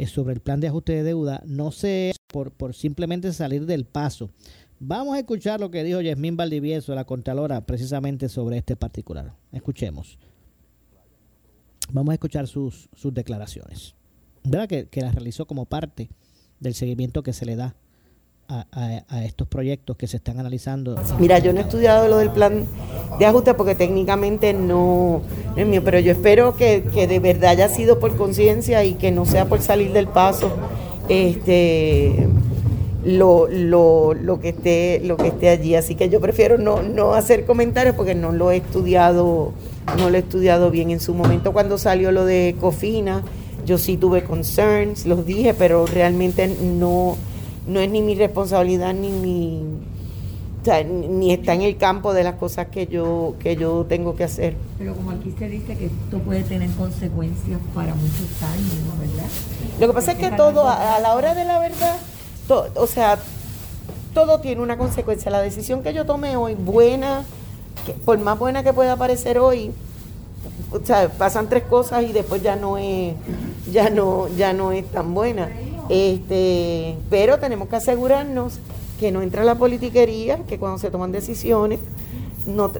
sobre 0.07 0.33
el 0.33 0.39
plan 0.39 0.59
de 0.59 0.67
ajuste 0.67 0.93
de 0.93 1.03
deuda 1.03 1.41
no 1.45 1.71
sea 1.71 2.13
por, 2.27 2.51
por 2.51 2.73
simplemente 2.73 3.33
salir 3.33 3.65
del 3.65 3.85
paso. 3.85 4.29
Vamos 4.79 5.15
a 5.15 5.19
escuchar 5.19 5.59
lo 5.59 5.71
que 5.71 5.83
dijo 5.83 6.01
Yasmín 6.01 6.37
Valdivieso, 6.37 6.93
la 6.95 7.05
Contralora, 7.05 7.65
precisamente 7.65 8.29
sobre 8.29 8.57
este 8.57 8.75
particular. 8.75 9.33
Escuchemos. 9.51 10.19
Vamos 11.91 12.11
a 12.11 12.15
escuchar 12.15 12.47
sus, 12.47 12.89
sus 12.93 13.13
declaraciones. 13.13 13.95
¿Verdad? 14.43 14.67
Que, 14.67 14.87
que 14.87 15.01
las 15.01 15.15
realizó 15.15 15.45
como 15.45 15.65
parte 15.65 16.09
del 16.59 16.75
seguimiento 16.75 17.23
que 17.23 17.33
se 17.33 17.45
le 17.45 17.55
da 17.55 17.75
a, 18.47 19.23
estos 19.23 19.47
proyectos 19.47 19.97
que 19.97 20.07
se 20.07 20.17
están 20.17 20.39
analizando? 20.39 20.99
Mira, 21.19 21.39
yo 21.39 21.53
no 21.53 21.59
he 21.59 21.63
estudiado 21.63 22.07
lo 22.07 22.17
del 22.17 22.29
plan 22.29 22.65
de 23.17 23.25
ajuste 23.25 23.53
porque 23.53 23.75
técnicamente 23.75 24.53
no, 24.53 25.21
pero 25.55 25.99
yo 25.99 26.11
espero 26.11 26.55
que, 26.55 26.81
de 26.81 27.19
verdad 27.19 27.51
haya 27.51 27.69
sido 27.69 27.99
por 27.99 28.15
conciencia 28.15 28.83
y 28.83 28.93
que 28.93 29.11
no 29.11 29.25
sea 29.25 29.45
por 29.45 29.61
salir 29.61 29.93
del 29.93 30.07
paso 30.07 30.51
este 31.07 32.27
lo, 33.03 33.47
lo, 33.47 34.15
lo, 34.15 34.39
que 34.39 34.49
esté 34.49 34.99
lo 35.03 35.17
que 35.17 35.27
esté 35.27 35.49
allí 35.49 35.75
así 35.75 35.93
que 35.93 36.09
yo 36.09 36.19
prefiero 36.19 36.57
no, 36.57 36.81
no 36.81 37.13
hacer 37.13 37.45
comentarios 37.45 37.95
porque 37.95 38.15
no 38.15 38.31
lo 38.31 38.51
he 38.51 38.57
estudiado 38.57 39.53
no 39.97 40.09
lo 40.09 40.15
he 40.15 40.19
estudiado 40.19 40.71
bien 40.71 40.91
en 40.91 40.99
su 40.99 41.13
momento 41.13 41.53
cuando 41.53 41.77
salió 41.77 42.11
lo 42.11 42.25
de 42.25 42.55
Cofina 42.59 43.23
yo 43.65 43.77
sí 43.77 43.97
tuve 43.97 44.23
concerns 44.23 45.05
los 45.05 45.25
dije 45.25 45.53
pero 45.53 45.85
realmente 45.85 46.47
no 46.47 47.17
no 47.67 47.79
es 47.79 47.89
ni 47.89 48.01
mi 48.01 48.15
responsabilidad 48.15 48.93
ni 48.93 49.09
mi 49.09 49.63
ni 50.85 51.31
está 51.31 51.53
en 51.53 51.61
el 51.61 51.77
campo 51.77 52.13
de 52.13 52.23
las 52.23 52.35
cosas 52.35 52.67
que 52.67 52.87
yo 52.87 53.35
que 53.39 53.55
yo 53.55 53.85
tengo 53.87 54.15
que 54.15 54.23
hacer. 54.23 54.55
Pero 54.77 54.95
como 54.95 55.11
aquí 55.11 55.33
se 55.37 55.47
dice 55.47 55.77
que 55.77 55.85
esto 55.85 56.19
puede 56.19 56.43
tener 56.43 56.69
consecuencias 56.71 57.59
para 57.73 57.93
muchos 57.93 58.41
años, 58.41 58.99
¿verdad? 58.99 59.29
Lo 59.79 59.87
que 59.87 59.93
pasa 59.93 60.13
es 60.13 60.17
que 60.17 60.31
todo, 60.31 60.67
a, 60.67 60.99
la 60.99 61.13
hora 61.15 61.35
de 61.35 61.45
la 61.45 61.59
verdad, 61.59 61.97
o 62.75 62.87
sea, 62.87 63.17
todo 64.13 64.39
tiene 64.39 64.61
una 64.61 64.77
consecuencia. 64.77 65.29
La 65.29 65.41
decisión 65.41 65.83
que 65.83 65.93
yo 65.93 66.05
tomé 66.05 66.35
hoy, 66.35 66.55
buena, 66.55 67.23
por 68.05 68.17
más 68.19 68.37
buena 68.37 68.63
que 68.63 68.73
pueda 68.73 68.95
parecer 68.95 69.39
hoy, 69.39 69.71
o 70.71 70.79
sea, 70.83 71.09
pasan 71.09 71.49
tres 71.49 71.63
cosas 71.63 72.03
y 72.03 72.13
después 72.13 72.41
ya 72.41 72.55
no 72.55 72.77
es, 72.77 73.13
ya 73.71 73.89
no, 73.89 74.27
ya 74.35 74.53
no 74.53 74.71
es 74.71 74.85
tan 74.85 75.13
buena. 75.13 75.49
Este, 75.89 76.97
pero 77.09 77.37
tenemos 77.37 77.69
que 77.69 77.75
asegurarnos 77.75 78.59
que 78.99 79.11
no 79.11 79.21
entra 79.21 79.43
la 79.43 79.55
politiquería, 79.55 80.39
que 80.47 80.57
cuando 80.57 80.79
se 80.79 80.89
toman 80.89 81.11
decisiones, 81.11 81.79
no, 82.47 82.71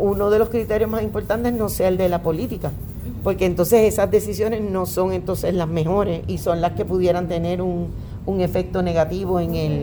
uno 0.00 0.30
de 0.30 0.38
los 0.38 0.48
criterios 0.48 0.90
más 0.90 1.02
importantes 1.02 1.52
no 1.52 1.68
sea 1.68 1.88
el 1.88 1.96
de 1.96 2.08
la 2.08 2.22
política, 2.22 2.72
porque 3.22 3.46
entonces 3.46 3.82
esas 3.82 4.10
decisiones 4.10 4.60
no 4.60 4.86
son 4.86 5.12
entonces 5.12 5.54
las 5.54 5.68
mejores 5.68 6.22
y 6.26 6.38
son 6.38 6.60
las 6.60 6.72
que 6.72 6.84
pudieran 6.84 7.28
tener 7.28 7.62
un, 7.62 7.88
un 8.26 8.40
efecto 8.40 8.82
negativo 8.82 9.40
en 9.40 9.54
el, 9.54 9.82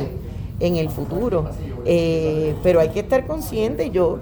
en 0.59 0.75
el 0.75 0.89
futuro. 0.89 1.49
Eh, 1.85 2.55
pero 2.63 2.79
hay 2.79 2.89
que 2.89 2.99
estar 3.01 3.25
consciente, 3.25 3.89
yo, 3.89 4.19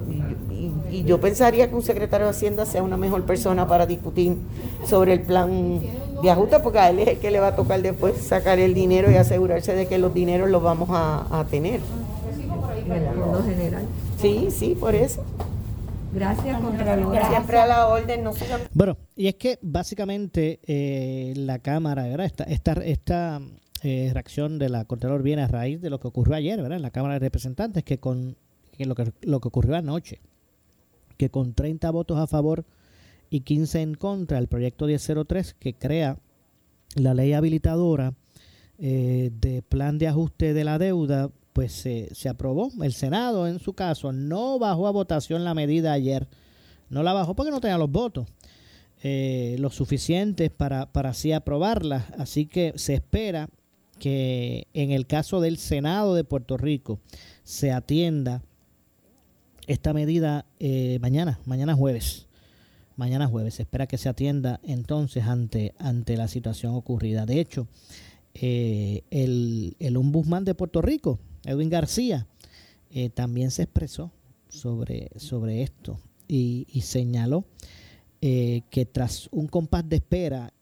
y 0.91 1.03
yo 1.03 1.19
pensaría 1.19 1.69
que 1.69 1.75
un 1.75 1.81
secretario 1.81 2.25
de 2.25 2.31
Hacienda 2.31 2.65
sea 2.65 2.83
una 2.83 2.97
mejor 2.97 3.23
persona 3.25 3.67
para 3.67 3.85
discutir 3.85 4.37
sobre 4.85 5.13
el 5.13 5.21
plan 5.21 5.81
de 6.21 6.31
ajuste, 6.31 6.59
porque 6.59 6.79
a 6.79 6.89
él 6.89 6.99
es 6.99 7.07
el 7.07 7.17
que 7.17 7.31
le 7.31 7.39
va 7.39 7.47
a 7.47 7.55
tocar 7.55 7.81
después 7.81 8.17
sacar 8.17 8.59
el 8.59 8.73
dinero 8.73 9.11
y 9.11 9.15
asegurarse 9.15 9.75
de 9.75 9.87
que 9.87 9.97
los 9.97 10.13
dineros 10.13 10.49
los 10.49 10.61
vamos 10.61 10.89
a, 10.91 11.45
tener. 11.49 11.79
En 12.87 13.55
General. 13.55 13.85
Sí, 14.19 14.47
sí, 14.51 14.75
por 14.79 14.95
eso. 14.95 15.23
Gracias, 16.13 16.59
Contralor. 16.59 17.17
Siempre 17.29 17.57
a 17.59 17.67
la 17.67 17.87
orden. 17.87 18.23
No 18.23 18.31
bueno, 18.73 18.97
y 19.15 19.27
es 19.27 19.35
que 19.35 19.59
básicamente 19.61 20.59
eh, 20.65 21.33
la 21.35 21.59
Cámara, 21.59 22.03
¿verdad? 22.03 22.25
Esta, 22.25 22.43
esta, 22.45 22.73
esta 22.83 23.41
eh, 23.83 24.09
reacción 24.11 24.59
de 24.59 24.69
la 24.69 24.85
Contralor 24.85 25.23
viene 25.23 25.43
a 25.43 25.47
raíz 25.47 25.81
de 25.81 25.89
lo 25.89 25.99
que 25.99 26.07
ocurrió 26.07 26.35
ayer, 26.35 26.61
¿verdad? 26.61 26.77
En 26.77 26.81
la 26.81 26.91
Cámara 26.91 27.13
de 27.13 27.19
Representantes, 27.19 27.83
que 27.83 27.99
con 27.99 28.35
lo, 28.77 28.95
que, 28.95 29.13
lo 29.21 29.39
que 29.39 29.47
ocurrió 29.47 29.75
anoche, 29.75 30.19
que 31.19 31.29
con 31.29 31.53
30 31.53 31.91
votos 31.91 32.17
a 32.17 32.27
favor 32.27 32.63
y 33.29 33.41
15 33.41 33.81
en 33.81 33.93
contra, 33.95 34.39
el 34.39 34.47
proyecto 34.47 34.85
1003 34.85 35.53
que 35.59 35.73
crea 35.73 36.17
la 36.95 37.13
ley 37.13 37.33
habilitadora 37.33 38.13
eh, 38.77 39.29
de 39.33 39.61
plan 39.61 39.97
de 39.97 40.07
ajuste 40.07 40.53
de 40.53 40.63
la 40.63 40.79
deuda, 40.79 41.29
pues 41.51 41.73
se 41.73 42.29
aprobó. 42.29 42.71
El 42.81 42.93
Senado, 42.93 43.47
en 43.47 43.59
su 43.59 43.73
caso, 43.73 44.13
no 44.13 44.59
bajó 44.59 44.87
a 44.87 44.91
votación 44.91 45.43
la 45.43 45.53
medida 45.53 45.91
ayer. 45.91 46.29
No 46.89 47.03
la 47.03 47.11
bajó 47.11 47.35
porque 47.35 47.51
no 47.51 47.59
tenía 47.59 47.77
los 47.77 47.91
votos. 47.91 48.25
Eh, 49.03 49.57
lo 49.59 49.71
suficientes 49.71 50.49
para, 50.51 50.89
para 50.93 51.09
así 51.09 51.33
aprobarla. 51.33 52.07
Así 52.17 52.45
que 52.45 52.71
se 52.77 52.93
espera 52.93 53.49
que 53.99 54.67
en 54.73 54.91
el 54.91 55.05
caso 55.05 55.41
del 55.41 55.57
Senado 55.57 56.15
de 56.15 56.23
Puerto 56.23 56.55
Rico 56.55 57.01
se 57.43 57.73
atienda 57.73 58.41
esta 59.69 59.93
medida 59.93 60.45
eh, 60.59 60.99
mañana, 61.01 61.39
mañana 61.45 61.73
jueves 61.73 62.27
mañana 62.99 63.27
jueves. 63.27 63.55
Se 63.55 63.61
espera 63.63 63.87
que 63.87 63.97
se 63.97 64.09
atienda 64.09 64.59
entonces 64.61 65.23
ante, 65.23 65.73
ante 65.79 66.17
la 66.17 66.27
situación 66.27 66.75
ocurrida. 66.75 67.25
De 67.25 67.39
hecho, 67.39 67.65
eh, 68.33 69.03
el, 69.09 69.77
el 69.79 69.95
ombudsman 69.95 70.43
de 70.43 70.53
Puerto 70.53 70.81
Rico, 70.81 71.17
Edwin 71.45 71.69
García, 71.69 72.27
eh, 72.91 73.09
también 73.09 73.51
se 73.51 73.63
expresó 73.63 74.11
sobre, 74.49 75.09
sobre 75.15 75.63
esto 75.63 75.99
y, 76.27 76.65
señaló 76.81 77.45
eh, 78.21 78.63
que 78.69 78.85
tras 78.85 79.29
un 79.31 79.47
compás 79.47 79.87
de 79.87 79.95
espera 79.97 80.53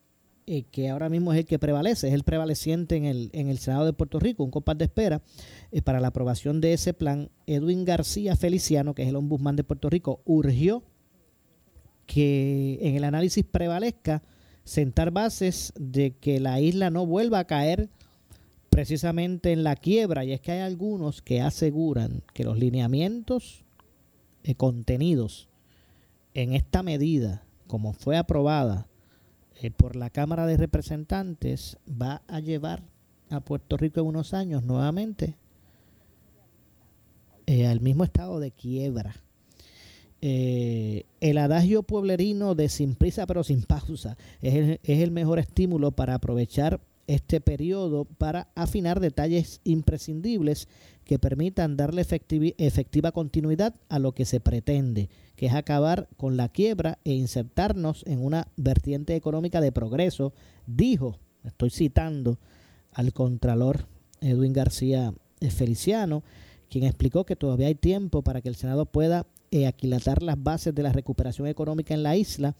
que 0.70 0.88
ahora 0.88 1.08
mismo 1.08 1.32
es 1.32 1.38
el 1.38 1.44
que 1.44 1.58
prevalece, 1.58 2.08
es 2.08 2.14
el 2.14 2.24
prevaleciente 2.24 2.96
en 2.96 3.04
el, 3.04 3.30
en 3.32 3.48
el 3.48 3.58
Senado 3.58 3.84
de 3.84 3.92
Puerto 3.92 4.18
Rico, 4.18 4.44
un 4.44 4.50
compás 4.50 4.78
de 4.78 4.86
espera 4.86 5.22
para 5.84 6.00
la 6.00 6.08
aprobación 6.08 6.60
de 6.60 6.72
ese 6.72 6.94
plan, 6.94 7.30
Edwin 7.46 7.84
García 7.84 8.36
Feliciano, 8.36 8.94
que 8.94 9.02
es 9.02 9.08
el 9.08 9.16
ombudsman 9.16 9.56
de 9.56 9.64
Puerto 9.64 9.90
Rico, 9.90 10.22
urgió 10.24 10.82
que 12.06 12.78
en 12.80 12.96
el 12.96 13.04
análisis 13.04 13.44
prevalezca 13.44 14.22
sentar 14.64 15.10
bases 15.10 15.72
de 15.78 16.16
que 16.16 16.40
la 16.40 16.60
isla 16.60 16.90
no 16.90 17.06
vuelva 17.06 17.38
a 17.38 17.46
caer 17.46 17.90
precisamente 18.70 19.52
en 19.52 19.62
la 19.62 19.76
quiebra. 19.76 20.24
Y 20.24 20.32
es 20.32 20.40
que 20.40 20.52
hay 20.52 20.60
algunos 20.60 21.22
que 21.22 21.40
aseguran 21.40 22.22
que 22.32 22.44
los 22.44 22.58
lineamientos 22.58 23.64
eh, 24.42 24.54
contenidos 24.54 25.48
en 26.34 26.54
esta 26.54 26.82
medida 26.82 27.44
como 27.66 27.92
fue 27.92 28.16
aprobada 28.16 28.87
eh, 29.60 29.70
por 29.70 29.96
la 29.96 30.10
Cámara 30.10 30.46
de 30.46 30.56
Representantes 30.56 31.78
va 31.88 32.22
a 32.28 32.40
llevar 32.40 32.82
a 33.30 33.40
Puerto 33.40 33.76
Rico 33.76 34.00
en 34.00 34.06
unos 34.06 34.32
años 34.32 34.62
nuevamente 34.62 35.34
eh, 37.46 37.66
al 37.66 37.80
mismo 37.80 38.04
estado 38.04 38.40
de 38.40 38.50
quiebra. 38.50 39.16
Eh, 40.20 41.04
el 41.20 41.38
adagio 41.38 41.82
pueblerino 41.82 42.54
de 42.54 42.68
sin 42.68 42.94
prisa 42.94 43.24
pero 43.26 43.44
sin 43.44 43.62
pausa 43.62 44.16
es 44.42 44.54
el, 44.54 44.80
es 44.82 45.00
el 45.00 45.12
mejor 45.12 45.38
estímulo 45.38 45.92
para 45.92 46.14
aprovechar 46.14 46.80
este 47.08 47.40
periodo 47.40 48.04
para 48.04 48.48
afinar 48.54 49.00
detalles 49.00 49.60
imprescindibles 49.64 50.68
que 51.04 51.18
permitan 51.18 51.76
darle 51.76 52.02
efectiva 52.02 53.12
continuidad 53.12 53.74
a 53.88 53.98
lo 53.98 54.12
que 54.12 54.24
se 54.24 54.40
pretende, 54.40 55.08
que 55.34 55.46
es 55.46 55.54
acabar 55.54 56.08
con 56.16 56.36
la 56.36 56.50
quiebra 56.50 56.98
e 57.04 57.14
insertarnos 57.14 58.04
en 58.06 58.24
una 58.24 58.46
vertiente 58.56 59.16
económica 59.16 59.60
de 59.60 59.72
progreso, 59.72 60.32
dijo, 60.66 61.18
estoy 61.44 61.70
citando 61.70 62.38
al 62.92 63.12
contralor 63.12 63.86
Edwin 64.20 64.52
García 64.52 65.14
Feliciano, 65.50 66.22
quien 66.68 66.84
explicó 66.84 67.24
que 67.24 67.36
todavía 67.36 67.68
hay 67.68 67.74
tiempo 67.74 68.22
para 68.22 68.42
que 68.42 68.50
el 68.50 68.56
Senado 68.56 68.84
pueda 68.84 69.26
eh, 69.50 69.66
aquilatar 69.66 70.22
las 70.22 70.42
bases 70.42 70.74
de 70.74 70.82
la 70.82 70.92
recuperación 70.92 71.48
económica 71.48 71.94
en 71.94 72.02
la 72.02 72.16
isla 72.16 72.54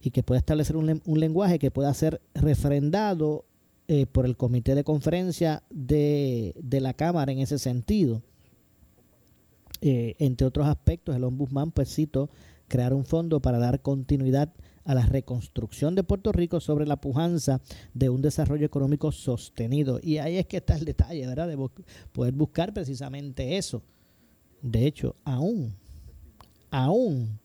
y 0.00 0.10
que 0.10 0.24
pueda 0.24 0.40
establecer 0.40 0.76
un, 0.76 1.00
lenguaje 1.06 1.60
que 1.60 1.70
pueda 1.70 1.94
ser 1.94 2.20
refrendado 2.34 3.44
eh, 3.88 4.06
por 4.06 4.26
el 4.26 4.36
comité 4.36 4.74
de 4.74 4.84
conferencia 4.84 5.62
de, 5.70 6.54
la 6.80 6.94
Cámara 6.94 7.32
en 7.32 7.38
ese 7.38 7.58
sentido. 7.58 8.22
Eh, 9.80 10.16
entre 10.18 10.46
otros 10.46 10.66
aspectos, 10.66 11.14
el 11.14 11.24
ombudsman 11.24 11.70
pues 11.70 11.94
citó 11.94 12.30
crear 12.68 12.94
un 12.94 13.04
fondo 13.04 13.40
para 13.40 13.58
dar 13.58 13.82
continuidad 13.82 14.52
a 14.84 14.94
la 14.94 15.06
reconstrucción 15.06 15.94
de 15.94 16.04
Puerto 16.04 16.32
Rico 16.32 16.60
sobre 16.60 16.86
la 16.86 17.00
pujanza 17.00 17.60
de 17.92 18.10
un 18.10 18.22
desarrollo 18.22 18.66
económico 18.66 19.12
sostenido. 19.12 19.98
Y 20.02 20.18
ahí 20.18 20.36
es 20.36 20.46
que 20.46 20.58
está 20.58 20.76
el 20.76 20.84
detalle, 20.84 21.26
¿verdad? 21.26 21.48
De 21.48 21.58
poder 22.12 22.34
buscar 22.34 22.72
precisamente 22.72 23.56
eso. 23.56 23.82
De 24.62 24.86
hecho, 24.86 25.16
aún 25.24 25.74
aún 26.74 27.38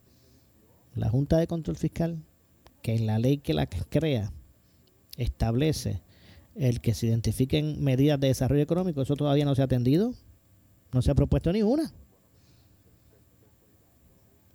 la 0.96 1.08
Junta 1.08 1.38
de 1.38 1.46
Control 1.46 1.76
Fiscal, 1.76 2.18
que 2.82 2.96
en 2.96 3.06
la 3.06 3.18
ley 3.20 3.38
que 3.38 3.54
la 3.54 3.66
crea 3.66 4.32
establece 5.16 6.02
el 6.60 6.82
que 6.82 6.92
se 6.92 7.06
identifiquen 7.06 7.82
medidas 7.82 8.20
de 8.20 8.28
desarrollo 8.28 8.62
económico, 8.62 9.00
eso 9.00 9.16
todavía 9.16 9.46
no 9.46 9.54
se 9.54 9.62
ha 9.62 9.64
atendido, 9.64 10.12
no 10.92 11.00
se 11.00 11.10
ha 11.10 11.14
propuesto 11.14 11.50
ni 11.52 11.62
una. 11.62 11.90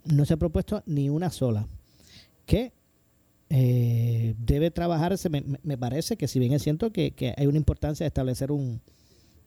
No 0.04 0.24
se 0.24 0.34
ha 0.34 0.36
propuesto 0.36 0.84
ni 0.86 1.10
una 1.10 1.30
sola. 1.30 1.66
Que 2.46 2.72
eh, 3.50 4.36
debe 4.38 4.70
trabajarse, 4.70 5.28
me, 5.30 5.78
parece 5.78 6.16
que 6.16 6.28
si 6.28 6.38
bien 6.38 6.52
es 6.52 6.62
cierto 6.62 6.92
que, 6.92 7.34
hay 7.36 7.46
una 7.48 7.58
importancia 7.58 8.04
de 8.04 8.08
establecer 8.08 8.52
un, 8.52 8.80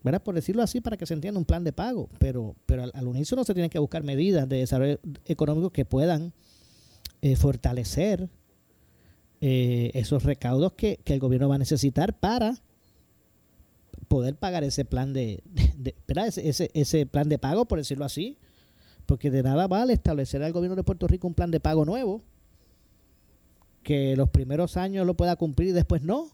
¿verdad? 0.04 0.22
Por 0.22 0.36
decirlo 0.36 0.62
así, 0.62 0.82
para 0.82 0.98
que 0.98 1.06
se 1.06 1.14
entienda 1.14 1.40
un 1.40 1.46
plan 1.46 1.64
de 1.64 1.72
pago, 1.72 2.10
pero, 2.20 2.58
pero 2.66 2.92
al, 2.94 3.08
unísono 3.08 3.46
se 3.46 3.54
tienen 3.54 3.70
que 3.70 3.80
buscar 3.80 4.04
medidas 4.04 4.50
de 4.50 4.58
desarrollo 4.58 5.00
económico 5.24 5.70
que 5.70 5.86
puedan 5.86 6.34
eh, 7.22 7.38
fortalecer 7.38 8.28
eh, 9.42 9.92
esos 9.94 10.24
recaudos 10.24 10.74
que, 10.74 11.00
el 11.06 11.20
gobierno 11.20 11.50
va 11.50 11.56
a 11.56 11.60
necesitar 11.60 12.20
para 12.20 12.58
poder 14.08 14.36
pagar 14.36 14.64
ese 14.64 14.86
plan 14.86 15.14
de, 15.14 15.42
de 15.78 15.96
ese, 16.44 16.72
ese 16.74 17.06
plan 17.06 17.30
de 17.30 17.38
pago, 17.40 17.66
por 17.66 17.78
decirlo 17.78 18.06
así. 18.06 18.38
Porque 19.06 19.32
de 19.32 19.42
nada 19.42 19.68
vale 19.68 19.94
establecer 19.94 20.44
al 20.44 20.54
gobierno 20.54 20.76
de 20.76 20.84
Puerto 20.84 21.08
Rico 21.08 21.28
un 21.28 21.34
plan 21.34 21.50
de 21.50 21.60
pago 21.60 21.84
nuevo, 21.84 22.22
que 23.82 24.16
los 24.16 24.30
primeros 24.30 24.78
años 24.78 25.06
lo 25.08 25.16
pueda 25.16 25.36
cumplir 25.36 25.70
y 25.70 25.72
después 25.72 26.04
no. 26.04 26.30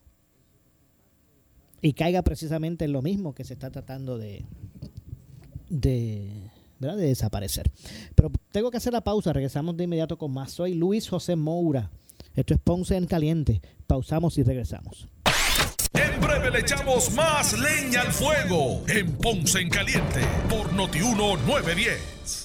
Y 1.82 1.94
caiga 1.94 2.22
precisamente 2.22 2.86
en 2.86 2.92
lo 2.92 3.02
mismo 3.02 3.34
que 3.34 3.44
se 3.44 3.54
está 3.54 3.70
tratando 3.70 4.18
de, 4.18 4.44
de, 5.70 6.30
¿verdad? 6.80 6.98
de 6.98 7.08
desaparecer. 7.08 7.72
Pero 8.16 8.32
tengo 8.52 8.72
que 8.72 8.78
hacer 8.78 8.94
la 8.94 9.04
pausa, 9.04 9.32
regresamos 9.32 9.78
de 9.78 9.84
inmediato 9.84 10.18
con 10.18 10.34
más. 10.34 10.52
Soy 10.52 10.74
Luis 10.74 11.08
José 11.08 11.36
Moura. 11.36 11.92
Esto 12.36 12.54
es 12.54 12.60
Ponce 12.60 12.98
en 12.98 13.06
Caliente. 13.06 13.62
Pausamos 13.88 14.38
y 14.38 14.44
regresamos. 14.44 15.08
En 15.94 16.20
breve 16.20 16.52
le 16.52 16.60
echamos 16.60 17.12
más 17.14 17.58
leña 17.58 18.02
al 18.02 18.12
fuego 18.12 18.84
en 18.88 19.12
Ponce 19.14 19.60
en 19.60 19.70
Caliente 19.70 20.22
por 20.50 20.74
Notiuno 20.74 21.38
910. 21.38 22.45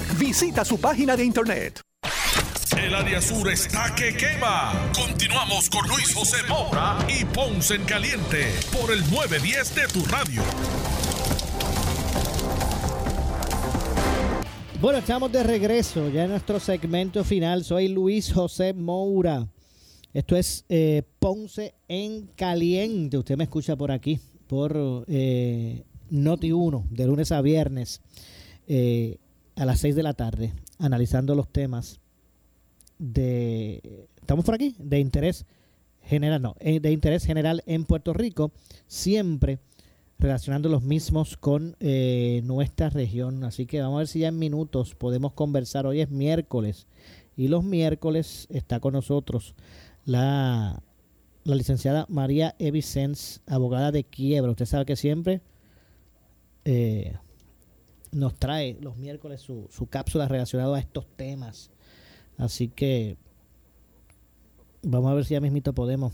Visita 0.17 0.65
su 0.65 0.79
página 0.79 1.15
de 1.15 1.25
internet. 1.25 1.81
El 2.77 2.95
área 2.95 3.21
sur 3.21 3.49
está 3.49 3.93
que 3.95 4.15
quema. 4.15 4.91
Continuamos 4.95 5.69
con 5.69 5.87
Luis 5.87 6.13
José 6.13 6.37
Moura 6.47 6.97
y 7.07 7.25
Ponce 7.25 7.75
en 7.75 7.83
Caliente 7.83 8.47
por 8.71 8.91
el 8.91 9.01
910 9.11 9.75
de 9.75 9.87
tu 9.87 10.05
radio. 10.05 10.41
Bueno, 14.81 14.97
estamos 14.97 15.31
de 15.31 15.43
regreso 15.43 16.09
ya 16.09 16.23
en 16.23 16.31
nuestro 16.31 16.59
segmento 16.59 17.23
final. 17.23 17.63
Soy 17.63 17.87
Luis 17.87 18.33
José 18.33 18.73
Moura. 18.73 19.47
Esto 20.13 20.35
es 20.35 20.65
eh, 20.69 21.03
Ponce 21.19 21.75
en 21.87 22.27
Caliente. 22.35 23.17
Usted 23.17 23.37
me 23.37 23.43
escucha 23.43 23.75
por 23.75 23.91
aquí, 23.91 24.19
por 24.47 25.05
eh, 25.07 25.83
Noti 26.09 26.51
1, 26.51 26.87
de 26.89 27.05
lunes 27.05 27.31
a 27.31 27.41
viernes. 27.41 28.01
Eh, 28.67 29.17
a 29.55 29.65
las 29.65 29.79
6 29.79 29.95
de 29.95 30.03
la 30.03 30.13
tarde 30.13 30.53
analizando 30.79 31.35
los 31.35 31.47
temas 31.49 31.99
de 32.97 34.07
estamos 34.19 34.45
por 34.45 34.55
aquí 34.55 34.75
de 34.79 34.99
interés 34.99 35.45
general 36.01 36.41
no 36.41 36.55
eh, 36.59 36.79
de 36.79 36.91
interés 36.91 37.25
general 37.25 37.63
en 37.65 37.85
Puerto 37.85 38.13
Rico 38.13 38.51
siempre 38.87 39.59
relacionando 40.21 40.69
los 40.69 40.83
mismos 40.83 41.35
con 41.35 41.75
eh, 41.79 42.41
nuestra 42.43 42.91
región. 42.91 43.43
Así 43.43 43.65
que 43.65 43.81
vamos 43.81 43.95
a 43.95 43.97
ver 43.99 44.07
si 44.07 44.19
ya 44.19 44.27
en 44.27 44.37
minutos 44.37 44.93
podemos 44.93 45.33
conversar. 45.33 45.87
Hoy 45.87 45.99
es 45.99 46.11
miércoles 46.11 46.85
y 47.35 47.47
los 47.47 47.63
miércoles 47.63 48.45
está 48.51 48.79
con 48.79 48.93
nosotros 48.93 49.55
la 50.05 50.83
la 51.43 51.55
licenciada 51.55 52.05
María 52.07 52.55
Evicens 52.59 53.41
abogada 53.47 53.91
de 53.91 54.03
quiebra. 54.03 54.51
Usted 54.51 54.65
sabe 54.65 54.85
que 54.85 54.95
siempre 54.95 55.41
eh, 56.65 57.15
nos 58.11 58.35
trae 58.35 58.77
los 58.81 58.97
miércoles 58.97 59.41
su, 59.41 59.67
su 59.71 59.87
cápsula 59.87 60.27
relacionada 60.27 60.75
a 60.77 60.79
estos 60.79 61.07
temas. 61.15 61.71
Así 62.37 62.67
que 62.67 63.17
vamos 64.83 65.11
a 65.11 65.13
ver 65.13 65.25
si 65.25 65.33
ya 65.33 65.41
mismito 65.41 65.73
podemos 65.73 66.13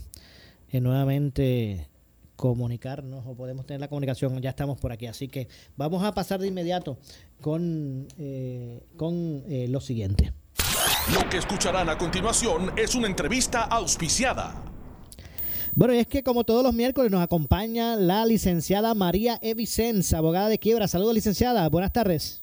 eh, 0.70 0.80
nuevamente 0.80 1.88
comunicarnos 2.36 3.26
o 3.26 3.34
podemos 3.34 3.66
tener 3.66 3.80
la 3.80 3.88
comunicación. 3.88 4.40
Ya 4.40 4.50
estamos 4.50 4.78
por 4.78 4.92
aquí. 4.92 5.06
Así 5.06 5.28
que 5.28 5.48
vamos 5.76 6.04
a 6.04 6.14
pasar 6.14 6.40
de 6.40 6.46
inmediato 6.46 6.98
con, 7.40 8.06
eh, 8.18 8.80
con 8.96 9.42
eh, 9.48 9.66
lo 9.68 9.80
siguiente. 9.80 10.32
Lo 11.12 11.28
que 11.28 11.38
escucharán 11.38 11.88
a 11.88 11.98
continuación 11.98 12.72
es 12.76 12.94
una 12.94 13.08
entrevista 13.08 13.62
auspiciada. 13.64 14.62
Bueno, 15.78 15.94
y 15.94 15.98
es 15.98 16.08
que 16.08 16.24
como 16.24 16.42
todos 16.42 16.64
los 16.64 16.74
miércoles 16.74 17.08
nos 17.08 17.22
acompaña 17.22 17.94
la 17.94 18.26
licenciada 18.26 18.94
María 18.94 19.38
Evicens, 19.40 20.12
abogada 20.12 20.48
de 20.48 20.58
quiebra. 20.58 20.88
Saludos, 20.88 21.14
licenciada. 21.14 21.68
Buenas 21.68 21.92
tardes. 21.92 22.42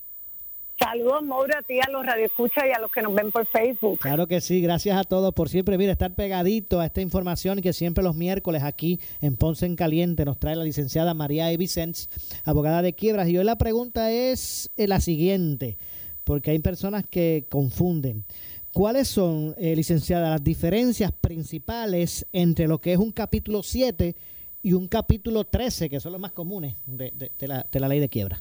Saludos, 0.79 1.21
Maura, 1.21 1.59
a 1.59 1.61
ti, 1.61 1.77
a 1.85 1.91
los 1.91 2.05
radioescuchas 2.05 2.63
y 2.65 2.71
a 2.71 2.79
los 2.79 2.89
que 2.89 3.01
nos 3.01 3.13
ven 3.13 3.33
por 3.33 3.45
Facebook. 3.45 3.99
Claro 3.99 4.25
que 4.27 4.39
sí, 4.39 4.61
gracias 4.61 4.97
a 4.97 5.03
todos 5.03 5.33
por 5.33 5.49
siempre, 5.49 5.77
mira, 5.77 5.91
estar 5.91 6.15
pegadito 6.15 6.79
a 6.79 6.85
esta 6.85 7.01
información 7.01 7.61
que 7.61 7.73
siempre 7.73 8.05
los 8.05 8.15
miércoles 8.15 8.63
aquí 8.63 9.01
en 9.19 9.35
Ponce 9.35 9.65
en 9.65 9.75
Caliente 9.75 10.23
nos 10.23 10.39
trae 10.39 10.55
la 10.55 10.63
licenciada 10.63 11.13
María 11.13 11.51
Evicens, 11.51 12.09
abogada 12.45 12.81
de 12.81 12.93
quiebras. 12.93 13.27
Y 13.27 13.37
hoy 13.37 13.43
la 13.43 13.57
pregunta 13.57 14.13
es 14.13 14.71
eh, 14.77 14.87
la 14.87 15.01
siguiente, 15.01 15.77
porque 16.23 16.51
hay 16.51 16.59
personas 16.59 17.05
que 17.05 17.47
confunden. 17.49 18.23
¿Cuáles 18.75 19.07
son, 19.07 19.55
eh, 19.57 19.73
licenciada, 19.73 20.31
las 20.31 20.43
diferencias 20.43 21.09
principales 21.13 22.27
entre 22.33 22.67
lo 22.67 22.79
que 22.79 22.91
es 22.91 22.99
un 22.99 23.13
capítulo 23.13 23.63
7 23.63 24.13
y 24.63 24.73
un 24.73 24.89
capítulo 24.89 25.45
13, 25.45 25.89
que 25.89 26.01
son 26.01 26.11
los 26.11 26.19
más 26.19 26.33
comunes 26.33 26.75
de, 26.85 27.09
de, 27.11 27.31
de, 27.39 27.47
la, 27.47 27.65
de 27.71 27.79
la 27.79 27.87
ley 27.87 28.01
de 28.01 28.09
quiebra? 28.09 28.37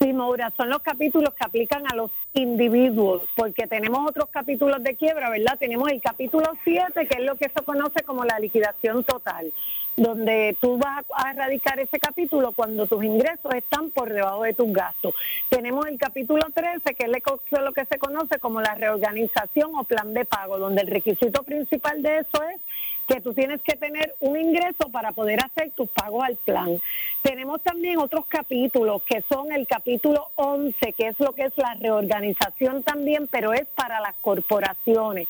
Sí, 0.00 0.12
Maura, 0.12 0.52
son 0.56 0.68
los 0.68 0.82
capítulos 0.82 1.34
que 1.34 1.44
aplican 1.44 1.84
a 1.88 1.94
los 1.94 2.10
individuos, 2.34 3.22
porque 3.36 3.68
tenemos 3.68 4.10
otros 4.10 4.28
capítulos 4.28 4.82
de 4.82 4.96
quiebra, 4.96 5.30
¿verdad? 5.30 5.56
Tenemos 5.56 5.88
el 5.88 6.00
capítulo 6.00 6.50
7, 6.64 7.06
que 7.06 7.20
es 7.20 7.24
lo 7.24 7.36
que 7.36 7.48
se 7.48 7.62
conoce 7.62 8.02
como 8.02 8.24
la 8.24 8.40
liquidación 8.40 9.04
total, 9.04 9.52
donde 9.98 10.56
tú 10.60 10.78
vas 10.78 11.04
a 11.14 11.32
erradicar 11.32 11.78
ese 11.80 11.98
capítulo 11.98 12.52
cuando 12.52 12.86
tus 12.86 13.02
ingresos 13.02 13.52
están 13.54 13.90
por 13.90 14.12
debajo 14.12 14.44
de 14.44 14.54
tus 14.54 14.72
gastos. 14.72 15.14
Tenemos 15.48 15.86
el 15.86 15.98
capítulo 15.98 16.46
13, 16.54 16.94
que 16.94 17.04
es 17.04 17.60
lo 17.60 17.72
que 17.72 17.84
se 17.84 17.98
conoce 17.98 18.38
como 18.38 18.60
la 18.60 18.74
reorganización 18.74 19.74
o 19.74 19.84
plan 19.84 20.14
de 20.14 20.24
pago, 20.24 20.58
donde 20.58 20.82
el 20.82 20.88
requisito 20.88 21.42
principal 21.42 22.00
de 22.02 22.18
eso 22.18 22.42
es 22.44 22.60
que 23.08 23.20
tú 23.20 23.32
tienes 23.32 23.60
que 23.62 23.74
tener 23.74 24.14
un 24.20 24.38
ingreso 24.38 24.90
para 24.92 25.12
poder 25.12 25.40
hacer 25.40 25.70
tus 25.70 25.88
pagos 25.88 26.22
al 26.24 26.36
plan. 26.36 26.80
Tenemos 27.22 27.62
también 27.62 27.98
otros 27.98 28.26
capítulos, 28.26 29.02
que 29.02 29.24
son 29.28 29.50
el 29.50 29.66
capítulo 29.66 30.30
11, 30.36 30.92
que 30.92 31.08
es 31.08 31.18
lo 31.18 31.32
que 31.32 31.44
es 31.44 31.52
la 31.56 31.74
reorganización 31.74 32.82
también, 32.82 33.26
pero 33.26 33.52
es 33.52 33.66
para 33.74 34.00
las 34.00 34.14
corporaciones. 34.20 35.26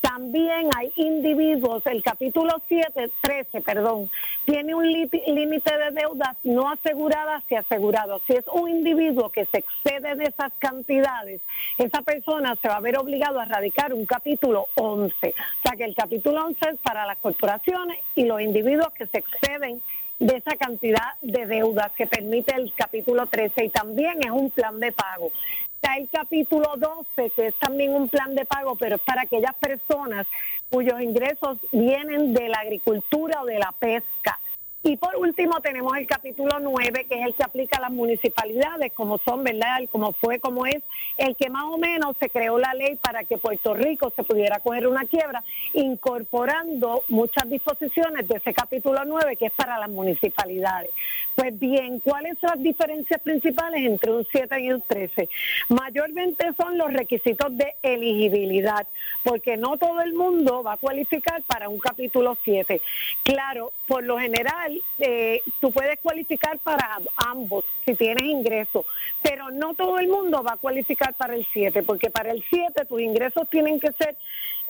También 0.00 0.68
hay 0.76 0.92
individuos, 0.96 1.84
el 1.86 2.02
capítulo 2.02 2.60
7, 2.68 3.10
13, 3.20 3.60
perdón, 3.62 4.10
tiene 4.44 4.74
un 4.74 4.90
límite 4.90 5.78
de 5.78 5.90
deudas 5.90 6.36
no 6.44 6.70
aseguradas 6.70 7.42
y 7.50 7.56
asegurados. 7.56 8.22
Si 8.26 8.34
es 8.34 8.44
un 8.52 8.68
individuo 8.68 9.30
que 9.30 9.46
se 9.46 9.58
excede 9.58 10.14
de 10.14 10.24
esas 10.24 10.52
cantidades, 10.58 11.40
esa 11.78 12.02
persona 12.02 12.56
se 12.62 12.68
va 12.68 12.76
a 12.76 12.80
ver 12.80 12.96
obligado 12.96 13.40
a 13.40 13.44
radicar 13.44 13.92
un 13.92 14.06
capítulo 14.06 14.68
11. 14.76 15.14
O 15.28 15.62
sea 15.62 15.76
que 15.76 15.84
el 15.84 15.94
capítulo 15.94 16.44
11 16.46 16.70
es 16.70 16.78
para 16.80 17.04
las 17.04 17.18
corporaciones 17.18 17.98
y 18.14 18.24
los 18.24 18.40
individuos 18.40 18.90
que 18.92 19.06
se 19.06 19.18
exceden 19.18 19.82
de 20.18 20.36
esa 20.36 20.56
cantidad 20.56 21.14
de 21.22 21.46
deudas 21.46 21.92
que 21.92 22.06
permite 22.06 22.54
el 22.54 22.72
capítulo 22.74 23.26
13 23.26 23.66
y 23.66 23.68
también 23.68 24.18
es 24.20 24.30
un 24.30 24.50
plan 24.50 24.80
de 24.80 24.92
pago. 24.92 25.30
Está 25.80 25.94
el 25.94 26.08
capítulo 26.08 26.74
12, 26.76 27.30
que 27.30 27.46
es 27.46 27.54
también 27.54 27.94
un 27.94 28.08
plan 28.08 28.34
de 28.34 28.44
pago, 28.44 28.74
pero 28.74 28.96
es 28.96 29.02
para 29.02 29.22
aquellas 29.22 29.54
personas 29.54 30.26
cuyos 30.70 31.00
ingresos 31.00 31.58
vienen 31.70 32.34
de 32.34 32.48
la 32.48 32.58
agricultura 32.58 33.42
o 33.42 33.46
de 33.46 33.60
la 33.60 33.72
pesca. 33.78 34.40
Y 34.84 34.96
por 34.96 35.16
último 35.16 35.60
tenemos 35.60 35.96
el 35.96 36.06
capítulo 36.06 36.60
9, 36.60 37.06
que 37.08 37.20
es 37.20 37.26
el 37.26 37.34
que 37.34 37.42
aplica 37.42 37.78
a 37.78 37.80
las 37.80 37.90
municipalidades, 37.90 38.92
como 38.92 39.18
son, 39.18 39.42
¿verdad? 39.42 39.80
Como 39.90 40.12
fue, 40.12 40.38
como 40.38 40.66
es, 40.66 40.82
el 41.16 41.34
que 41.34 41.50
más 41.50 41.64
o 41.64 41.78
menos 41.78 42.16
se 42.18 42.30
creó 42.30 42.58
la 42.58 42.72
ley 42.74 42.94
para 42.94 43.24
que 43.24 43.38
Puerto 43.38 43.74
Rico 43.74 44.12
se 44.14 44.22
pudiera 44.22 44.60
coger 44.60 44.86
una 44.86 45.04
quiebra, 45.04 45.42
incorporando 45.74 47.02
muchas 47.08 47.50
disposiciones 47.50 48.28
de 48.28 48.36
ese 48.36 48.54
capítulo 48.54 49.04
9, 49.04 49.36
que 49.36 49.46
es 49.46 49.52
para 49.52 49.78
las 49.78 49.90
municipalidades. 49.90 50.90
Pues 51.34 51.58
bien, 51.58 51.98
¿cuáles 51.98 52.38
son 52.38 52.50
las 52.50 52.62
diferencias 52.62 53.20
principales 53.20 53.84
entre 53.84 54.12
un 54.12 54.24
7 54.30 54.60
y 54.60 54.72
un 54.72 54.80
13? 54.80 55.28
Mayormente 55.70 56.52
son 56.56 56.78
los 56.78 56.92
requisitos 56.92 57.56
de 57.58 57.74
elegibilidad, 57.82 58.86
porque 59.24 59.56
no 59.56 59.76
todo 59.76 60.00
el 60.02 60.14
mundo 60.14 60.62
va 60.62 60.74
a 60.74 60.76
cualificar 60.76 61.42
para 61.42 61.68
un 61.68 61.80
capítulo 61.80 62.36
7. 62.44 62.80
Claro, 63.24 63.72
por 63.88 64.04
lo 64.04 64.18
general, 64.18 64.80
eh, 64.98 65.42
tú 65.60 65.72
puedes 65.72 65.98
cualificar 66.00 66.58
para 66.58 67.00
ambos 67.16 67.64
si 67.86 67.94
tienes 67.94 68.22
ingresos, 68.22 68.84
pero 69.22 69.50
no 69.50 69.72
todo 69.72 69.98
el 69.98 70.08
mundo 70.08 70.42
va 70.42 70.52
a 70.52 70.56
cualificar 70.58 71.14
para 71.14 71.34
el 71.34 71.46
7, 71.52 71.82
porque 71.84 72.10
para 72.10 72.30
el 72.30 72.44
7 72.50 72.84
tus 72.84 73.00
ingresos 73.00 73.48
tienen 73.48 73.80
que 73.80 73.90
ser, 73.92 74.14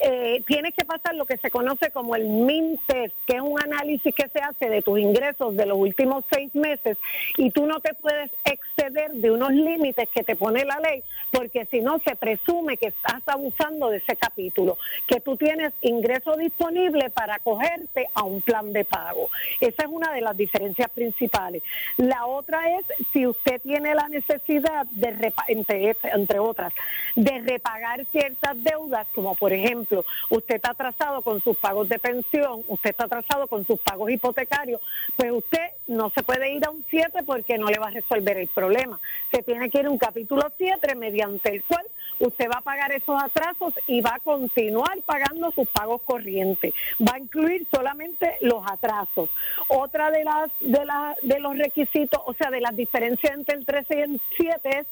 eh, 0.01 0.43
tienes 0.47 0.75
que 0.75 0.85
pasar 0.85 1.15
lo 1.15 1.27
que 1.27 1.39
se 1.39 1.51
conoce 1.51 1.91
como 1.91 2.15
el 2.15 2.27
MIN 2.29 2.79
test, 2.87 3.15
que 3.27 3.37
es 3.37 3.43
un 3.43 3.61
análisis 3.61 4.15
que 4.15 4.29
se 4.29 4.39
hace 4.41 4.69
de 4.69 4.83
tus 4.83 4.99
ingresos 4.99 5.57
de 5.57 5.67
los 5.67 5.77
últimos 5.77 6.25
seis 6.31 6.55
meses 6.55 6.97
y 7.37 7.51
tú 7.51 7.67
no 7.67 7.81
te 7.81 7.95
puedes 7.95 8.31
exceder 8.45 9.13
de 9.13 9.31
unos 9.31 9.51
límites 9.51 10.09
que 10.11 10.23
te 10.23 10.37
pone 10.37 10.65
la 10.65 10.79
ley, 10.79 11.03
porque 11.33 11.67
si 11.67 11.81
no 11.81 11.99
se 12.01 12.15
presume 12.15 12.77
que 12.77 12.89
estás 12.89 13.23
abusando 13.27 13.91
de 13.91 13.99
ese 13.99 14.17
capítulo, 14.17 14.79
que 15.07 15.21
tú 15.21 15.37
tienes 15.37 15.73
ingreso 15.81 16.37
disponible 16.37 17.11
para 17.11 17.37
acogerte 17.37 18.07
a 18.15 18.23
un 18.23 18.41
plan 18.41 18.73
de 18.73 18.85
pago. 18.85 19.31
Esa 19.61 19.83
es 19.83 19.89
una 19.89 20.13
de 20.13 20.21
las 20.21 20.37
diferencias 20.37 20.91
principales. 20.91 21.63
La 21.97 22.27
otra 22.27 22.79
es 22.79 22.87
si 23.13 23.27
usted 23.27 23.61
tiene 23.63 23.95
la 23.95 24.09
necesidad 24.09 24.87
de, 24.93 25.33
entre, 25.49 25.97
entre 26.15 26.39
otras, 26.39 26.73
de 27.17 27.41
repagar 27.41 28.05
ciertas 28.13 28.63
deudas, 28.63 29.07
como 29.15 29.35
por 29.35 29.53
ejemplo, 29.53 29.88
usted 30.31 30.57
está 30.57 30.71
atrasado 30.71 31.23
con 31.23 31.43
sus 31.43 31.57
pagos 31.57 31.89
de 31.89 31.99
pensión, 31.99 32.63
usted 32.69 32.91
está 32.91 33.05
atrasado 33.05 33.47
con 33.47 33.67
sus 33.67 33.79
pagos 33.81 34.11
hipotecarios, 34.11 34.81
pues 35.17 35.33
usted 35.33 35.71
no 35.87 36.11
se 36.11 36.23
puede 36.23 36.53
ir 36.53 36.65
a 36.65 36.71
un 36.71 36.85
7 36.89 37.23
porque 37.25 37.59
no 37.59 37.67
le 37.69 37.79
va 37.79 37.89
a 37.89 37.91
resolver 37.91 38.37
el 38.37 38.49
problema. 38.49 39.01
Se 39.31 39.43
tiene 39.43 39.71
que 39.71 39.81
ir 39.81 39.87
a 39.87 39.91
un 39.91 39.99
capítulo 39.99 40.51
7 40.57 40.95
mediante 40.95 41.55
el 41.55 41.63
cual 41.65 41.87
usted 42.21 42.49
va 42.51 42.59
a 42.59 42.63
pagar 42.63 42.93
esos 42.93 43.21
atrasos 43.23 43.75
y 43.87 44.01
va 44.01 44.15
a 44.17 44.19
continuar 44.21 44.99
pagando 45.05 45.51
sus 45.53 45.69
pagos 45.69 46.03
corrientes. 46.03 46.75
Va 47.01 47.15
a 47.15 47.19
incluir 47.19 47.67
solamente 47.71 48.37
los 48.41 48.63
atrasos. 48.67 49.31
Otra 49.69 50.11
de 50.11 50.25
las 50.25 50.51
de, 50.61 50.85
la, 50.85 51.15
de 51.23 51.41
los 51.41 51.57
requisitos, 51.57 52.21
o 52.25 52.35
sea, 52.35 52.51
de 52.51 52.61
las 52.61 52.77
diferencias 52.77 53.33
entre 53.35 53.57
el 53.57 53.65
13 53.65 53.97
y 53.97 54.01
el 54.01 54.21
7 54.37 54.79
es 54.81 54.87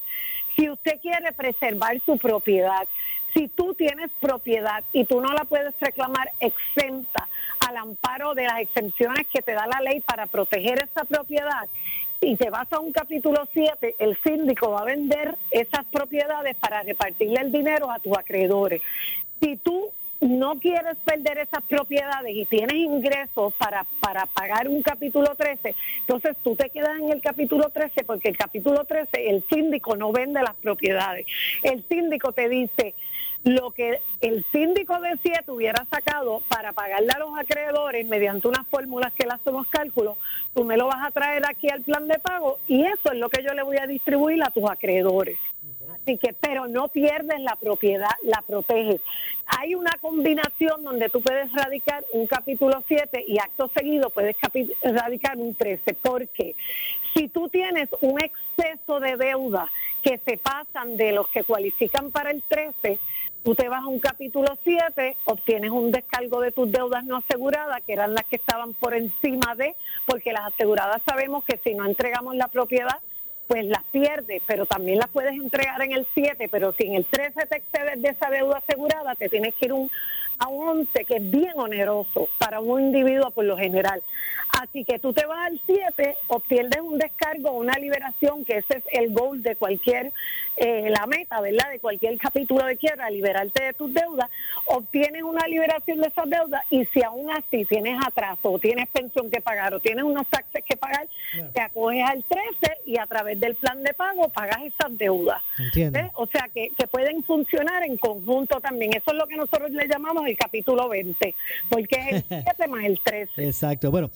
si 0.54 0.70
usted 0.70 1.00
quiere 1.00 1.32
preservar 1.32 2.00
su 2.04 2.18
propiedad. 2.18 2.86
Si 3.36 3.48
tú 3.48 3.74
tienes 3.74 4.10
propiedad 4.18 4.82
y 4.94 5.04
tú 5.04 5.20
no 5.20 5.34
la 5.34 5.44
puedes 5.44 5.78
reclamar 5.78 6.30
exenta 6.40 7.28
al 7.68 7.76
amparo 7.76 8.34
de 8.34 8.44
las 8.44 8.60
exenciones 8.60 9.26
que 9.26 9.42
te 9.42 9.52
da 9.52 9.66
la 9.66 9.82
ley 9.82 10.00
para 10.00 10.26
proteger 10.26 10.82
esa 10.82 11.04
propiedad, 11.04 11.68
y 12.22 12.36
te 12.36 12.48
vas 12.48 12.72
a 12.72 12.80
un 12.80 12.92
capítulo 12.92 13.46
7, 13.52 13.96
el 13.98 14.16
síndico 14.22 14.70
va 14.70 14.80
a 14.80 14.84
vender 14.84 15.36
esas 15.50 15.84
propiedades 15.84 16.56
para 16.56 16.82
repartirle 16.82 17.38
el 17.38 17.52
dinero 17.52 17.90
a 17.90 17.98
tus 17.98 18.16
acreedores. 18.16 18.80
Si 19.38 19.56
tú 19.56 19.90
no 20.22 20.58
quieres 20.58 20.96
perder 21.04 21.36
esas 21.36 21.62
propiedades 21.64 22.34
y 22.34 22.46
tienes 22.46 22.74
ingresos 22.74 23.52
para, 23.54 23.84
para 24.00 24.24
pagar 24.24 24.66
un 24.66 24.80
capítulo 24.80 25.34
13, 25.34 25.74
entonces 26.00 26.38
tú 26.42 26.56
te 26.56 26.70
quedas 26.70 26.98
en 26.98 27.10
el 27.10 27.20
capítulo 27.20 27.68
13 27.68 28.02
porque 28.04 28.30
el 28.30 28.38
capítulo 28.38 28.84
13 28.84 29.28
el 29.28 29.44
síndico 29.50 29.94
no 29.94 30.10
vende 30.12 30.40
las 30.40 30.54
propiedades. 30.54 31.26
El 31.62 31.84
síndico 31.86 32.32
te 32.32 32.48
dice, 32.48 32.94
lo 33.46 33.70
que 33.70 34.00
el 34.22 34.44
síndico 34.50 34.98
de 35.00 35.16
7 35.22 35.52
hubiera 35.52 35.84
sacado 35.84 36.42
para 36.48 36.72
pagarle 36.72 37.12
a 37.14 37.20
los 37.20 37.38
acreedores 37.38 38.04
mediante 38.08 38.48
unas 38.48 38.66
fórmulas 38.66 39.12
que 39.12 39.24
le 39.24 39.34
hacemos 39.34 39.68
cálculos, 39.68 40.18
tú 40.52 40.64
me 40.64 40.76
lo 40.76 40.88
vas 40.88 41.06
a 41.06 41.12
traer 41.12 41.46
aquí 41.46 41.68
al 41.68 41.82
plan 41.82 42.08
de 42.08 42.18
pago 42.18 42.58
y 42.66 42.84
eso 42.84 43.12
es 43.12 43.18
lo 43.18 43.30
que 43.30 43.44
yo 43.44 43.54
le 43.54 43.62
voy 43.62 43.76
a 43.76 43.86
distribuir 43.86 44.42
a 44.42 44.50
tus 44.50 44.68
acreedores. 44.68 45.38
Así 45.94 46.18
que, 46.18 46.32
pero 46.32 46.66
no 46.66 46.88
pierdes 46.88 47.40
la 47.40 47.54
propiedad, 47.54 48.10
la 48.24 48.42
proteges. 48.42 49.00
Hay 49.46 49.76
una 49.76 49.92
combinación 50.00 50.82
donde 50.82 51.08
tú 51.08 51.22
puedes 51.22 51.52
radicar 51.52 52.04
un 52.12 52.26
capítulo 52.26 52.82
7 52.88 53.24
y 53.28 53.38
acto 53.38 53.70
seguido 53.72 54.10
puedes 54.10 54.36
radicar 54.82 55.36
un 55.36 55.54
13. 55.54 55.94
Porque 55.94 56.56
si 57.14 57.28
tú 57.28 57.48
tienes 57.48 57.88
un 58.00 58.20
exceso 58.20 58.98
de 58.98 59.16
deuda 59.16 59.70
que 60.02 60.18
se 60.18 60.36
pasan 60.36 60.96
de 60.96 61.12
los 61.12 61.28
que 61.28 61.44
cualifican 61.44 62.10
para 62.10 62.30
el 62.30 62.42
13, 62.42 62.98
tú 63.46 63.54
te 63.54 63.68
vas 63.68 63.84
a 63.84 63.86
un 63.86 64.00
capítulo 64.00 64.58
7, 64.64 65.16
obtienes 65.24 65.70
un 65.70 65.92
descargo 65.92 66.40
de 66.40 66.50
tus 66.50 66.68
deudas 66.72 67.04
no 67.04 67.18
aseguradas, 67.18 67.80
que 67.86 67.92
eran 67.92 68.12
las 68.12 68.24
que 68.24 68.34
estaban 68.34 68.74
por 68.74 68.92
encima 68.92 69.54
de, 69.54 69.76
porque 70.04 70.32
las 70.32 70.52
aseguradas 70.52 71.00
sabemos 71.06 71.44
que 71.44 71.56
si 71.62 71.72
no 71.72 71.86
entregamos 71.86 72.34
la 72.34 72.48
propiedad, 72.48 72.98
pues 73.46 73.64
las 73.66 73.84
pierdes, 73.92 74.42
pero 74.48 74.66
también 74.66 74.98
las 74.98 75.06
puedes 75.10 75.34
entregar 75.34 75.80
en 75.80 75.92
el 75.92 76.08
7, 76.12 76.48
pero 76.50 76.72
si 76.72 76.88
en 76.88 76.94
el 76.94 77.04
13 77.04 77.46
te 77.46 77.58
excedes 77.58 78.02
de 78.02 78.08
esa 78.08 78.30
deuda 78.30 78.58
asegurada, 78.58 79.14
te 79.14 79.28
tienes 79.28 79.54
que 79.54 79.66
ir 79.66 79.72
un, 79.74 79.92
a 80.38 80.48
un 80.48 80.68
11, 80.80 81.04
que 81.04 81.16
es 81.16 81.30
bien 81.30 81.52
oneroso 81.56 82.28
para 82.38 82.60
un 82.60 82.80
individuo 82.80 83.30
por 83.30 83.44
lo 83.44 83.56
general. 83.56 84.02
Así 84.60 84.84
que 84.84 84.98
tú 84.98 85.12
te 85.12 85.26
vas 85.26 85.46
al 85.46 85.60
7, 85.66 86.16
obtienes 86.28 86.80
un 86.80 86.98
descargo, 86.98 87.52
una 87.52 87.74
liberación, 87.74 88.44
que 88.44 88.58
ese 88.58 88.78
es 88.78 88.84
el 88.92 89.12
goal 89.12 89.42
de 89.42 89.56
cualquier, 89.56 90.12
eh, 90.56 90.88
la 90.88 91.06
meta, 91.06 91.40
¿verdad? 91.40 91.70
De 91.70 91.80
cualquier 91.80 92.16
capítulo 92.18 92.64
de 92.64 92.76
quiebra, 92.76 93.10
liberarte 93.10 93.64
de 93.64 93.72
tus 93.74 93.92
deudas, 93.92 94.30
obtienes 94.66 95.22
una 95.22 95.46
liberación 95.46 96.00
de 96.00 96.08
esas 96.08 96.28
deudas 96.30 96.64
y 96.70 96.84
si 96.86 97.02
aún 97.02 97.30
así 97.30 97.64
tienes 97.64 97.98
atraso 98.06 98.52
o 98.52 98.58
tienes 98.58 98.88
pensión 98.88 99.30
que 99.30 99.40
pagar 99.40 99.74
o 99.74 99.80
tienes 99.80 100.04
unos 100.04 100.26
taxes 100.28 100.64
que 100.64 100.76
pagar, 100.76 101.06
te 101.52 101.60
acoges 101.60 102.04
al 102.04 102.24
13 102.24 102.78
y 102.86 102.98
a 102.98 103.06
través 103.06 103.38
del 103.40 103.56
plan 103.56 103.82
de 103.82 103.92
pago 103.94 104.28
pagas 104.28 104.58
esas 104.62 104.96
deudas. 104.96 105.42
O 106.14 106.26
sea 106.26 106.48
que, 106.54 106.70
que 106.76 106.86
pueden 106.86 107.22
funcionar 107.24 107.82
en 107.82 107.96
conjunto 107.96 108.60
también. 108.60 108.92
Eso 108.94 109.10
es 109.10 109.16
lo 109.16 109.26
que 109.26 109.36
nosotros 109.36 109.70
le 109.70 109.86
llamamos 109.86 110.25
el 110.26 110.36
capítulo 110.36 110.88
20, 110.88 111.34
porque 111.68 111.96
es 112.10 112.14
el 112.14 112.24
7 112.44 112.68
más 112.68 112.84
el 112.84 113.00
13. 113.02 113.46
Exacto. 113.46 113.90
Bueno, 113.90 114.10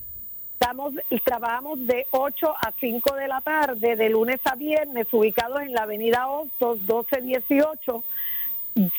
Estamos, 0.62 0.94
trabajamos 1.24 1.88
de 1.88 2.06
8 2.12 2.54
a 2.56 2.72
5 2.80 3.16
de 3.16 3.28
la 3.28 3.42
tarde, 3.42 3.96
de 3.96 4.10
lunes 4.10 4.40
a 4.46 4.54
viernes, 4.54 5.08
ubicados 5.12 5.60
en 5.64 5.74
la 5.74 5.82
avenida 5.82 6.28
Hostos 6.28 6.78
1218, 6.82 8.04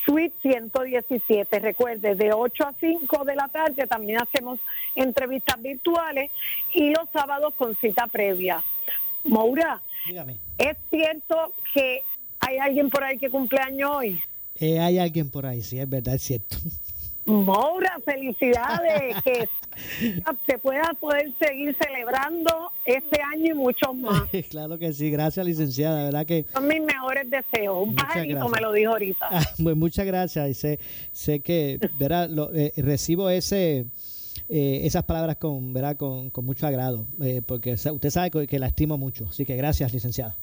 Suite 0.04 0.34
117. 0.42 1.60
Recuerde, 1.60 2.16
de 2.16 2.32
8 2.32 2.64
a 2.64 2.74
5 2.80 3.24
de 3.24 3.36
la 3.36 3.46
tarde 3.46 3.86
también 3.86 4.18
hacemos 4.20 4.58
entrevistas 4.96 5.62
virtuales 5.62 6.32
y 6.74 6.90
los 6.90 7.08
sábados 7.12 7.54
con 7.54 7.76
cita 7.76 8.08
previa. 8.08 8.60
Moura, 9.22 9.80
¿es 10.58 10.76
cierto 10.90 11.52
que 11.72 12.02
hay 12.40 12.58
alguien 12.58 12.90
por 12.90 13.04
ahí 13.04 13.18
que 13.18 13.30
cumple 13.30 13.60
año 13.60 13.98
hoy? 13.98 14.20
Eh, 14.56 14.80
hay 14.80 14.98
alguien 14.98 15.30
por 15.30 15.46
ahí, 15.46 15.62
sí, 15.62 15.78
es 15.78 15.88
verdad, 15.88 16.16
es 16.16 16.22
cierto. 16.22 16.56
Moura, 17.24 17.98
felicidades, 18.04 19.16
que 19.24 19.48
se 20.46 20.58
pueda 20.58 20.92
poder 20.98 21.32
seguir 21.38 21.76
celebrando 21.80 22.70
este 22.84 23.20
año 23.22 23.52
y 23.52 23.54
muchos 23.54 23.94
más. 23.94 24.28
claro 24.50 24.78
que 24.78 24.92
sí, 24.92 25.10
gracias 25.10 25.46
licenciada, 25.46 26.04
verdad 26.04 26.26
que... 26.26 26.46
Son 26.52 26.66
mis 26.66 26.82
mejores 26.82 27.30
deseos, 27.30 27.86
un 27.86 27.94
pajarito 27.94 28.48
me 28.48 28.60
lo 28.60 28.72
dijo 28.72 28.92
ahorita. 28.92 29.28
Ah, 29.30 29.44
pues 29.62 29.76
muchas 29.76 30.06
gracias 30.06 30.50
y 30.50 30.54
sé, 30.54 30.80
sé 31.12 31.40
que 31.40 31.78
¿verdad? 31.98 32.28
Eh, 32.54 32.72
recibo 32.76 33.30
ese... 33.30 33.86
Eh, 34.48 34.86
esas 34.86 35.04
palabras 35.04 35.36
con, 35.36 35.72
¿verdad? 35.72 35.96
Con, 35.96 36.30
mucho 36.42 36.66
agrado, 36.66 37.06
eh, 37.22 37.40
porque 37.46 37.72
usted 37.72 38.10
sabe 38.10 38.46
que 38.46 38.58
la 38.58 38.66
estimo 38.66 38.98
mucho. 38.98 39.26
Así 39.30 39.46
que 39.46 39.56
gracias, 39.56 39.94
licenciada. 39.94 40.36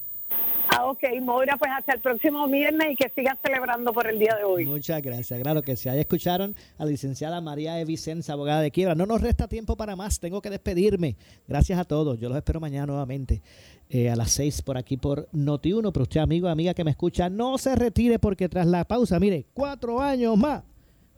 Ahora 0.76 0.90
Ok, 0.90 1.04
Moura, 1.22 1.56
pues 1.56 1.70
hasta 1.76 1.94
el 1.94 2.00
próximo 2.00 2.48
viernes 2.48 2.92
y 2.92 2.96
que 2.96 3.08
sigas 3.10 3.38
celebrando 3.42 3.92
por 3.92 4.08
el 4.08 4.18
día 4.18 4.34
de 4.36 4.44
hoy. 4.44 4.66
Muchas 4.66 5.00
gracias. 5.00 5.40
Claro 5.40 5.62
que 5.62 5.76
sí. 5.76 5.88
Ahí 5.88 6.00
escucharon 6.00 6.56
a 6.78 6.84
la 6.84 6.90
licenciada 6.90 7.40
María 7.40 7.80
E. 7.80 7.84
Vicenza, 7.84 8.32
abogada 8.32 8.60
de 8.60 8.70
quiebra. 8.72 8.96
No 8.96 9.06
nos 9.06 9.20
resta 9.20 9.46
tiempo 9.46 9.76
para 9.76 9.94
más. 9.94 10.18
Tengo 10.18 10.42
que 10.42 10.50
despedirme. 10.50 11.16
Gracias 11.46 11.78
a 11.78 11.84
todos. 11.84 12.18
Yo 12.18 12.28
los 12.28 12.36
espero 12.36 12.58
mañana 12.58 12.86
nuevamente 12.86 13.40
eh, 13.88 14.10
a 14.10 14.16
las 14.16 14.32
seis 14.32 14.62
por 14.62 14.76
aquí 14.76 14.96
por 14.96 15.28
Noti1. 15.30 15.92
Pero 15.92 16.02
usted, 16.02 16.20
amigo, 16.20 16.48
amiga 16.48 16.74
que 16.74 16.84
me 16.84 16.90
escucha, 16.90 17.30
no 17.30 17.56
se 17.56 17.76
retire 17.76 18.18
porque 18.18 18.48
tras 18.48 18.66
la 18.66 18.84
pausa, 18.84 19.20
mire, 19.20 19.46
cuatro 19.54 20.00
años 20.00 20.36
más. 20.36 20.64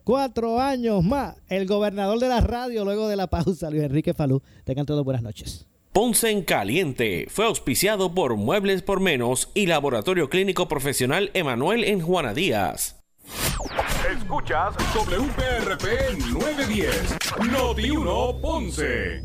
Cuatro 0.03 0.59
años 0.59 1.03
más. 1.03 1.35
El 1.49 1.65
gobernador 1.65 2.19
de 2.19 2.27
la 2.27 2.41
radio 2.41 2.85
luego 2.85 3.07
de 3.07 3.15
la 3.15 3.27
pausa, 3.27 3.69
Luis 3.69 3.83
Enrique 3.83 4.13
Falú. 4.13 4.41
Tengan 4.65 4.85
todos 4.85 5.03
buenas 5.03 5.23
noches. 5.23 5.65
Ponce 5.93 6.31
en 6.31 6.41
Caliente 6.41 7.27
fue 7.29 7.45
auspiciado 7.45 8.15
por 8.15 8.35
Muebles 8.35 8.81
por 8.81 8.99
Menos 8.99 9.51
y 9.53 9.67
Laboratorio 9.67 10.27
Clínico 10.27 10.67
Profesional 10.67 11.29
Emanuel 11.35 11.83
en 11.83 12.01
Juana 12.01 12.33
Díaz. 12.33 12.99
Escuchas 14.11 14.73
WPRP 14.95 16.17
910, 16.31 17.17
Noti 17.51 17.91
1 17.91 18.41
Ponce. 18.41 19.21